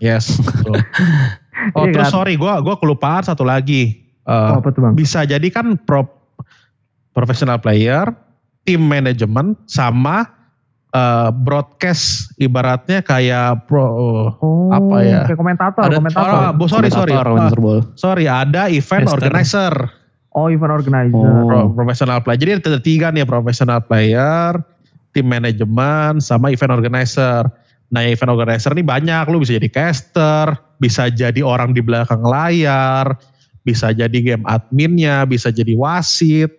Yes, 0.01 0.41
betul. 0.41 0.77
Oh, 1.77 1.85
Iya 1.85 1.95
terus 1.95 2.09
kan? 2.09 2.15
sorry, 2.19 2.33
gua 2.33 2.59
gua 2.59 2.75
kelupaan 2.75 3.23
satu 3.23 3.45
lagi. 3.45 4.02
Eh, 4.23 4.31
Oh, 4.31 4.59
apa 4.59 4.71
tuh 4.71 4.81
bang? 4.81 4.93
bisa 4.93 5.23
jadi 5.23 5.43
kan 5.47 5.75
pro 5.77 6.07
professional 7.11 7.57
player, 7.57 8.07
tim 8.63 8.79
manajemen 8.79 9.53
sama 9.65 10.23
eh, 10.89 11.29
broadcast 11.33 12.31
ibaratnya 12.37 13.01
kayak 13.01 13.65
pro 13.65 13.83
Oh, 14.37 14.69
apa 14.69 14.95
ya? 15.01 15.19
Kayak 15.25 15.39
komentator, 15.39 15.81
Ada- 15.83 15.97
komentator. 15.97 16.29
Oh, 16.29 16.51
bu- 16.53 16.69
sorry 16.69 16.87
sorry. 16.87 17.11
Komentator, 17.11 17.17
Ah, 17.17 17.33
komentator 17.33 17.59
bola. 17.59 17.81
sorry, 17.95 18.25
ada 18.25 18.61
event 18.69 19.03
Caster. 19.03 19.17
organizer. 19.17 19.73
Oh, 20.31 20.47
event 20.47 20.69
organizer. 20.71 21.17
Oh. 21.29 21.45
Pro- 21.45 21.69
professional 21.73 22.21
player. 22.21 22.39
Jadi 22.39 22.51
ada 22.57 22.79
tiga 22.79 23.07
nih 23.09 23.21
professional 23.23 23.81
player, 23.81 24.57
tim 25.11 25.25
manajemen, 25.25 26.17
sama 26.17 26.49
event 26.49 26.73
organizer. 26.73 27.45
Nah 27.89 28.01
event 28.01 28.31
organizer 28.31 28.71
nih 28.71 28.81
banyak, 28.81 29.23
lu 29.29 29.37
bisa 29.37 29.53
jadi 29.53 29.69
caster, 29.69 30.45
bisa 30.77 31.09
jadi 31.09 31.41
orang 31.41 31.69
di 31.71 31.81
belakang 31.81 32.21
layar, 32.21 33.13
bisa 33.63 33.95
jadi 33.95 34.13
game 34.13 34.43
adminnya, 34.45 35.23
bisa 35.23 35.49
jadi 35.49 35.73
wasit. 35.79 36.51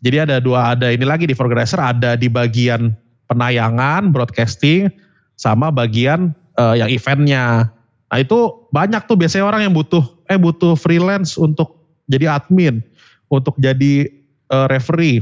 Jadi 0.00 0.16
ada 0.16 0.40
dua, 0.40 0.72
ada 0.72 0.88
ini 0.88 1.04
lagi 1.04 1.28
di 1.28 1.36
organizer, 1.36 1.76
ada 1.76 2.16
di 2.16 2.30
bagian 2.30 2.96
penayangan, 3.28 4.08
broadcasting, 4.08 4.88
sama 5.36 5.68
bagian 5.68 6.32
eh, 6.56 6.80
yang 6.80 6.88
eventnya. 6.88 7.68
Nah 8.08 8.18
itu 8.18 8.64
banyak 8.72 9.04
tuh 9.04 9.20
biasanya 9.20 9.44
orang 9.44 9.68
yang 9.68 9.74
butuh, 9.76 10.02
eh 10.32 10.40
butuh 10.40 10.72
freelance 10.72 11.36
untuk 11.36 11.84
jadi 12.08 12.40
admin, 12.40 12.80
untuk 13.28 13.54
jadi 13.60 14.08
eh, 14.48 14.66
referee, 14.72 15.20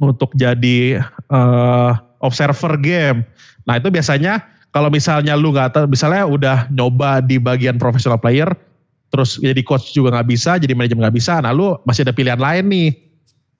untuk 0.00 0.32
jadi 0.40 1.04
eh, 1.04 1.92
observer 2.24 2.80
game. 2.80 3.28
Nah 3.68 3.76
itu 3.76 3.92
biasanya 3.92 4.40
kalau 4.72 4.88
misalnya 4.88 5.36
lu 5.36 5.52
nggak 5.52 5.76
tahu, 5.76 5.84
misalnya 5.84 6.24
udah 6.24 6.58
nyoba 6.72 7.20
di 7.20 7.36
bagian 7.36 7.76
professional 7.76 8.16
player, 8.16 8.48
terus 9.12 9.36
jadi 9.36 9.60
coach 9.60 9.92
juga 9.92 10.16
nggak 10.16 10.28
bisa, 10.32 10.56
jadi 10.56 10.72
manajemen 10.72 11.04
nggak 11.04 11.16
bisa, 11.20 11.38
nah 11.44 11.52
lu 11.52 11.76
masih 11.84 12.08
ada 12.08 12.16
pilihan 12.16 12.40
lain 12.40 12.64
nih 12.72 12.88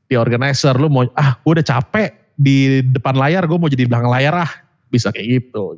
di 0.09 0.17
organizer, 0.17 0.73
lu 0.81 0.89
mau 0.89 1.05
ah 1.13 1.37
gue 1.45 1.61
udah 1.61 1.67
capek 1.69 2.33
di 2.41 2.81
depan 2.81 3.15
layar, 3.21 3.45
gue 3.45 3.59
mau 3.61 3.69
jadi 3.69 3.85
di 3.85 3.91
belakang 3.93 4.09
layar 4.09 4.49
ah, 4.49 4.51
bisa 4.89 5.13
kayak 5.13 5.45
gitu. 5.45 5.77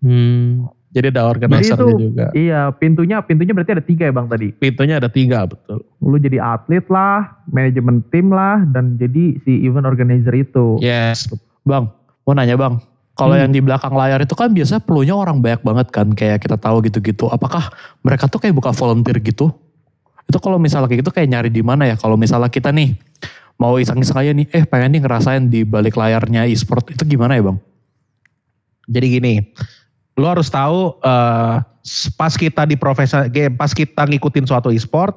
Hmm. 0.00 0.66
Jadi 0.92 1.08
ada 1.08 1.24
organizer 1.24 1.80
itu 1.80 2.12
juga. 2.12 2.28
iya 2.36 2.68
pintunya 2.68 3.24
pintunya 3.24 3.56
berarti 3.56 3.80
ada 3.80 3.84
tiga 3.84 4.04
ya 4.08 4.12
bang 4.12 4.28
tadi. 4.28 4.48
Pintunya 4.52 5.00
ada 5.00 5.08
tiga 5.08 5.48
betul. 5.48 5.80
Lu 6.04 6.20
jadi 6.20 6.36
atlet 6.36 6.84
lah, 6.92 7.32
manajemen 7.48 8.04
tim 8.12 8.28
lah, 8.28 8.60
dan 8.76 9.00
jadi 9.00 9.40
si 9.40 9.64
event 9.64 9.88
organizer 9.88 10.36
itu. 10.36 10.76
Yes. 10.84 11.32
Bang, 11.64 11.88
mau 12.28 12.36
nanya 12.36 12.60
bang. 12.60 12.76
Kalau 13.12 13.36
Hmm. 13.36 13.44
yang 13.44 13.50
di 13.52 13.60
belakang 13.60 13.92
layar 13.92 14.24
itu 14.24 14.32
kan 14.32 14.50
biasa 14.56 14.80
perlunya 14.80 15.12
orang 15.12 15.44
banyak 15.44 15.60
banget 15.60 15.86
kan. 15.92 16.08
Kayak 16.16 16.48
kita 16.48 16.56
tahu 16.56 16.80
gitu-gitu. 16.88 17.28
Apakah 17.28 17.68
mereka 18.00 18.24
tuh 18.26 18.40
kayak 18.40 18.56
buka 18.56 18.72
volunteer 18.72 19.20
gitu? 19.20 19.52
Itu 20.24 20.38
kalau 20.40 20.56
misalnya 20.56 20.88
kayak 20.88 21.04
gitu 21.04 21.12
kayak 21.12 21.28
nyari 21.28 21.50
di 21.52 21.60
mana 21.60 21.84
ya? 21.92 21.96
Kalau 22.00 22.16
misalnya 22.16 22.48
kita 22.48 22.72
nih 22.72 22.96
mau 23.60 23.76
iseng-iseng 23.76 24.16
aja 24.16 24.32
nih. 24.32 24.48
Eh 24.48 24.64
pengen 24.64 24.96
nih 24.96 25.00
ngerasain 25.04 25.44
di 25.52 25.60
balik 25.60 26.00
layarnya 26.00 26.48
e-sport. 26.48 26.88
Itu 26.88 27.04
gimana 27.04 27.36
ya 27.36 27.44
bang? 27.52 27.58
Jadi 28.88 29.06
gini, 29.20 29.34
lu 30.16 30.24
harus 30.26 30.48
tahu 30.48 30.96
eh, 31.04 31.54
pas 32.16 32.32
kita 32.32 32.64
di 32.64 32.74
profesional 32.80 33.28
game, 33.28 33.54
pas 33.54 33.70
kita 33.70 34.08
ngikutin 34.08 34.48
suatu 34.48 34.72
e-sport, 34.72 35.14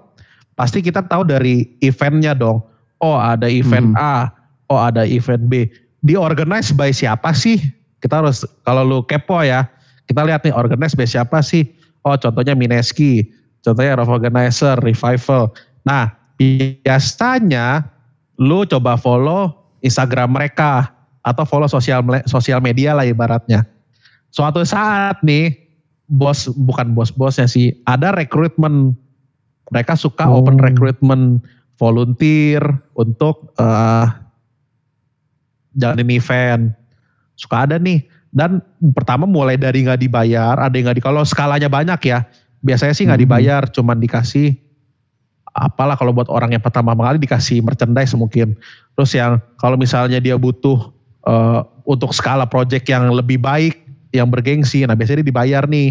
pasti 0.54 0.84
kita 0.84 1.02
tahu 1.08 1.26
dari 1.26 1.80
eventnya 1.80 2.36
dong. 2.36 2.60
Oh 3.00 3.16
ada 3.16 3.48
event 3.48 3.96
Hmm. 3.96 4.00
A, 4.00 4.30
oh 4.68 4.80
ada 4.80 5.04
event 5.08 5.48
B. 5.48 5.68
Diorganize 6.06 6.70
by 6.72 6.94
siapa 6.94 7.34
sih? 7.34 7.58
Kita 8.04 8.22
harus 8.22 8.44
kalau 8.68 8.84
lu 8.86 9.00
kepo 9.06 9.42
ya, 9.42 9.66
kita 10.06 10.22
lihat 10.26 10.46
nih 10.46 10.54
organize 10.54 10.94
by 10.94 11.08
siapa 11.08 11.42
sih? 11.42 11.66
Oh 12.06 12.14
contohnya 12.14 12.54
Mineski, 12.54 13.26
contohnya 13.66 13.98
Rough 13.98 14.14
Organizer, 14.14 14.78
Revival. 14.86 15.50
Nah 15.90 16.14
biasanya 16.38 17.88
lu 18.38 18.68
coba 18.68 19.00
follow 19.00 19.56
Instagram 19.82 20.36
mereka 20.38 20.92
atau 21.26 21.42
follow 21.48 21.66
sosial 21.66 22.06
sosial 22.30 22.62
media 22.62 22.94
lah 22.94 23.08
ibaratnya. 23.08 23.66
Suatu 24.30 24.62
saat 24.62 25.18
nih 25.26 25.56
bos 26.06 26.46
bukan 26.54 26.94
bos-bosnya 26.94 27.50
sih, 27.50 27.74
ada 27.90 28.14
rekrutmen. 28.14 28.94
Mereka 29.74 29.98
suka 29.98 30.30
Oh. 30.30 30.46
open 30.46 30.62
recruitment 30.62 31.42
volunteer 31.82 32.62
untuk 32.94 33.50
eh 33.58 34.06
jalanin 35.74 36.14
event. 36.14 36.64
Suka 37.36 37.68
ada 37.68 37.76
nih. 37.80 38.04
Dan 38.36 38.60
pertama 38.92 39.24
mulai 39.24 39.56
dari 39.56 39.88
nggak 39.88 40.02
dibayar, 40.02 40.60
ada 40.60 40.76
yang 40.76 40.92
nggak 40.92 41.00
di 41.00 41.04
kalau 41.04 41.24
skalanya 41.24 41.72
banyak 41.72 42.00
ya. 42.04 42.28
Biasanya 42.60 42.92
sih 42.92 43.08
nggak 43.08 43.20
Mhm. 43.22 43.26
dibayar, 43.28 43.62
cuman 43.72 43.96
dikasih 44.00 44.60
apalah 45.56 45.96
kalau 45.96 46.12
buat 46.12 46.28
orang 46.28 46.52
yang 46.52 46.60
pertama 46.60 46.92
kali 46.92 47.16
dikasih 47.16 47.64
merchandise 47.64 48.12
mungkin. 48.20 48.60
Terus 49.00 49.16
yang 49.16 49.40
kalau 49.56 49.80
misalnya 49.80 50.20
dia 50.20 50.36
butuh 50.36 50.92
eh, 51.26 51.60
untuk 51.90 52.14
skala 52.14 52.46
project 52.46 52.86
yang 52.86 53.10
lebih 53.10 53.42
baik, 53.42 53.82
yang 54.14 54.30
bergengsi, 54.30 54.86
nah 54.86 54.94
biasanya 54.94 55.26
dia 55.26 55.30
dibayar 55.34 55.64
nih. 55.66 55.90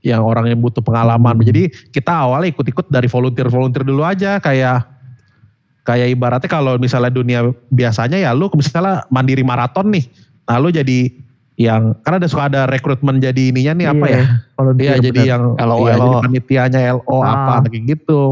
Yang 0.00 0.22
orang 0.24 0.50
yang 0.50 0.58
butuh 0.58 0.80
pengalaman. 0.80 1.38
Hmm. 1.38 1.46
Jadi 1.46 1.68
kita 1.92 2.24
awalnya 2.26 2.50
ikut-ikut 2.50 2.88
dari 2.88 3.06
volunteer-volunteer 3.06 3.84
dulu 3.84 4.02
aja 4.02 4.40
kayak 4.40 4.82
kayak 5.82 6.08
ibaratnya 6.10 6.46
kalau 6.46 6.76
misalnya 6.76 7.08
dunia 7.08 7.40
biasanya 7.68 8.16
ya 8.16 8.30
lu 8.30 8.48
misalnya 8.52 9.04
mandiri 9.08 9.40
maraton 9.40 9.88
nih. 9.88 10.04
Nah 10.44 10.56
lu 10.56 10.68
jadi 10.68 11.08
yang 11.54 11.92
karena 12.00 12.24
ada 12.24 12.28
suka 12.28 12.48
ada 12.48 12.64
rekrutmen 12.64 13.20
jadi 13.20 13.52
ininya 13.52 13.72
nih 13.74 13.86
apa 13.86 14.04
Iya, 14.04 14.16
ya? 14.16 14.24
volunteer 14.56 14.84
Iya 14.86 14.94
jadi 15.02 15.20
bener. 15.20 15.28
yang 15.28 15.42
LO, 15.58 15.76
iya, 15.78 15.94
LO. 15.94 16.00
jadi 16.00 16.16
panitianya 16.22 16.80
LO 16.94 17.16
Ah. 17.20 17.28
apa 17.30 17.68
kayak 17.68 17.84
gitu. 17.86 18.22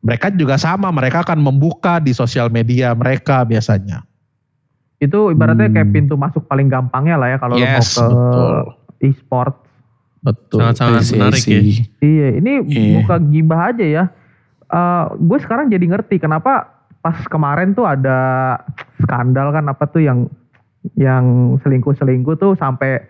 Mereka 0.00 0.36
juga 0.36 0.56
sama, 0.56 0.92
mereka 0.92 1.24
akan 1.24 1.40
membuka 1.40 1.96
di 1.96 2.12
sosial 2.12 2.48
media 2.48 2.92
mereka 2.92 3.40
biasanya. 3.42 4.04
Itu 4.96 5.28
ibaratnya 5.28 5.68
kayak 5.68 5.88
Hmm. 5.88 5.96
pintu 5.96 6.14
masuk 6.14 6.44
paling 6.44 6.68
gampangnya 6.68 7.16
lah 7.16 7.28
ya 7.32 7.36
kalau 7.36 7.56
lu 7.56 7.64
mau 7.64 7.76
yes, 7.76 7.88
ke 7.90 8.04
betul. 8.04 8.54
e-sport. 9.02 9.54
Betul. 10.20 10.58
Sangat-sangat 10.60 11.02
menarik 11.10 11.42
ya. 11.44 11.60
Iya, 12.00 12.28
ini 12.36 12.52
Iya. 12.64 12.92
bukan 13.00 13.20
gibah 13.28 13.60
aja 13.68 13.84
ya. 13.84 14.04
Gue 15.14 15.38
sekarang 15.38 15.70
jadi 15.70 15.86
ngerti 15.86 16.18
kenapa 16.18 16.66
pas 17.04 17.20
kemarin 17.28 17.76
tuh 17.76 17.84
ada 17.84 18.56
skandal 19.04 19.52
kan 19.52 19.68
apa 19.68 19.84
tuh 19.92 20.02
yang 20.02 20.26
yang 20.96 21.56
selingkuh-selingkuh 21.60 22.36
tuh 22.40 22.56
sampai 22.56 23.00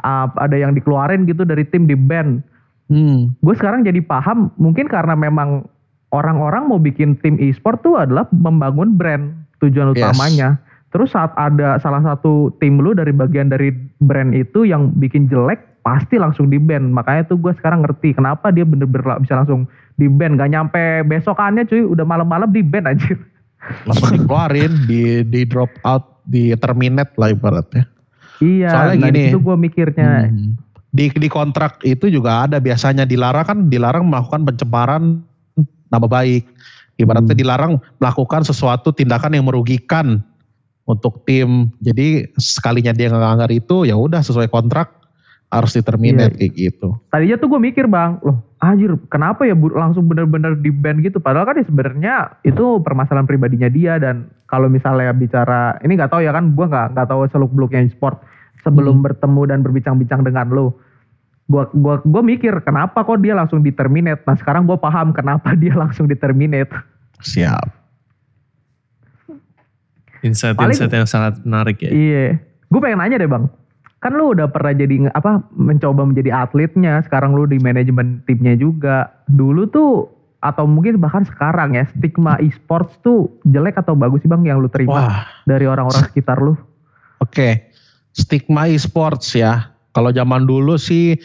uh, 0.00 0.26
ada 0.40 0.56
yang 0.56 0.72
dikeluarin 0.72 1.28
gitu 1.28 1.44
dari 1.44 1.64
tim 1.68 1.84
di 1.84 1.96
band. 1.96 2.40
Hmm. 2.88 3.32
Gue 3.40 3.54
sekarang 3.56 3.84
jadi 3.84 4.00
paham 4.04 4.52
mungkin 4.60 4.88
karena 4.88 5.16
memang 5.16 5.64
orang-orang 6.12 6.68
mau 6.68 6.80
bikin 6.80 7.16
tim 7.20 7.40
e-sport 7.40 7.80
tuh 7.80 7.96
adalah 7.96 8.28
membangun 8.32 8.96
brand 8.96 9.32
tujuan 9.64 9.92
Yes. 9.92 10.00
utamanya. 10.00 10.60
Terus 10.94 11.10
saat 11.10 11.34
ada 11.34 11.76
salah 11.82 12.04
satu 12.06 12.54
tim 12.62 12.78
lu 12.78 12.94
dari 12.94 13.10
bagian 13.10 13.50
dari 13.50 13.74
brand 13.98 14.30
itu 14.30 14.62
yang 14.62 14.94
bikin 14.94 15.26
jelek 15.26 15.82
pasti 15.82 16.16
langsung 16.16 16.48
di 16.48 16.60
ban. 16.60 16.94
Makanya 16.94 17.26
tuh 17.26 17.40
gue 17.42 17.50
sekarang 17.58 17.82
ngerti 17.82 18.14
kenapa 18.14 18.54
dia 18.54 18.62
bener-bener 18.62 19.18
bisa 19.18 19.34
langsung 19.36 19.66
di 19.98 20.06
ban. 20.10 20.38
Gak 20.38 20.50
nyampe 20.50 21.02
besokannya 21.06 21.66
cuy 21.66 21.82
udah 21.86 22.06
malam-malam 22.06 22.50
di 22.50 22.62
ban 22.62 22.86
anjir. 22.90 23.18
Langsung 23.88 24.12
dikeluarin, 24.12 24.72
di, 24.84 25.24
di 25.24 25.48
drop 25.48 25.72
out, 25.88 26.20
di 26.28 26.52
terminate 26.60 27.16
lah 27.16 27.32
ibaratnya. 27.32 27.88
Iya. 28.44 28.68
Soalnya 28.70 28.96
nah, 28.98 29.04
gini. 29.08 29.22
Itu 29.32 29.40
gue 29.40 29.56
mikirnya. 29.56 30.28
Hmm. 30.28 30.58
Di, 30.94 31.10
di 31.10 31.26
kontrak 31.26 31.82
itu 31.82 32.06
juga 32.06 32.46
ada 32.46 32.62
biasanya 32.62 33.02
dilarang 33.02 33.46
kan 33.46 33.58
dilarang 33.66 34.06
melakukan 34.06 34.46
pencemaran 34.46 35.24
nama 35.90 36.06
baik. 36.06 36.46
Ibaratnya 36.94 37.34
Hmm. 37.34 37.42
dilarang 37.42 37.72
melakukan 37.98 38.46
sesuatu 38.46 38.94
tindakan 38.94 39.34
yang 39.34 39.46
merugikan 39.48 40.22
untuk 40.86 41.24
tim. 41.26 41.72
Jadi 41.82 42.28
sekalinya 42.38 42.94
dia 42.94 43.10
ngelanggar 43.10 43.50
itu 43.50 43.88
ya 43.88 43.98
udah 43.98 44.22
sesuai 44.22 44.52
kontrak 44.52 45.03
harus 45.54 45.72
diterminate 45.72 46.32
Iya. 46.32 46.38
kayak 46.38 46.52
gitu. 46.54 46.88
Tadinya 47.06 47.36
tuh 47.36 47.48
gue 47.48 47.60
mikir 47.62 47.84
bang, 47.84 48.18
loh 48.20 48.42
anjir 48.58 48.90
kenapa 49.06 49.44
ya 49.44 49.52
bu- 49.52 49.70
langsung 49.70 50.04
bener-bener 50.04 50.56
di 50.56 50.68
ban 50.68 50.98
gitu. 50.98 51.18
Padahal 51.18 51.44
kan 51.44 51.56
ya 51.56 51.64
sebenarnya 51.64 52.14
itu 52.42 52.80
permasalahan 52.80 53.24
pribadinya 53.24 53.66
dia 53.66 53.96
dan 53.96 54.26
kalau 54.44 54.66
misalnya 54.66 55.10
bicara 55.10 55.76
ini 55.80 55.94
nggak 55.94 56.08
tahu 56.08 56.20
ya 56.20 56.30
kan 56.30 56.50
gue 56.50 56.64
nggak 56.64 56.86
nggak 56.92 57.06
tahu 57.06 57.20
seluk 57.28 57.50
beluknya 57.50 57.84
sport 57.88 58.24
sebelum 58.60 58.98
Hmm. 58.98 59.04
bertemu 59.04 59.42
dan 59.46 59.58
berbincang-bincang 59.60 60.20
dengan 60.22 60.48
lo. 60.48 60.66
Gua 61.44 61.68
gua 61.70 62.00
gua 62.00 62.22
mikir 62.22 62.56
kenapa 62.60 63.00
kok 63.00 63.20
dia 63.20 63.32
langsung 63.32 63.60
di 63.60 63.68
terminate. 63.68 64.24
Nah 64.24 64.32
sekarang 64.32 64.64
gue 64.64 64.74
paham 64.74 65.12
kenapa 65.12 65.52
dia 65.60 65.72
langsung 65.72 66.04
di 66.04 66.16
terminate. 66.16 66.72
Siap. 67.20 67.68
Insight-insight 70.20 70.88
yang 70.90 71.04
sangat 71.04 71.36
menarik 71.44 71.76
ya. 71.78 71.92
Iya. 71.92 72.40
Gue 72.64 72.80
pengen 72.80 72.96
nanya 72.96 73.20
deh 73.20 73.28
bang. 73.28 73.44
Kan 74.04 74.20
lu 74.20 74.36
udah 74.36 74.52
pernah 74.52 74.76
jadi 74.76 75.08
apa 75.16 75.40
mencoba 75.56 76.04
menjadi 76.04 76.44
atletnya. 76.44 77.00
Sekarang 77.08 77.32
lu 77.32 77.48
di 77.48 77.56
manajemen 77.56 78.20
timnya 78.28 78.52
juga. 78.52 79.08
Dulu 79.32 79.64
tuh 79.72 80.12
atau 80.44 80.68
mungkin 80.68 81.00
bahkan 81.00 81.24
sekarang 81.24 81.72
ya 81.72 81.88
stigma 81.96 82.36
e-sports 82.36 83.00
tuh 83.00 83.32
jelek 83.48 83.80
atau 83.80 83.96
bagus 83.96 84.20
sih 84.20 84.28
bang 84.28 84.44
yang 84.44 84.60
lu 84.60 84.68
terima 84.68 84.92
Wah, 84.92 85.24
dari 85.48 85.64
orang-orang 85.64 86.04
sekitar 86.04 86.36
lu? 86.36 86.52
Oke, 87.24 87.72
stigma 88.12 88.68
e-sports 88.68 89.32
ya. 89.32 89.72
Kalau 89.96 90.12
zaman 90.12 90.44
dulu 90.44 90.76
sih 90.76 91.16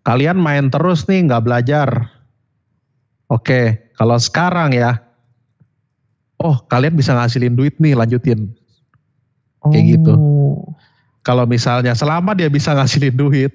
kalian 0.00 0.40
main 0.40 0.72
terus 0.72 1.04
nih 1.04 1.28
nggak 1.28 1.44
belajar. 1.44 2.08
Oke, 3.28 3.92
kalau 4.00 4.16
sekarang 4.16 4.72
ya, 4.72 4.96
oh 6.40 6.56
kalian 6.72 6.96
bisa 6.96 7.12
ngasilin 7.12 7.52
duit 7.52 7.76
nih 7.76 7.92
lanjutin. 7.92 8.48
Kayak 9.68 10.00
gitu. 10.00 10.14
Kalau 11.28 11.44
misalnya 11.44 11.92
selama 11.92 12.32
dia 12.32 12.48
bisa 12.48 12.72
ngasilin 12.72 13.12
duit, 13.12 13.52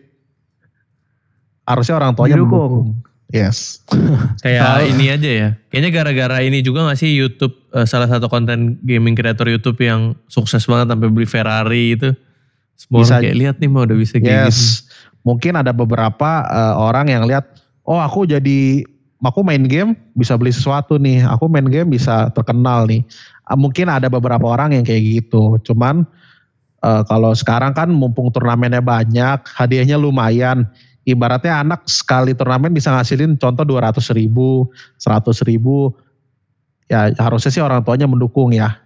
harusnya 1.65 1.97
orang 1.97 2.13
tuanya 2.13 2.38
mendukung. 2.38 2.93
Yes. 3.34 3.82
Kayak 4.45 4.93
ini 4.93 5.09
aja 5.09 5.30
ya. 5.34 5.49
Kayaknya 5.74 5.89
gara-gara 5.89 6.38
ini 6.45 6.61
juga 6.61 6.86
gak 6.86 7.01
sih 7.01 7.17
YouTube 7.17 7.57
eh, 7.74 7.89
salah 7.89 8.05
satu 8.05 8.30
konten 8.30 8.78
gaming 8.86 9.17
creator 9.17 9.49
YouTube 9.49 9.82
yang 9.82 10.13
sukses 10.30 10.69
banget 10.69 10.93
sampai 10.93 11.09
beli 11.09 11.26
Ferrari 11.26 11.97
itu. 11.97 12.13
Semua 12.78 13.01
Bisa. 13.01 13.17
kayak 13.17 13.38
lihat 13.41 13.55
nih 13.57 13.69
mah 13.74 13.89
udah 13.89 13.97
bisa 13.97 14.21
kayak 14.21 14.53
gitu. 14.53 14.53
Yes. 14.53 14.86
Mungkin 15.26 15.57
ada 15.57 15.74
beberapa 15.74 16.45
eh, 16.45 16.76
orang 16.78 17.09
yang 17.09 17.26
lihat, 17.26 17.57
oh 17.89 17.97
aku 17.97 18.30
jadi, 18.30 18.86
aku 19.26 19.41
main 19.41 19.65
game 19.65 19.97
bisa 20.13 20.38
beli 20.38 20.53
sesuatu 20.53 21.01
nih. 21.01 21.26
Aku 21.26 21.49
main 21.49 21.65
game 21.65 21.89
bisa 21.89 22.30
terkenal 22.38 22.86
nih. 22.86 23.01
Ah, 23.49 23.57
mungkin 23.57 23.89
ada 23.89 24.13
beberapa 24.13 24.45
orang 24.45 24.78
yang 24.78 24.86
kayak 24.86 25.01
gitu. 25.01 25.57
Cuman 25.65 26.05
eh, 26.84 27.04
kalau 27.08 27.32
sekarang 27.32 27.72
kan 27.72 27.88
mumpung 27.90 28.30
turnamennya 28.30 28.84
banyak, 28.84 29.40
hadiahnya 29.48 29.96
lumayan. 29.96 30.68
Ibaratnya 31.04 31.60
anak 31.60 31.84
sekali 31.92 32.32
turnamen 32.32 32.72
bisa 32.72 32.88
ngasilin 32.96 33.36
contoh 33.36 33.68
200 33.68 34.00
ribu, 34.16 34.72
100 35.00 35.44
ribu. 35.44 35.92
Ya 36.88 37.12
harusnya 37.20 37.52
sih 37.52 37.64
orang 37.64 37.84
tuanya 37.84 38.08
mendukung 38.08 38.56
ya. 38.56 38.80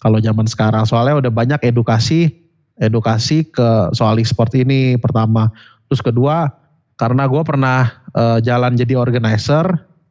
Kalau 0.00 0.16
zaman 0.20 0.48
sekarang 0.48 0.88
soalnya 0.88 1.20
udah 1.20 1.32
banyak 1.32 1.60
edukasi 1.64 2.32
edukasi 2.76 3.44
ke 3.48 3.92
soal 3.96 4.20
e-sport 4.20 4.52
ini 4.56 5.00
pertama. 5.00 5.48
Terus 5.88 6.04
kedua, 6.04 6.52
karena 7.00 7.28
gue 7.28 7.42
pernah 7.44 7.92
eh, 8.16 8.38
jalan 8.44 8.76
jadi 8.76 8.96
organizer, 8.96 9.64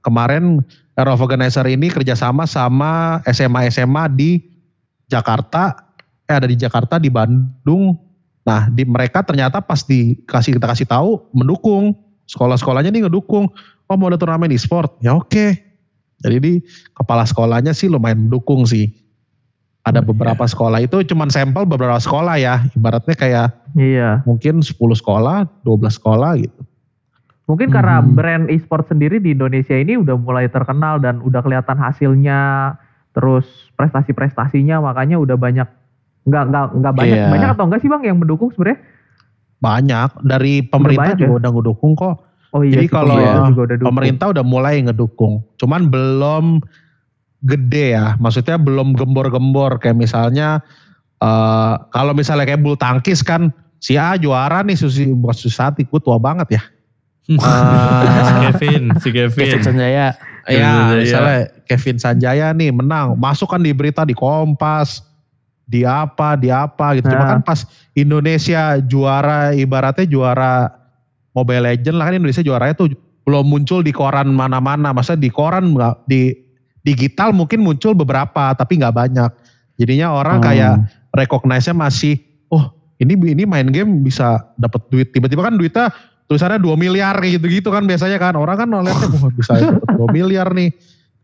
kemarin 0.05 0.61
of 0.95 1.19
Organizer 1.19 1.67
ini 1.67 1.91
kerjasama 1.91 2.47
sama 2.47 3.19
SMA-SMA 3.27 4.03
di 4.15 4.39
Jakarta, 5.11 5.84
eh 6.25 6.35
ada 6.35 6.49
di 6.49 6.57
Jakarta, 6.57 6.97
di 6.97 7.09
Bandung. 7.09 7.97
Nah, 8.45 8.69
di 8.69 8.85
mereka 8.85 9.25
ternyata 9.25 9.57
pas 9.61 9.81
dikasih 9.81 10.57
kita 10.57 10.69
kasih 10.69 10.85
tahu 10.85 11.25
mendukung 11.33 11.97
sekolah-sekolahnya 12.29 12.93
nih 12.93 13.09
ngedukung. 13.09 13.49
Oh 13.85 13.95
mau 13.97 14.09
ada 14.09 14.17
turnamen 14.17 14.49
e-sport, 14.53 14.97
ya 15.01 15.13
oke. 15.17 15.45
Jadi 16.21 16.37
di 16.41 16.53
kepala 16.97 17.25
sekolahnya 17.25 17.73
sih 17.73 17.85
lumayan 17.89 18.25
mendukung 18.29 18.65
sih. 18.65 18.89
Ada 19.85 20.01
beberapa 20.01 20.41
sekolah 20.41 20.81
itu 20.81 21.05
cuman 21.05 21.29
sampel 21.29 21.61
beberapa 21.69 22.01
sekolah 22.01 22.41
ya. 22.41 22.65
Ibaratnya 22.73 23.13
kayak 23.13 23.47
Iya. 23.77 24.25
mungkin 24.25 24.65
10 24.65 24.97
sekolah, 24.97 25.45
12 25.61 26.01
sekolah 26.01 26.41
gitu. 26.41 26.61
Mungkin 27.45 27.69
karena 27.69 28.01
Hmm. 28.01 28.17
brand 28.17 28.45
e-sport 28.49 28.89
sendiri 28.89 29.21
di 29.21 29.37
Indonesia 29.37 29.77
ini 29.77 30.01
udah 30.01 30.17
mulai 30.17 30.49
terkenal 30.49 30.97
dan 30.97 31.21
udah 31.21 31.45
kelihatan 31.45 31.77
hasilnya, 31.77 32.73
terus 33.13 33.45
prestasi-prestasinya 33.77 34.81
makanya 34.81 35.21
udah 35.21 35.37
banyak 35.37 35.69
nggak 36.25 36.43
nggak 36.49 36.65
nggak 36.75 36.93
banyak 36.93 37.17
Iya. 37.17 37.27
banyak 37.29 37.49
atau 37.53 37.63
enggak 37.65 37.79
sih 37.79 37.89
bang 37.89 38.03
yang 38.03 38.17
mendukung 38.17 38.49
sebenarnya? 38.49 38.79
Banyak 39.55 40.09
dari 40.21 40.53
pemerintah 40.61 41.13
banyak 41.13 41.17
juga 41.17 41.31
ya? 41.31 41.37
udah 41.39 41.49
ngedukung 41.51 41.93
kok. 41.93 42.15
Oh 42.49 42.61
iya, 42.61 42.71
Jadi 42.73 42.87
kalau 42.87 43.13
pemerintah 43.13 43.45
juga 43.45 43.61
udah 43.61 43.75
dukung. 43.75 43.87
Pemerintah 43.89 44.25
udah 44.29 44.43
mulai 44.43 44.75
ngedukung. 44.79 45.33
Cuman 45.55 45.81
belum 45.85 46.45
gede 47.41 47.85
ya. 47.91 48.15
Maksudnya 48.15 48.57
belum 48.57 48.93
gembor-gembor 48.93 49.77
kayak 49.77 49.95
misalnya 49.95 50.59
eh 51.17 51.73
kalau 51.89 52.11
misalnya 52.11 52.43
kayak 52.43 52.59
bulu 52.59 52.75
tangkis 52.75 53.21
kan 53.21 53.49
si 53.77 53.95
A 53.95 54.15
juara 54.15 54.61
nih 54.61 54.75
Susi 54.75 55.05
bukan 55.07 55.35
Susati, 55.35 55.83
gue 55.83 55.99
tua 55.99 56.17
banget 56.17 56.57
ya. 56.57 56.63
si 57.25 57.33
Eh, 57.35 58.39
Kevin, 58.43 58.83
si 58.97 59.09
Kevin. 59.09 59.45
Kevin 59.47 59.61
Sanjaya. 59.63 60.07
Kevin 60.43 60.55
ya 60.55 60.69
Sanjaya. 60.69 60.99
misalnya 60.99 61.37
Kevin 61.65 61.97
Sanjaya 61.97 62.47
nih 62.51 62.69
menang, 62.69 63.15
masuk 63.15 63.47
kan 63.47 63.59
di 63.59 63.71
berita 63.71 64.03
di 64.03 64.13
Kompas, 64.13 65.01
di 65.65 65.81
apa, 65.81 66.37
di 66.37 66.53
apa 66.53 66.97
gitu. 66.97 67.09
Cuma 67.09 67.25
Nah. 67.25 67.31
kan 67.37 67.41
pas 67.41 67.65
Indonesia 67.93 68.77
juara, 68.81 69.51
ibaratnya 69.51 70.05
juara 70.05 70.69
Mobile 71.33 71.73
Legend 71.73 71.95
lah 71.99 72.05
kan 72.07 72.15
Indonesia 72.15 72.45
juaranya 72.45 72.75
tuh 72.77 72.93
belum 73.25 73.43
muncul 73.49 73.81
di 73.81 73.89
koran 73.89 74.29
mana-mana. 74.31 74.93
Masa 74.93 75.17
di 75.17 75.27
koran 75.27 75.73
nggak 75.73 76.05
di 76.05 76.31
digital 76.85 77.33
mungkin 77.33 77.65
muncul 77.65 77.97
beberapa 77.97 78.53
tapi 78.53 78.77
nggak 78.77 78.93
banyak. 78.93 79.31
Jadinya 79.75 80.13
orang 80.13 80.39
Hmm. 80.39 80.45
kayak 80.45 80.73
recognize-nya 81.11 81.75
masih, 81.75 82.21
oh 82.47 82.71
ini 83.01 83.17
ini 83.17 83.43
main 83.43 83.67
game 83.67 84.05
bisa 84.05 84.45
dapat 84.55 84.85
duit. 84.87 85.09
Tiba-tiba 85.11 85.43
kan 85.43 85.57
duitnya 85.57 85.89
tulisannya 86.29 86.61
2 86.61 86.77
miliar 86.77 87.17
kayak 87.17 87.41
gitu-gitu 87.41 87.73
kan 87.73 87.83
biasanya 87.83 88.21
kan. 88.21 88.37
Orang 88.37 88.55
kan 88.55 88.69
ngeliatnya, 88.69 89.09
wah 89.19 89.33
bisa 89.33 89.51
dapat 89.57 89.89
2 89.97 90.07
miliar 90.15 90.47
nih. 90.53 90.69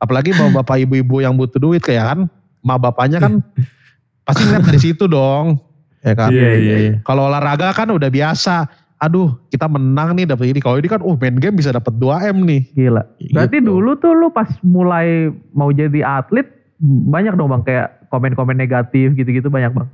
Apalagi 0.01 0.33
bapak 0.33 0.81
ibu-ibu 0.81 1.21
yang 1.21 1.37
butuh 1.37 1.61
duit 1.61 1.85
kayak 1.85 2.03
kan, 2.09 2.19
ma 2.65 2.75
bapaknya 2.75 3.21
kan 3.21 3.37
pasti 4.23 4.41
ngeliat 4.45 4.63
dari 4.67 4.79
situ 4.79 5.05
dong. 5.05 5.59
Ya 6.01 6.13
kan. 6.17 6.29
Iya, 6.33 6.49
iya, 6.57 6.75
iya. 6.77 6.93
Kalau 7.05 7.29
olahraga 7.29 7.73
kan 7.73 7.89
udah 7.93 8.09
biasa. 8.09 8.65
Aduh, 9.01 9.33
kita 9.49 9.65
menang 9.65 10.13
nih 10.13 10.29
dapat 10.29 10.53
ini. 10.53 10.61
Kalau 10.61 10.77
ini 10.77 10.85
kan, 10.85 11.01
oh 11.01 11.17
main 11.17 11.33
game 11.41 11.57
bisa 11.57 11.73
dapat 11.73 11.89
2 11.97 12.29
m 12.33 12.45
nih. 12.45 12.61
Gila. 12.77 13.01
Berarti 13.33 13.57
Gitu. 13.57 13.65
dulu 13.65 13.97
tuh 13.97 14.13
lu 14.13 14.29
pas 14.29 14.45
mulai 14.61 15.33
mau 15.57 15.73
jadi 15.73 16.05
atlet 16.05 16.45
banyak 16.81 17.33
dong 17.37 17.49
bang 17.49 17.63
kayak 17.65 17.87
komen-komen 18.09 18.57
negatif 18.57 19.13
gitu-gitu 19.17 19.49
banyak 19.49 19.73
bang. 19.73 19.89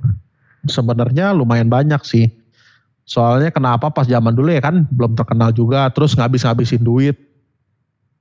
Sebenarnya 0.68 1.32
lumayan 1.32 1.72
banyak 1.72 2.00
sih. 2.04 2.28
Soalnya 3.08 3.48
kenapa 3.48 3.88
pas 3.88 4.04
zaman 4.04 4.36
dulu 4.36 4.52
ya 4.52 4.60
kan 4.60 4.84
belum 4.92 5.16
terkenal 5.16 5.56
juga, 5.56 5.88
terus 5.88 6.12
ngabis-ngabisin 6.12 6.84
duit. 6.84 7.16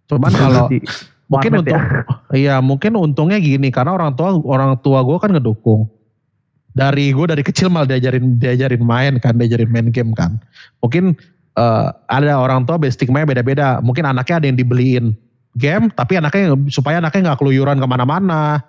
Cuman 0.07 0.31
kalau 0.31 0.71
Di 0.71 0.79
mungkin 1.27 1.59
untuk 1.59 1.75
ya. 1.75 1.81
iya 2.47 2.55
mungkin 2.63 2.95
untungnya 2.95 3.35
gini 3.43 3.67
karena 3.67 3.91
orang 3.91 4.15
tua 4.15 4.39
orang 4.39 4.79
tua 4.79 5.03
gue 5.03 5.17
kan 5.19 5.35
ngedukung. 5.35 5.91
Dari 6.77 7.09
gue 7.09 7.25
dari 7.25 7.41
kecil 7.41 7.73
malah 7.73 7.89
diajarin 7.89 8.37
diajarin 8.37 8.85
main 8.85 9.17
kan, 9.17 9.33
diajarin 9.33 9.69
main 9.73 9.89
game 9.89 10.13
kan. 10.13 10.37
Mungkin 10.85 11.17
eh, 11.57 11.87
ada 12.07 12.37
orang 12.37 12.69
tua 12.69 12.77
stigma 12.93 13.25
beda-beda. 13.25 13.81
Mungkin 13.81 14.05
anaknya 14.05 14.35
ada 14.37 14.45
yang 14.45 14.57
dibeliin 14.61 15.17
game, 15.57 15.89
tapi 15.97 16.21
anaknya 16.21 16.53
supaya 16.69 17.01
anaknya 17.01 17.33
nggak 17.33 17.39
keluyuran 17.41 17.81
ke 17.81 17.87
mana-mana, 17.89 18.61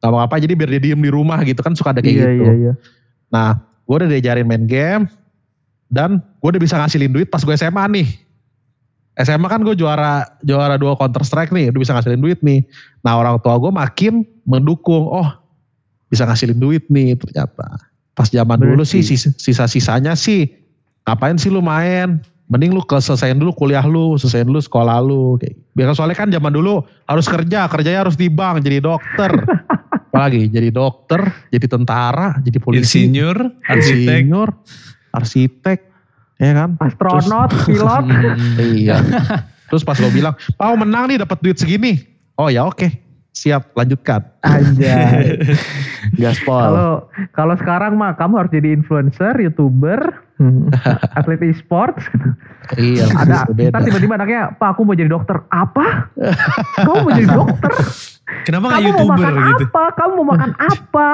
nggak 0.00 0.10
apa-apa. 0.10 0.40
Jadi 0.40 0.52
biar 0.56 0.70
dia 0.72 0.82
diem 0.90 1.00
di 1.04 1.12
rumah 1.12 1.38
gitu 1.44 1.60
kan 1.60 1.76
suka 1.76 1.92
ada 1.92 2.00
kayak 2.00 2.16
Iya 2.16 2.26
gitu. 2.32 2.42
iya 2.42 2.52
iya. 2.56 2.72
Nah, 3.30 3.60
gue 3.84 3.94
udah 4.00 4.08
diajarin 4.08 4.48
main 4.48 4.64
game 4.64 5.04
dan 5.92 6.24
gue 6.40 6.48
udah 6.48 6.62
bisa 6.62 6.80
ngasilin 6.80 7.12
duit 7.12 7.28
pas 7.28 7.44
gue 7.44 7.54
SMA 7.54 7.84
nih. 7.92 8.08
SMA 9.20 9.46
kan 9.52 9.60
gue 9.60 9.76
juara 9.76 10.24
juara 10.40 10.80
dua 10.80 10.96
Counter 10.96 11.20
Strike 11.20 11.52
nih, 11.52 11.68
udah 11.68 11.80
bisa 11.82 11.92
ngasilin 11.92 12.24
duit 12.24 12.40
nih. 12.40 12.64
Nah 13.04 13.20
orang 13.20 13.36
tua 13.44 13.60
gue 13.60 13.68
makin 13.68 14.24
mendukung, 14.48 15.04
oh 15.12 15.28
bisa 16.10 16.26
ngasilin 16.26 16.58
duit 16.58 16.84
nih 16.90 17.14
ternyata. 17.16 17.78
Pas 18.12 18.26
zaman 18.28 18.58
dulu 18.58 18.82
sih 18.82 19.00
sisa-sisanya 19.06 20.18
sih 20.18 20.50
ngapain 21.06 21.38
sih 21.38 21.48
lu 21.48 21.62
main? 21.64 22.20
Mending 22.50 22.74
lu 22.74 22.82
selesaiin 22.82 23.38
dulu 23.38 23.54
kuliah 23.54 23.86
lu, 23.86 24.18
selesaiin 24.18 24.50
dulu 24.50 24.58
sekolah 24.58 24.98
lu. 24.98 25.38
Kayak. 25.38 25.54
Biar 25.70 25.94
soalnya 25.94 26.18
kan 26.18 26.28
zaman 26.34 26.50
dulu 26.50 26.82
harus 27.06 27.30
kerja, 27.30 27.70
kerjanya 27.70 28.02
harus 28.02 28.18
di 28.18 28.26
bank, 28.26 28.66
jadi 28.66 28.82
dokter. 28.82 29.30
Apalagi 30.10 30.50
jadi 30.50 30.74
dokter, 30.74 31.22
jadi 31.54 31.70
tentara, 31.70 32.42
jadi 32.42 32.58
polisi, 32.58 33.06
Insinyur, 33.06 33.62
arsitek. 33.62 34.26
insinyur, 34.26 34.48
arsitek, 35.14 35.78
ya 36.42 36.50
kan? 36.50 36.70
Astronot, 36.82 37.50
pilot. 37.62 38.04
Iya. 38.74 38.98
Terus 39.70 39.86
pas 39.86 39.94
gue 39.94 40.10
bilang, 40.10 40.34
Pau 40.58 40.74
menang 40.74 41.06
nih 41.06 41.22
dapat 41.22 41.38
duit 41.38 41.62
segini. 41.62 42.02
Oh 42.34 42.50
ya 42.50 42.66
oke, 42.66 42.90
siap 43.30 43.70
lanjutkan. 43.72 44.26
Anjay. 44.42 45.38
Gaspol. 46.20 46.58
Kalau 46.60 46.90
kalau 47.30 47.54
sekarang 47.56 47.94
mah 47.94 48.14
kamu 48.14 48.34
harus 48.36 48.52
jadi 48.52 48.68
influencer, 48.70 49.38
youtuber, 49.38 50.00
atlet 51.18 51.40
e-sports. 51.46 52.02
Iya, 52.74 53.06
Ada 53.12 53.46
ntar 53.70 53.82
tiba-tiba 53.82 54.14
anaknya, 54.14 54.54
Pak 54.54 54.74
aku 54.74 54.82
mau 54.82 54.94
jadi 54.94 55.08
dokter. 55.08 55.38
Apa? 55.48 56.10
Kamu 56.78 56.96
mau 57.02 57.12
jadi 57.12 57.28
dokter? 57.28 57.72
Kenapa 58.46 58.64
gak 58.68 58.74
Kamu 58.76 58.88
mau 58.88 58.94
youtuber 58.98 59.18
makan 59.26 59.34
gitu? 59.48 59.64
apa? 59.66 59.82
Kamu 59.94 60.12
mau 60.16 60.26
makan 60.28 60.50
apa? 60.56 61.08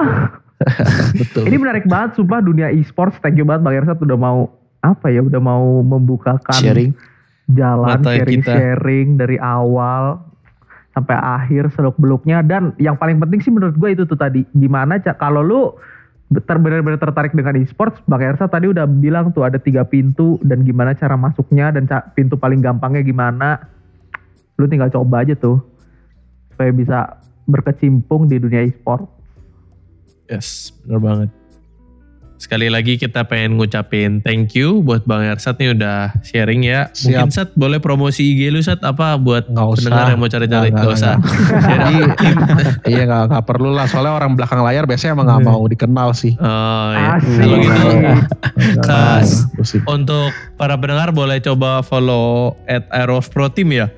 Betul. 1.12 1.42
Ini 1.48 1.56
menarik 1.56 1.84
banget, 1.84 2.16
sumpah 2.16 2.40
dunia 2.40 2.68
e-sports. 2.70 3.16
Thank 3.20 3.36
you 3.36 3.44
banget 3.44 3.60
Bang 3.62 3.76
Ersat 3.76 4.00
udah 4.00 4.16
mau 4.16 4.38
apa 4.80 5.06
ya? 5.08 5.20
Udah 5.20 5.40
mau 5.40 5.80
membukakan 5.80 6.56
sharing. 6.56 6.92
jalan 7.46 8.00
Mata 8.00 8.10
kita. 8.10 8.16
sharing-sharing 8.20 9.08
dari 9.16 9.36
awal 9.38 10.18
sampai 10.96 11.12
akhir 11.12 11.68
seluk 11.76 12.00
beluknya 12.00 12.40
dan 12.40 12.72
yang 12.80 12.96
paling 12.96 13.20
penting 13.20 13.44
sih 13.44 13.52
menurut 13.52 13.76
gue 13.76 13.92
itu 13.92 14.08
tuh 14.08 14.16
tadi 14.16 14.48
gimana 14.56 14.96
Cak 14.96 15.20
kalau 15.20 15.44
lu 15.44 15.76
benar-benar 16.32 16.98
tertarik 16.98 17.36
dengan 17.36 17.54
e-sports 17.60 18.02
Bang 18.08 18.24
Ersa 18.24 18.50
tadi 18.50 18.66
udah 18.66 18.88
bilang 18.88 19.30
tuh 19.30 19.46
ada 19.46 19.62
tiga 19.62 19.86
pintu 19.86 20.40
dan 20.42 20.66
gimana 20.66 20.96
cara 20.96 21.14
masuknya 21.14 21.70
dan 21.70 21.86
ca- 21.86 22.10
pintu 22.18 22.34
paling 22.34 22.58
gampangnya 22.58 23.06
gimana. 23.06 23.62
Lu 24.58 24.66
tinggal 24.66 24.90
coba 24.90 25.22
aja 25.22 25.38
tuh 25.38 25.62
supaya 26.50 26.72
bisa 26.74 26.98
berkecimpung 27.46 28.26
di 28.26 28.42
dunia 28.42 28.66
e-sport. 28.66 29.06
Yes, 30.26 30.74
bener 30.82 30.98
banget. 30.98 31.30
Sekali 32.36 32.68
lagi 32.68 33.00
kita 33.00 33.24
pengen 33.24 33.56
ngucapin 33.56 34.20
thank 34.20 34.52
you 34.52 34.84
buat 34.84 35.08
Bang 35.08 35.24
Ersat 35.24 35.56
nih 35.56 35.72
udah 35.72 36.12
sharing 36.20 36.68
ya. 36.68 36.92
Mungkin 36.92 37.32
Sat 37.32 37.56
boleh 37.56 37.80
promosi 37.80 38.36
IG 38.36 38.52
lu 38.52 38.60
Sat 38.60 38.84
apa 38.84 39.16
buat 39.16 39.48
Nggak 39.48 39.66
usah. 39.66 39.76
pendengar 39.88 40.06
yang 40.12 40.20
mau 40.20 40.28
cari-cari 40.28 40.68
Nggak, 40.68 40.84
Gak 40.84 40.92
usah. 40.92 41.14
Jadi 41.72 41.96
iya 42.92 43.02
nggak 43.08 43.22
nggak 43.32 43.44
perlu 43.48 43.72
lah 43.72 43.88
soalnya 43.88 44.12
orang 44.12 44.36
belakang 44.36 44.60
layar 44.60 44.84
biasanya 44.84 45.16
emang 45.16 45.26
nggak 45.32 45.42
mau 45.48 45.62
dikenal 45.64 46.08
sih. 46.12 46.36
Oh 46.36 46.90
ya. 46.92 47.16
Asik. 47.16 47.40
Kalau 47.40 47.56
gitu 47.62 47.88
Kas. 48.84 49.28
Untuk 49.88 50.30
para 50.60 50.76
pendengar 50.76 51.14
boleh 51.14 51.40
coba 51.40 51.80
follow 51.80 52.58
at 52.68 52.84
of 52.92 53.32
Pro 53.32 53.48
Team 53.48 53.72
ya. 53.72 53.88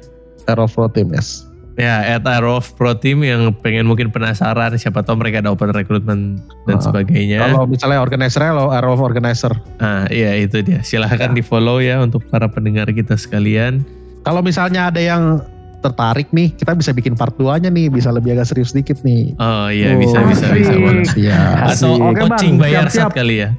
Aero 0.46 0.64
Pro 0.70 0.88
Team 0.88 1.12
yes. 1.12 1.47
Ya, 1.78 2.18
at 2.18 2.26
Aero 2.26 2.58
of 2.58 2.74
Pro 2.74 2.90
Team 2.92 3.22
yang 3.22 3.54
pengen 3.54 3.86
mungkin 3.86 4.10
penasaran 4.10 4.74
siapa 4.74 5.00
tahu 5.00 5.14
mereka 5.16 5.38
ada 5.38 5.54
open 5.54 5.70
recruitment 5.70 6.42
dan 6.66 6.76
Ah. 6.76 6.82
sebagainya. 6.82 7.38
Kalau 7.40 7.70
misalnya 7.70 8.02
organizer 8.02 8.42
lo 8.50 8.74
Aero 8.74 8.98
Organizer. 8.98 9.54
Ah, 9.78 10.10
iya 10.10 10.34
itu 10.34 10.58
dia. 10.58 10.82
Silahkan 10.82 11.30
di 11.30 11.38
follow 11.38 11.78
ya 11.78 12.02
untuk 12.02 12.26
para 12.26 12.50
pendengar 12.50 12.90
kita 12.90 13.14
sekalian. 13.14 13.86
Kalau 14.20 14.42
misalnya 14.42 14.90
ada 14.90 14.98
yang 14.98 15.38
tertarik 15.78 16.26
nih, 16.34 16.50
kita 16.50 16.74
bisa 16.74 16.90
bikin 16.90 17.14
part 17.14 17.38
2-nya 17.38 17.70
nih, 17.70 17.86
bisa 17.86 18.10
lebih 18.10 18.34
agak 18.34 18.50
serius 18.50 18.74
dikit 18.74 18.98
nih. 19.06 19.38
Oh 19.38 19.70
iya 19.70 19.94
Oh, 19.94 20.02
bisa 20.02 20.18
bisa 20.26 20.50
bisa 20.50 20.74
boleh. 20.74 21.06
Iya. 21.14 21.38
Atau. 21.70 21.94
Oke, 21.94 22.26
coaching 22.26 22.58
Bang. 22.58 22.66
bayar 22.66 22.90
Siap-siap. 22.90 23.10
sat 23.10 23.18
kali 23.22 23.36
ya. 23.38 23.50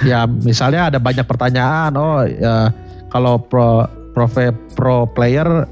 Ya, 0.00 0.24
misalnya 0.24 0.88
ada 0.88 0.96
banyak 0.96 1.28
pertanyaan, 1.28 1.92
oh 2.00 2.24
ya 2.24 2.72
kalau 3.12 3.36
pro 3.36 3.84
pro 4.16 4.24
pro 4.72 5.04
player 5.04 5.68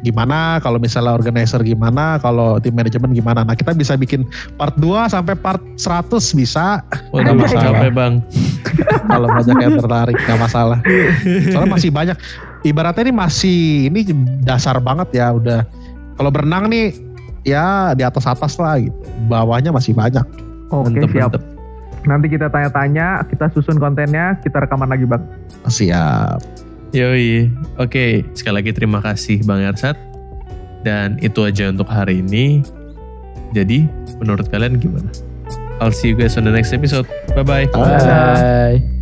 gimana, 0.00 0.56
kalau 0.58 0.80
misalnya 0.80 1.12
organizer 1.12 1.60
gimana, 1.60 2.16
kalau 2.18 2.56
tim 2.58 2.72
manajemen 2.72 3.12
gimana. 3.12 3.44
Nah, 3.44 3.52
kita 3.52 3.76
bisa 3.76 3.94
bikin 3.94 4.24
part 4.56 4.72
2 4.76 5.08
sampai 5.08 5.36
part 5.36 5.60
100 5.76 6.08
bisa 6.32 6.80
Waduh, 7.12 7.32
Nggak 7.32 7.36
masalah. 7.36 7.64
capek 7.76 7.90
bang. 7.92 8.14
kalau 9.12 9.28
banyak 9.28 9.56
yang 9.60 9.74
tertarik 9.76 10.16
nggak 10.16 10.40
masalah. 10.40 10.78
Soalnya 11.52 11.70
masih 11.70 11.90
banyak. 11.92 12.16
Ibaratnya 12.62 13.02
ini 13.06 13.14
masih 13.14 13.58
ini 13.86 14.00
dasar 14.42 14.80
banget 14.80 15.14
ya 15.14 15.30
udah. 15.30 15.62
Kalau 16.18 16.30
berenang 16.34 16.66
nih 16.66 16.90
ya 17.46 17.94
di 17.94 18.02
atas 18.02 18.26
atas 18.26 18.58
lah 18.58 18.82
gitu. 18.82 18.96
Bawahnya 19.30 19.70
masih 19.70 19.94
banyak. 19.94 20.24
Oke 20.68 20.90
Mantep, 20.92 21.10
siap. 21.14 21.30
mantep. 21.32 21.42
Nanti 22.06 22.26
kita 22.30 22.46
tanya-tanya, 22.48 23.26
kita 23.26 23.50
susun 23.52 23.76
kontennya, 23.76 24.38
kita 24.40 24.64
rekaman 24.64 24.88
lagi 24.88 25.04
bang. 25.04 25.22
Siap. 25.66 26.67
Yoi. 26.96 27.52
Oke, 27.76 28.24
sekali 28.32 28.64
lagi 28.64 28.70
terima 28.72 29.04
kasih 29.04 29.44
Bang 29.44 29.60
Ersat. 29.60 29.96
Dan 30.86 31.20
itu 31.20 31.44
aja 31.44 31.68
untuk 31.68 31.90
hari 31.90 32.24
ini. 32.24 32.64
Jadi, 33.52 33.84
menurut 34.20 34.48
kalian 34.48 34.80
gimana? 34.80 35.10
I'll 35.78 35.94
see 35.94 36.10
you 36.10 36.16
guys 36.18 36.36
on 36.36 36.44
the 36.44 36.52
next 36.54 36.72
episode. 36.72 37.06
Bye-bye. 37.34 37.70
Bye. 37.70 38.00
Bye. 38.02 38.97